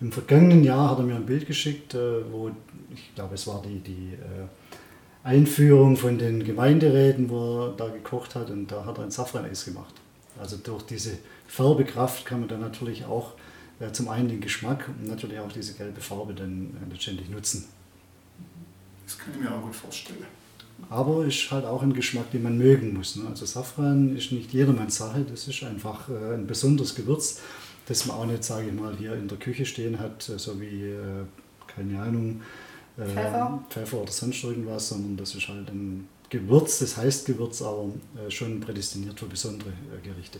im 0.00 0.10
vergangenen 0.10 0.64
Jahr 0.64 0.90
hat 0.90 0.98
er 0.98 1.04
mir 1.04 1.14
ein 1.14 1.26
Bild 1.26 1.46
geschickt, 1.46 1.94
äh, 1.94 2.30
wo 2.30 2.50
ich 2.94 3.14
glaube, 3.14 3.34
es 3.34 3.46
war 3.46 3.62
die, 3.62 3.80
die 3.80 4.14
äh, 4.14 4.46
Einführung 5.22 5.96
von 5.96 6.18
den 6.18 6.44
Gemeinderäten, 6.44 7.28
wo 7.28 7.66
er 7.66 7.72
da 7.76 7.88
gekocht 7.88 8.34
hat 8.34 8.50
und 8.50 8.70
da 8.70 8.84
hat 8.84 8.98
er 8.98 9.04
ein 9.04 9.10
Safraneis 9.10 9.64
gemacht. 9.64 9.94
Also 10.38 10.56
durch 10.56 10.82
diese 10.82 11.18
Färbekraft 11.46 12.24
kann 12.24 12.40
man 12.40 12.48
dann 12.48 12.60
natürlich 12.60 13.04
auch 13.04 13.32
äh, 13.80 13.90
zum 13.92 14.08
einen 14.08 14.28
den 14.28 14.40
Geschmack 14.40 14.88
und 14.88 15.08
natürlich 15.08 15.38
auch 15.38 15.52
diese 15.52 15.74
gelbe 15.74 16.00
Farbe 16.00 16.34
dann 16.34 16.76
letztendlich 16.90 17.28
nutzen. 17.28 17.66
Das 19.04 19.18
kann 19.18 19.34
ich 19.34 19.40
mir 19.40 19.54
auch 19.54 19.62
gut 19.62 19.74
vorstellen. 19.74 20.24
Aber 20.90 21.24
ist 21.24 21.50
halt 21.50 21.64
auch 21.64 21.82
ein 21.82 21.92
Geschmack, 21.92 22.30
den 22.32 22.42
man 22.42 22.58
mögen 22.58 22.94
muss. 22.94 23.16
Ne? 23.16 23.28
Also 23.28 23.46
Safran 23.46 24.16
ist 24.16 24.32
nicht 24.32 24.52
jedermanns 24.52 24.96
Sache, 24.96 25.24
das 25.30 25.46
ist 25.46 25.62
einfach 25.62 26.08
ein 26.08 26.46
besonderes 26.46 26.94
Gewürz 26.94 27.40
das 27.86 28.06
man 28.06 28.16
auch 28.16 28.26
nicht, 28.26 28.44
sage 28.44 28.68
ich 28.68 28.72
mal, 28.72 28.96
hier 28.96 29.14
in 29.14 29.28
der 29.28 29.38
Küche 29.38 29.66
stehen 29.66 29.98
hat, 29.98 30.22
so 30.22 30.60
wie, 30.60 30.84
äh, 30.84 31.24
keine 31.66 32.00
Ahnung, 32.00 32.40
äh, 32.40 32.42
Pfeffer. 32.96 33.64
Pfeffer 33.70 34.02
oder 34.02 34.12
sonst 34.12 34.44
irgendwas, 34.44 34.88
sondern 34.88 35.16
das 35.16 35.34
ist 35.34 35.48
halt 35.48 35.68
ein 35.68 36.08
Gewürz, 36.30 36.78
das 36.78 36.96
heißt 36.96 37.26
Gewürz, 37.26 37.62
aber 37.62 37.88
äh, 38.16 38.30
schon 38.30 38.60
prädestiniert 38.60 39.18
für 39.18 39.26
besondere 39.26 39.72
Gerichte. 40.02 40.38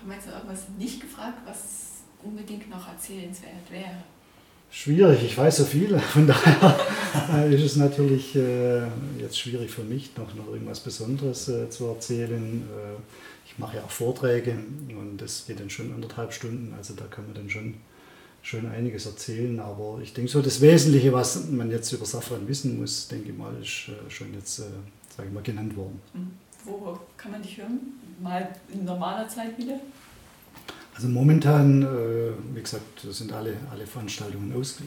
Haben 0.00 0.10
wir 0.10 0.16
jetzt 0.16 0.28
irgendwas 0.28 0.66
nicht 0.78 1.00
gefragt, 1.00 1.38
was 1.44 2.02
unbedingt 2.22 2.70
noch 2.70 2.88
erzählenswert 2.88 3.70
wäre? 3.70 4.02
Schwierig, 4.70 5.24
ich 5.24 5.36
weiß 5.36 5.56
so 5.58 5.64
viel, 5.64 5.98
von 6.12 6.26
daher 6.26 7.46
ist 7.50 7.62
es 7.62 7.76
natürlich 7.76 8.36
äh, 8.36 8.82
jetzt 9.18 9.38
schwierig 9.38 9.70
für 9.70 9.82
mich, 9.82 10.16
noch, 10.16 10.34
noch 10.34 10.48
irgendwas 10.48 10.80
Besonderes 10.80 11.48
äh, 11.48 11.70
zu 11.70 11.86
erzählen. 11.86 12.62
Äh, 12.62 13.00
ich 13.46 13.58
mache 13.58 13.78
ja 13.78 13.82
auch 13.82 13.90
Vorträge 13.90 14.58
und 14.90 15.16
das 15.18 15.46
geht 15.46 15.58
dann 15.58 15.70
schon 15.70 15.92
anderthalb 15.94 16.32
Stunden, 16.32 16.74
also 16.76 16.94
da 16.94 17.04
kann 17.06 17.24
man 17.24 17.34
dann 17.34 17.50
schon, 17.50 17.74
schon 18.48 18.66
einiges 18.66 19.04
erzählen. 19.04 19.60
Aber 19.60 19.98
ich 20.02 20.14
denke 20.14 20.30
so, 20.30 20.40
das 20.40 20.60
Wesentliche, 20.60 21.12
was 21.12 21.48
man 21.50 21.70
jetzt 21.70 21.92
über 21.92 22.06
Safran 22.06 22.48
wissen 22.48 22.80
muss, 22.80 23.08
denke 23.08 23.30
ich 23.30 23.36
mal, 23.36 23.52
ist 23.60 23.88
äh, 23.88 24.10
schon 24.10 24.32
jetzt, 24.34 24.60
äh, 24.60 24.64
sage 25.14 25.28
ich 25.28 25.34
mal, 25.34 25.42
genannt 25.42 25.76
worden. 25.76 26.00
Wo 26.64 26.98
kann 27.16 27.32
man 27.32 27.42
dich 27.42 27.58
hören? 27.58 27.78
Mal 28.20 28.48
in 28.72 28.84
normaler 28.84 29.28
Zeit 29.28 29.56
wieder? 29.58 29.78
Also 30.94 31.08
momentan, 31.08 31.82
äh, 31.82 32.30
wie 32.54 32.62
gesagt, 32.62 33.00
sind 33.10 33.32
alle, 33.32 33.54
alle 33.70 33.86
Veranstaltungen 33.86 34.52
aus, 34.58 34.78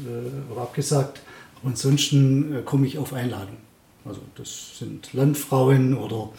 oder 0.52 0.62
abgesagt. 0.62 1.22
Ansonsten 1.64 2.66
komme 2.66 2.88
ich 2.88 2.98
auf 2.98 3.14
Einladung. 3.14 3.58
Also 4.04 4.22
das 4.36 4.80
sind 4.80 5.14
Landfrauen 5.14 5.96
oder 5.96 6.32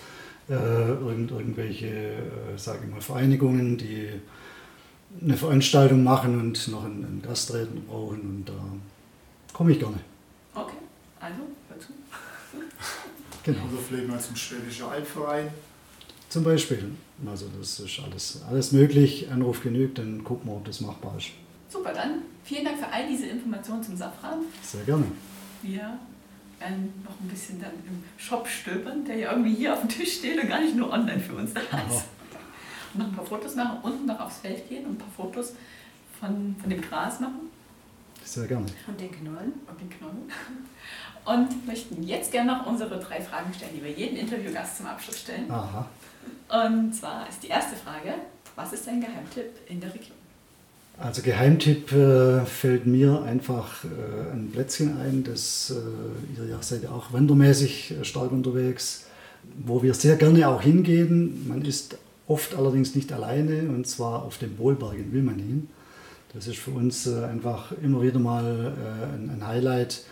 äh, 0.51 0.55
irgend, 0.55 1.31
irgendwelche, 1.31 1.87
äh, 1.87 2.57
sage 2.57 2.81
ich 2.85 2.91
mal, 2.91 3.01
Vereinigungen, 3.01 3.79
die 3.79 4.09
eine 5.21 5.37
Veranstaltung 5.37 6.03
machen 6.03 6.41
und 6.41 6.69
noch 6.69 6.85
einen, 6.85 7.05
einen 7.05 7.23
Gastredner 7.23 7.81
brauchen 7.83 8.21
und 8.21 8.45
da 8.49 8.55
komme 9.53 9.73
ich 9.73 9.79
gerne. 9.79 9.99
Okay, 10.55 10.77
also 11.21 11.37
hör 11.69 11.81
zu. 11.81 11.89
genau. 13.45 13.61
Oder 13.73 13.83
vielleicht 13.89 14.09
mal 14.09 14.21
zum 14.21 14.37
Schwäbischen 14.37 14.87
Albverein. 14.87 15.49
Zum 16.29 16.45
Beispiel. 16.45 16.91
Also 17.27 17.47
das 17.59 17.79
ist 17.79 18.01
alles, 18.01 18.41
alles 18.49 18.73
möglich. 18.73 19.31
Anruf 19.31 19.63
genügt, 19.63 19.99
dann 19.99 20.25
gucken 20.25 20.51
wir, 20.51 20.57
ob 20.57 20.65
das 20.65 20.81
machbar 20.81 21.15
ist. 21.19 21.29
Super, 21.69 21.93
dann 21.93 22.23
vielen 22.43 22.65
Dank 22.65 22.79
für 22.79 22.89
all 22.89 23.07
diese 23.07 23.27
Informationen 23.27 23.83
zum 23.83 23.97
Safran. 23.97 24.41
Sehr 24.63 24.83
gerne. 24.85 25.05
Wir 25.63 25.99
werden 26.59 26.93
noch 27.05 27.19
ein 27.21 27.29
bisschen 27.29 27.61
dann 27.61 27.73
im 27.87 28.03
Shop 28.17 28.49
stöbern, 28.49 29.05
der 29.05 29.17
ja 29.17 29.31
irgendwie 29.33 29.55
hier 29.55 29.75
auf 29.75 29.81
dem 29.81 29.89
Tisch 29.89 30.19
steht 30.19 30.43
und 30.43 30.49
gar 30.49 30.61
nicht 30.61 30.77
nur 30.77 30.91
online 30.91 31.21
für 31.21 31.35
uns 31.35 31.53
da 31.55 31.61
ist. 31.61 31.71
Und 31.71 32.03
noch 32.99 33.07
ein 33.07 33.13
paar 33.13 33.25
Fotos 33.25 33.55
machen, 33.55 33.79
unten 33.83 34.07
noch 34.07 34.21
aufs 34.21 34.39
Feld 34.39 34.69
gehen 34.69 34.85
und 34.85 34.93
ein 34.93 34.99
paar 34.99 35.09
Fotos 35.17 35.55
von, 36.21 36.57
von 36.61 36.71
dem 36.71 36.81
Gras 36.81 37.21
machen. 37.21 37.51
Sehr 38.25 38.47
gerne. 38.47 38.67
Und 38.87 39.01
den 39.01 39.11
Knollen. 39.11 39.53
Und 39.69 39.81
den 39.81 39.91
Knollen. 39.91 40.31
Und 41.25 41.67
möchten 41.67 42.03
jetzt 42.03 42.33
gerne 42.33 42.53
noch 42.53 42.67
unsere 42.67 42.99
drei 42.99 43.21
Fragen 43.21 43.53
stellen, 43.55 43.73
die 43.77 43.85
wir 43.85 43.91
jedem 43.93 44.17
Interviewgast 44.17 44.79
zum 44.79 44.87
Abschluss 44.87 45.21
stellen. 45.21 45.51
Aha. 45.51 45.87
Und 46.49 46.93
zwar 46.95 47.29
ist 47.29 47.43
die 47.43 47.49
erste 47.49 47.77
Frage, 47.77 48.15
was 48.57 48.73
ist 48.73 48.87
dein 48.87 49.01
Geheimtipp 49.01 49.51
in 49.69 49.81
der 49.81 49.95
Region? 49.95 50.17
Also 50.99 51.23
Geheimtipp 51.23 51.91
äh, 51.93 52.45
fällt 52.45 52.87
mir 52.87 53.23
einfach 53.23 53.85
äh, 53.85 54.33
ein 54.33 54.51
Plätzchen 54.53 55.01
ein, 55.01 55.25
das 55.25 55.75
äh, 55.75 56.41
ihr 56.41 56.51
ja 56.51 56.63
seid 56.63 56.87
auch 56.87 57.13
wandermäßig 57.13 57.93
äh, 57.93 58.05
stark 58.05 58.31
unterwegs, 58.31 59.07
wo 59.65 59.83
wir 59.83 59.95
sehr 59.95 60.17
gerne 60.17 60.47
auch 60.49 60.61
hingehen. 60.61 61.49
Man 61.49 61.65
isst 61.65 61.97
oft 62.27 62.55
allerdings 62.55 62.95
nicht 62.95 63.13
alleine 63.13 63.69
und 63.69 63.87
zwar 63.87 64.23
auf 64.23 64.39
dem 64.39 64.57
Bohlberg 64.57 64.95
in 64.95 65.13
Wilmanin. 65.13 65.69
Das 66.33 66.47
ist 66.47 66.59
für 66.59 66.71
uns 66.71 67.07
äh, 67.07 67.25
einfach 67.25 67.73
immer 67.83 68.03
wieder 68.03 68.19
mal 68.19 68.75
äh, 68.75 69.33
ein, 69.33 69.47
Highlight, 69.47 70.05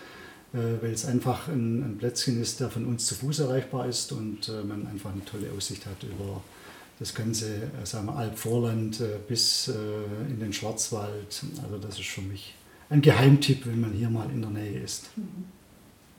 äh, 0.53 0.59
weil 0.83 0.93
es 0.93 1.07
einfach 1.07 1.49
ein, 1.49 1.83
ein, 1.83 1.99
Plätzchen 1.99 2.41
ist, 2.41 2.61
der 2.61 2.69
von 2.69 2.85
uns 2.85 3.07
zu 3.07 3.15
Fuß 3.15 3.41
erreichbar 3.41 3.87
ist 3.87 4.13
und 4.13 4.53
man 4.69 4.87
einfach 4.87 5.13
eine 5.13 5.25
tolle 5.25 5.47
Aussicht 5.57 5.87
hat 5.87 6.03
über 6.03 6.43
das 6.99 7.15
ganze 7.15 7.71
sagen 7.85 8.09
wir, 8.09 8.17
Alpvorland 8.17 9.03
bis 9.27 9.69
in 10.29 10.39
den 10.39 10.53
Schwarzwald. 10.53 11.45
Also 11.65 11.79
das 11.79 11.99
ist 11.99 12.09
für 12.09 12.21
mich 12.21 12.55
ein 12.91 13.01
Geheimtipp, 13.01 13.65
wenn 13.65 13.81
man 13.81 13.93
hier 13.93 14.11
mal 14.11 14.29
in 14.31 14.43
der 14.43 14.51
Nähe 14.51 14.81
ist. 14.81 15.09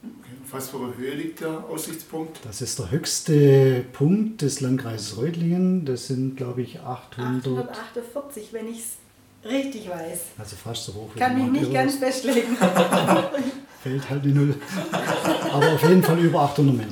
Okay. 0.04 0.32
Was 0.49 0.70
für 0.70 0.78
eine 0.78 0.97
Höhe 0.97 1.14
liegt 1.14 1.41
der 1.41 1.64
Aussichtspunkt? 1.66 2.39
Das 2.43 2.62
ist 2.62 2.80
der 2.80 2.91
höchste 2.91 3.86
Punkt 3.93 4.41
des 4.41 4.60
Landkreises 4.60 5.18
Reutlingen. 5.18 5.86
Das 5.86 6.08
sind, 6.08 6.36
glaube 6.36 6.62
ich, 6.62 6.80
800... 6.80 7.70
848, 7.70 8.52
wenn 8.52 8.68
ich 8.68 8.80
es 8.80 8.97
Richtig 9.43 9.89
weiß. 9.89 10.20
Also 10.38 10.56
fast 10.56 10.86
so 10.86 10.93
hoch 10.93 11.10
wie 11.14 11.20
Kann 11.20 11.36
mich 11.36 11.62
nicht 11.62 11.74
ganz 11.74 11.95
festlegen. 11.95 12.56
Fällt 13.84 14.10
halt 14.10 14.24
die 14.24 14.34
Null. 14.34 14.56
Aber 15.52 15.72
auf 15.74 15.82
jeden 15.82 16.04
Fall 16.04 16.20
über 16.20 16.41
800 16.41 16.76
Meter. 16.76 16.89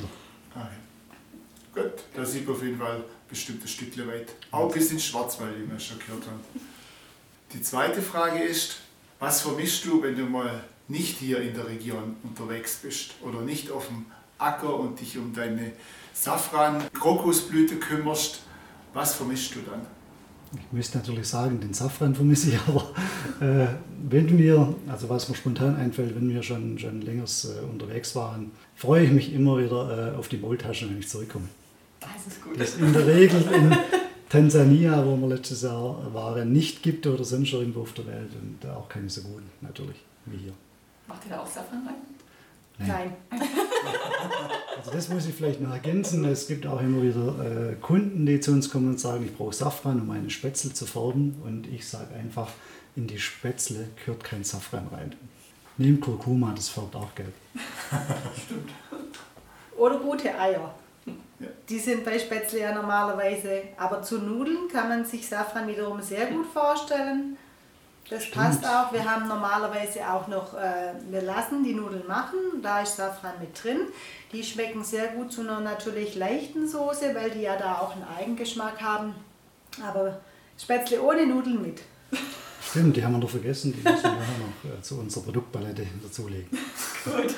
Okay. 0.54 1.82
Gut, 1.82 2.02
da 2.16 2.24
sieht 2.24 2.46
man 2.46 2.56
auf 2.56 2.62
jeden 2.62 2.78
Fall 2.78 3.04
bestimmt 3.28 3.62
ein 3.62 3.68
Stückchen 3.68 4.08
weit. 4.08 4.34
Auch 4.50 4.72
bis 4.72 4.90
ins 4.90 5.04
Schwarzwald, 5.04 5.52
wie 5.56 5.70
wir 5.70 5.78
schon 5.78 6.00
gehört 6.00 6.26
haben. 6.26 6.40
Die 7.52 7.62
zweite 7.62 8.02
Frage 8.02 8.42
ist, 8.42 8.78
was 9.20 9.42
vermisst 9.42 9.84
du, 9.84 10.02
wenn 10.02 10.16
du 10.16 10.24
mal 10.24 10.64
nicht 10.90 11.18
hier 11.18 11.40
in 11.40 11.54
der 11.54 11.68
Region 11.68 12.16
unterwegs 12.22 12.80
bist 12.82 13.14
oder 13.22 13.40
nicht 13.42 13.70
auf 13.70 13.86
dem 13.86 14.06
Acker 14.38 14.78
und 14.78 15.00
dich 15.00 15.16
um 15.16 15.32
deine 15.32 15.72
Safran-Krokusblüte 16.12 17.76
kümmerst? 17.76 18.40
Was 18.92 19.14
vermisst 19.14 19.54
du 19.54 19.60
dann? 19.60 19.80
Ich 20.52 20.72
müsste 20.72 20.98
natürlich 20.98 21.28
sagen, 21.28 21.60
den 21.60 21.72
Safran 21.72 22.14
vermisse 22.14 22.50
ich, 22.50 22.58
aber 22.66 22.90
äh, 23.40 23.68
wenn 24.08 24.36
wir, 24.36 24.74
also 24.88 25.08
was 25.08 25.28
mir 25.28 25.36
spontan 25.36 25.76
einfällt, 25.76 26.16
wenn 26.16 26.28
wir 26.28 26.42
schon, 26.42 26.76
schon 26.78 27.00
länger 27.02 27.24
äh, 27.24 27.70
unterwegs 27.70 28.16
waren, 28.16 28.50
freue 28.74 29.04
ich 29.04 29.12
mich 29.12 29.32
immer 29.32 29.58
wieder 29.58 30.14
äh, 30.14 30.16
auf 30.16 30.26
die 30.26 30.38
Maultaschen, 30.38 30.90
wenn 30.90 30.98
ich 30.98 31.08
zurückkomme. 31.08 31.46
Das 32.00 32.26
ist 32.26 32.42
gut. 32.42 32.58
Das 32.58 32.76
in 32.76 32.92
der 32.92 33.06
Regel 33.06 33.42
in 33.52 33.76
Tansania, 34.28 35.04
wo 35.06 35.16
wir 35.16 35.28
letztes 35.28 35.62
Jahr 35.62 36.12
waren, 36.12 36.52
nicht 36.52 36.82
gibt 36.82 37.06
oder 37.06 37.22
sonst 37.22 37.52
irgendwo 37.52 37.82
auf 37.82 37.92
der 37.92 38.06
Welt 38.06 38.30
und 38.40 38.68
auch 38.70 38.88
keine 38.88 39.08
so 39.08 39.22
guten, 39.22 39.48
natürlich, 39.60 40.04
wie 40.26 40.38
hier. 40.38 40.54
Macht 41.10 41.24
ihr 41.26 41.30
da 41.30 41.40
auch 41.40 41.46
Safran 41.46 41.86
rein? 41.86 41.96
Nein. 42.78 43.16
Also 44.76 44.92
das 44.92 45.10
muss 45.10 45.26
ich 45.26 45.34
vielleicht 45.34 45.60
noch 45.60 45.72
ergänzen. 45.72 46.24
Es 46.24 46.48
gibt 46.48 46.66
auch 46.66 46.80
immer 46.80 47.02
wieder 47.02 47.70
äh, 47.70 47.74
Kunden, 47.74 48.24
die 48.24 48.40
zu 48.40 48.52
uns 48.52 48.70
kommen 48.70 48.88
und 48.88 48.98
sagen, 48.98 49.26
ich 49.26 49.36
brauche 49.36 49.52
Safran, 49.52 50.00
um 50.00 50.06
meine 50.06 50.30
Spätzle 50.30 50.72
zu 50.72 50.86
färben. 50.86 51.36
Und 51.44 51.66
ich 51.66 51.86
sage 51.86 52.14
einfach, 52.14 52.48
in 52.96 53.06
die 53.06 53.18
Spätzle 53.18 53.88
gehört 53.96 54.24
kein 54.24 54.42
Safran 54.42 54.88
rein. 54.90 55.14
Nehmt 55.76 56.00
Kurkuma, 56.00 56.54
das 56.56 56.70
färbt 56.70 56.96
auch 56.96 57.14
gelb. 57.14 57.34
Stimmt. 58.44 58.70
Oder 59.76 59.98
gute 59.98 60.38
Eier. 60.38 60.74
Die 61.68 61.78
sind 61.78 62.02
bei 62.02 62.18
Spätzle 62.18 62.60
ja 62.60 62.74
normalerweise, 62.74 63.62
aber 63.76 64.02
zu 64.02 64.18
Nudeln 64.18 64.68
kann 64.72 64.88
man 64.88 65.04
sich 65.04 65.28
Safran 65.28 65.68
wiederum 65.68 66.00
sehr 66.00 66.26
gut 66.26 66.46
vorstellen. 66.46 67.36
Das 68.08 68.24
Stimmt. 68.24 68.34
passt 68.34 68.64
auch. 68.64 68.92
Wir 68.92 69.04
haben 69.08 69.28
normalerweise 69.28 70.00
auch 70.10 70.26
noch, 70.26 70.54
äh, 70.54 70.92
wir 71.10 71.22
lassen 71.22 71.62
die 71.62 71.74
Nudeln 71.74 72.06
machen, 72.08 72.38
da 72.62 72.82
ist 72.82 72.96
Safran 72.96 73.34
mit 73.40 73.62
drin. 73.62 73.80
Die 74.32 74.42
schmecken 74.42 74.82
sehr 74.82 75.08
gut 75.08 75.32
zu 75.32 75.42
einer 75.42 75.60
natürlich 75.60 76.16
leichten 76.16 76.68
Soße, 76.68 77.14
weil 77.14 77.30
die 77.30 77.42
ja 77.42 77.56
da 77.56 77.78
auch 77.78 77.92
einen 77.94 78.06
Eigengeschmack 78.18 78.80
haben. 78.80 79.14
Aber 79.86 80.20
Spätzle 80.58 81.00
ohne 81.02 81.26
Nudeln 81.26 81.62
mit. 81.62 81.82
Stimmt, 82.62 82.96
die 82.96 83.04
haben 83.04 83.12
wir 83.12 83.18
noch 83.18 83.30
vergessen, 83.30 83.72
die 83.72 83.88
müssen 83.88 84.02
wir 84.02 84.10
noch 84.10 84.78
äh, 84.78 84.82
zu 84.82 84.98
unserer 84.98 85.24
Produktpalette 85.24 85.86
dazulegen. 86.02 86.50
Gut. 87.04 87.34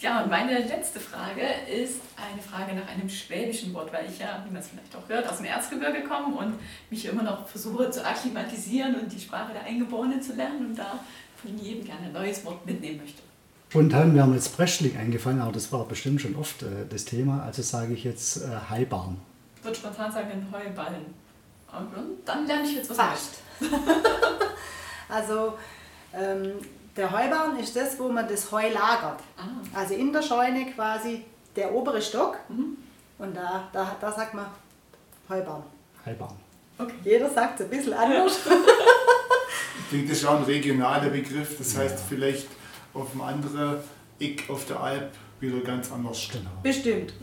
Ja, 0.00 0.22
und 0.22 0.30
meine 0.30 0.58
letzte 0.58 1.00
Frage 1.00 1.40
ist 1.74 2.00
eine 2.16 2.42
Frage 2.42 2.74
nach 2.74 2.86
einem 2.86 3.08
schwäbischen 3.08 3.72
Wort, 3.72 3.90
weil 3.92 4.06
ich 4.10 4.18
ja, 4.18 4.44
wie 4.44 4.52
man 4.52 4.60
es 4.60 4.68
vielleicht 4.68 4.94
auch 4.94 5.08
hört, 5.08 5.26
aus 5.28 5.38
dem 5.38 5.46
Erzgebirge 5.46 6.04
komme 6.04 6.36
und 6.36 6.58
mich 6.90 7.06
immer 7.06 7.22
noch 7.22 7.48
versuche 7.48 7.90
zu 7.90 8.04
akklimatisieren 8.04 8.94
und 8.96 9.10
die 9.10 9.18
Sprache 9.18 9.54
der 9.54 9.64
Eingeborenen 9.64 10.20
zu 10.20 10.34
lernen 10.34 10.66
und 10.66 10.78
da 10.78 11.00
von 11.36 11.56
jedem 11.56 11.84
gerne 11.84 12.06
ein 12.06 12.12
neues 12.12 12.44
Wort 12.44 12.66
mitnehmen 12.66 12.98
möchte. 12.98 13.22
Spontan 13.70 14.14
wäre 14.14 14.26
mir 14.26 14.34
jetzt 14.34 14.54
Breschling 14.56 14.96
eingefallen, 14.96 15.40
aber 15.40 15.52
das 15.52 15.72
war 15.72 15.84
bestimmt 15.86 16.20
schon 16.20 16.36
oft 16.36 16.62
äh, 16.62 16.86
das 16.88 17.06
Thema, 17.06 17.42
also 17.42 17.62
sage 17.62 17.94
ich 17.94 18.04
jetzt 18.04 18.42
äh, 18.42 18.48
Haibarn. 18.70 19.16
Ich 19.58 19.64
würde 19.64 19.78
spontan 19.78 20.12
sagen 20.12 20.46
Heuballen. 20.52 21.06
Und 21.72 22.18
dann 22.24 22.46
lerne 22.46 22.68
ich 22.68 22.76
jetzt 22.76 22.90
was 22.90 22.96
Fast. 22.96 23.34
also 25.08 25.54
ähm, 26.14 26.52
der 26.96 27.10
Heubaum 27.10 27.58
ist 27.58 27.76
das, 27.76 27.98
wo 27.98 28.08
man 28.08 28.28
das 28.28 28.50
Heu 28.50 28.68
lagert. 28.70 29.20
Ah. 29.36 29.48
Also 29.74 29.94
in 29.94 30.12
der 30.12 30.22
Scheune 30.22 30.72
quasi 30.72 31.24
der 31.54 31.72
obere 31.72 32.00
Stock. 32.00 32.38
Mhm. 32.48 32.76
Und 33.18 33.36
da, 33.36 33.68
da, 33.72 33.96
da 34.00 34.12
sagt 34.12 34.34
man 34.34 34.46
Heubaum. 35.28 35.62
Heubaum. 36.04 36.36
Okay. 36.78 36.94
Jeder 37.04 37.30
sagt 37.30 37.60
es 37.60 37.66
ein 37.66 37.70
bisschen 37.70 37.94
anders. 37.94 38.38
ich 39.78 39.90
denke, 39.90 40.08
das 40.08 40.18
ist 40.18 40.26
auch 40.26 40.38
ein 40.38 40.44
regionaler 40.44 41.08
Begriff. 41.08 41.56
Das 41.58 41.76
heißt, 41.76 42.04
vielleicht 42.08 42.46
auf 42.92 43.12
einem 43.12 43.22
anderen 43.22 43.78
Eck 44.18 44.44
auf 44.48 44.66
der 44.66 44.80
Alp 44.80 45.12
wieder 45.40 45.60
ganz 45.60 45.90
anders. 45.90 46.28
Genau. 46.30 46.50
Bestimmt. 46.62 47.14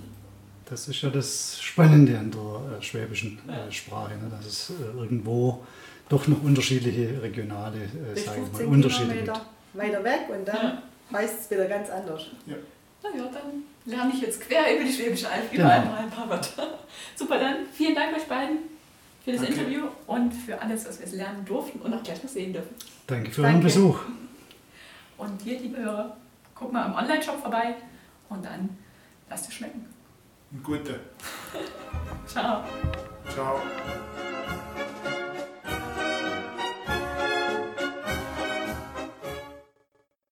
Das 0.65 0.87
ist 0.87 1.01
ja 1.01 1.09
das 1.09 1.61
Spannende 1.61 2.17
an 2.17 2.31
der 2.31 2.77
äh, 2.77 2.81
schwäbischen 2.81 3.37
äh, 3.47 3.71
Sprache, 3.71 4.15
ne? 4.15 4.29
dass 4.29 4.45
es 4.45 4.69
äh, 4.71 4.97
irgendwo 4.97 5.63
doch 6.09 6.27
noch 6.27 6.41
unterschiedliche 6.41 7.21
regionale, 7.21 7.83
äh, 7.83 8.19
sage 8.19 8.41
ich 8.43 8.59
mal, 8.59 8.65
Unterschiede 8.65 9.15
gibt 9.15 9.41
weiter 9.73 10.03
weg 10.03 10.27
und 10.29 10.47
dann 10.47 10.63
ja. 10.63 10.83
meistens 11.09 11.49
wieder 11.49 11.65
ganz 11.65 11.89
anders. 11.89 12.27
Ja. 12.45 12.55
Naja, 13.03 13.29
dann 13.33 13.63
lerne 13.85 14.13
ich 14.13 14.21
jetzt 14.21 14.41
quer 14.41 14.75
über 14.75 14.85
die 14.85 14.93
Schwäbische 14.93 15.29
Alb 15.29 15.51
überall 15.51 15.83
ja. 15.83 15.85
mal 15.85 15.99
ein 15.99 16.09
paar 16.09 16.29
Wörter. 16.29 16.79
Super, 17.15 17.39
dann 17.39 17.65
vielen 17.73 17.95
Dank 17.95 18.15
euch 18.15 18.23
beiden 18.23 18.59
für 19.23 19.31
das 19.31 19.41
Danke. 19.41 19.55
Interview 19.55 19.87
und 20.07 20.31
für 20.31 20.61
alles, 20.61 20.85
was 20.87 20.99
wir 20.99 21.17
lernen 21.17 21.45
durften 21.45 21.79
und 21.79 21.93
auch 21.93 22.03
gleich 22.03 22.21
noch 22.23 22.29
sehen 22.29 22.53
dürfen. 22.53 22.75
Danke 23.07 23.31
für 23.31 23.41
Danke. 23.41 23.55
euren 23.55 23.63
Besuch. 23.63 23.99
Und 25.17 25.45
ihr, 25.45 25.59
liebe 25.59 25.77
Hörer, 25.77 26.17
guckt 26.55 26.73
mal 26.73 26.87
im 26.87 26.95
Online-Shop 26.95 27.41
vorbei 27.41 27.75
und 28.29 28.43
dann 28.43 28.69
lasst 29.29 29.47
es 29.47 29.55
schmecken. 29.55 29.85
Gute. 30.61 30.99
Ciao. 32.27 32.63
Ciao. 33.29 33.59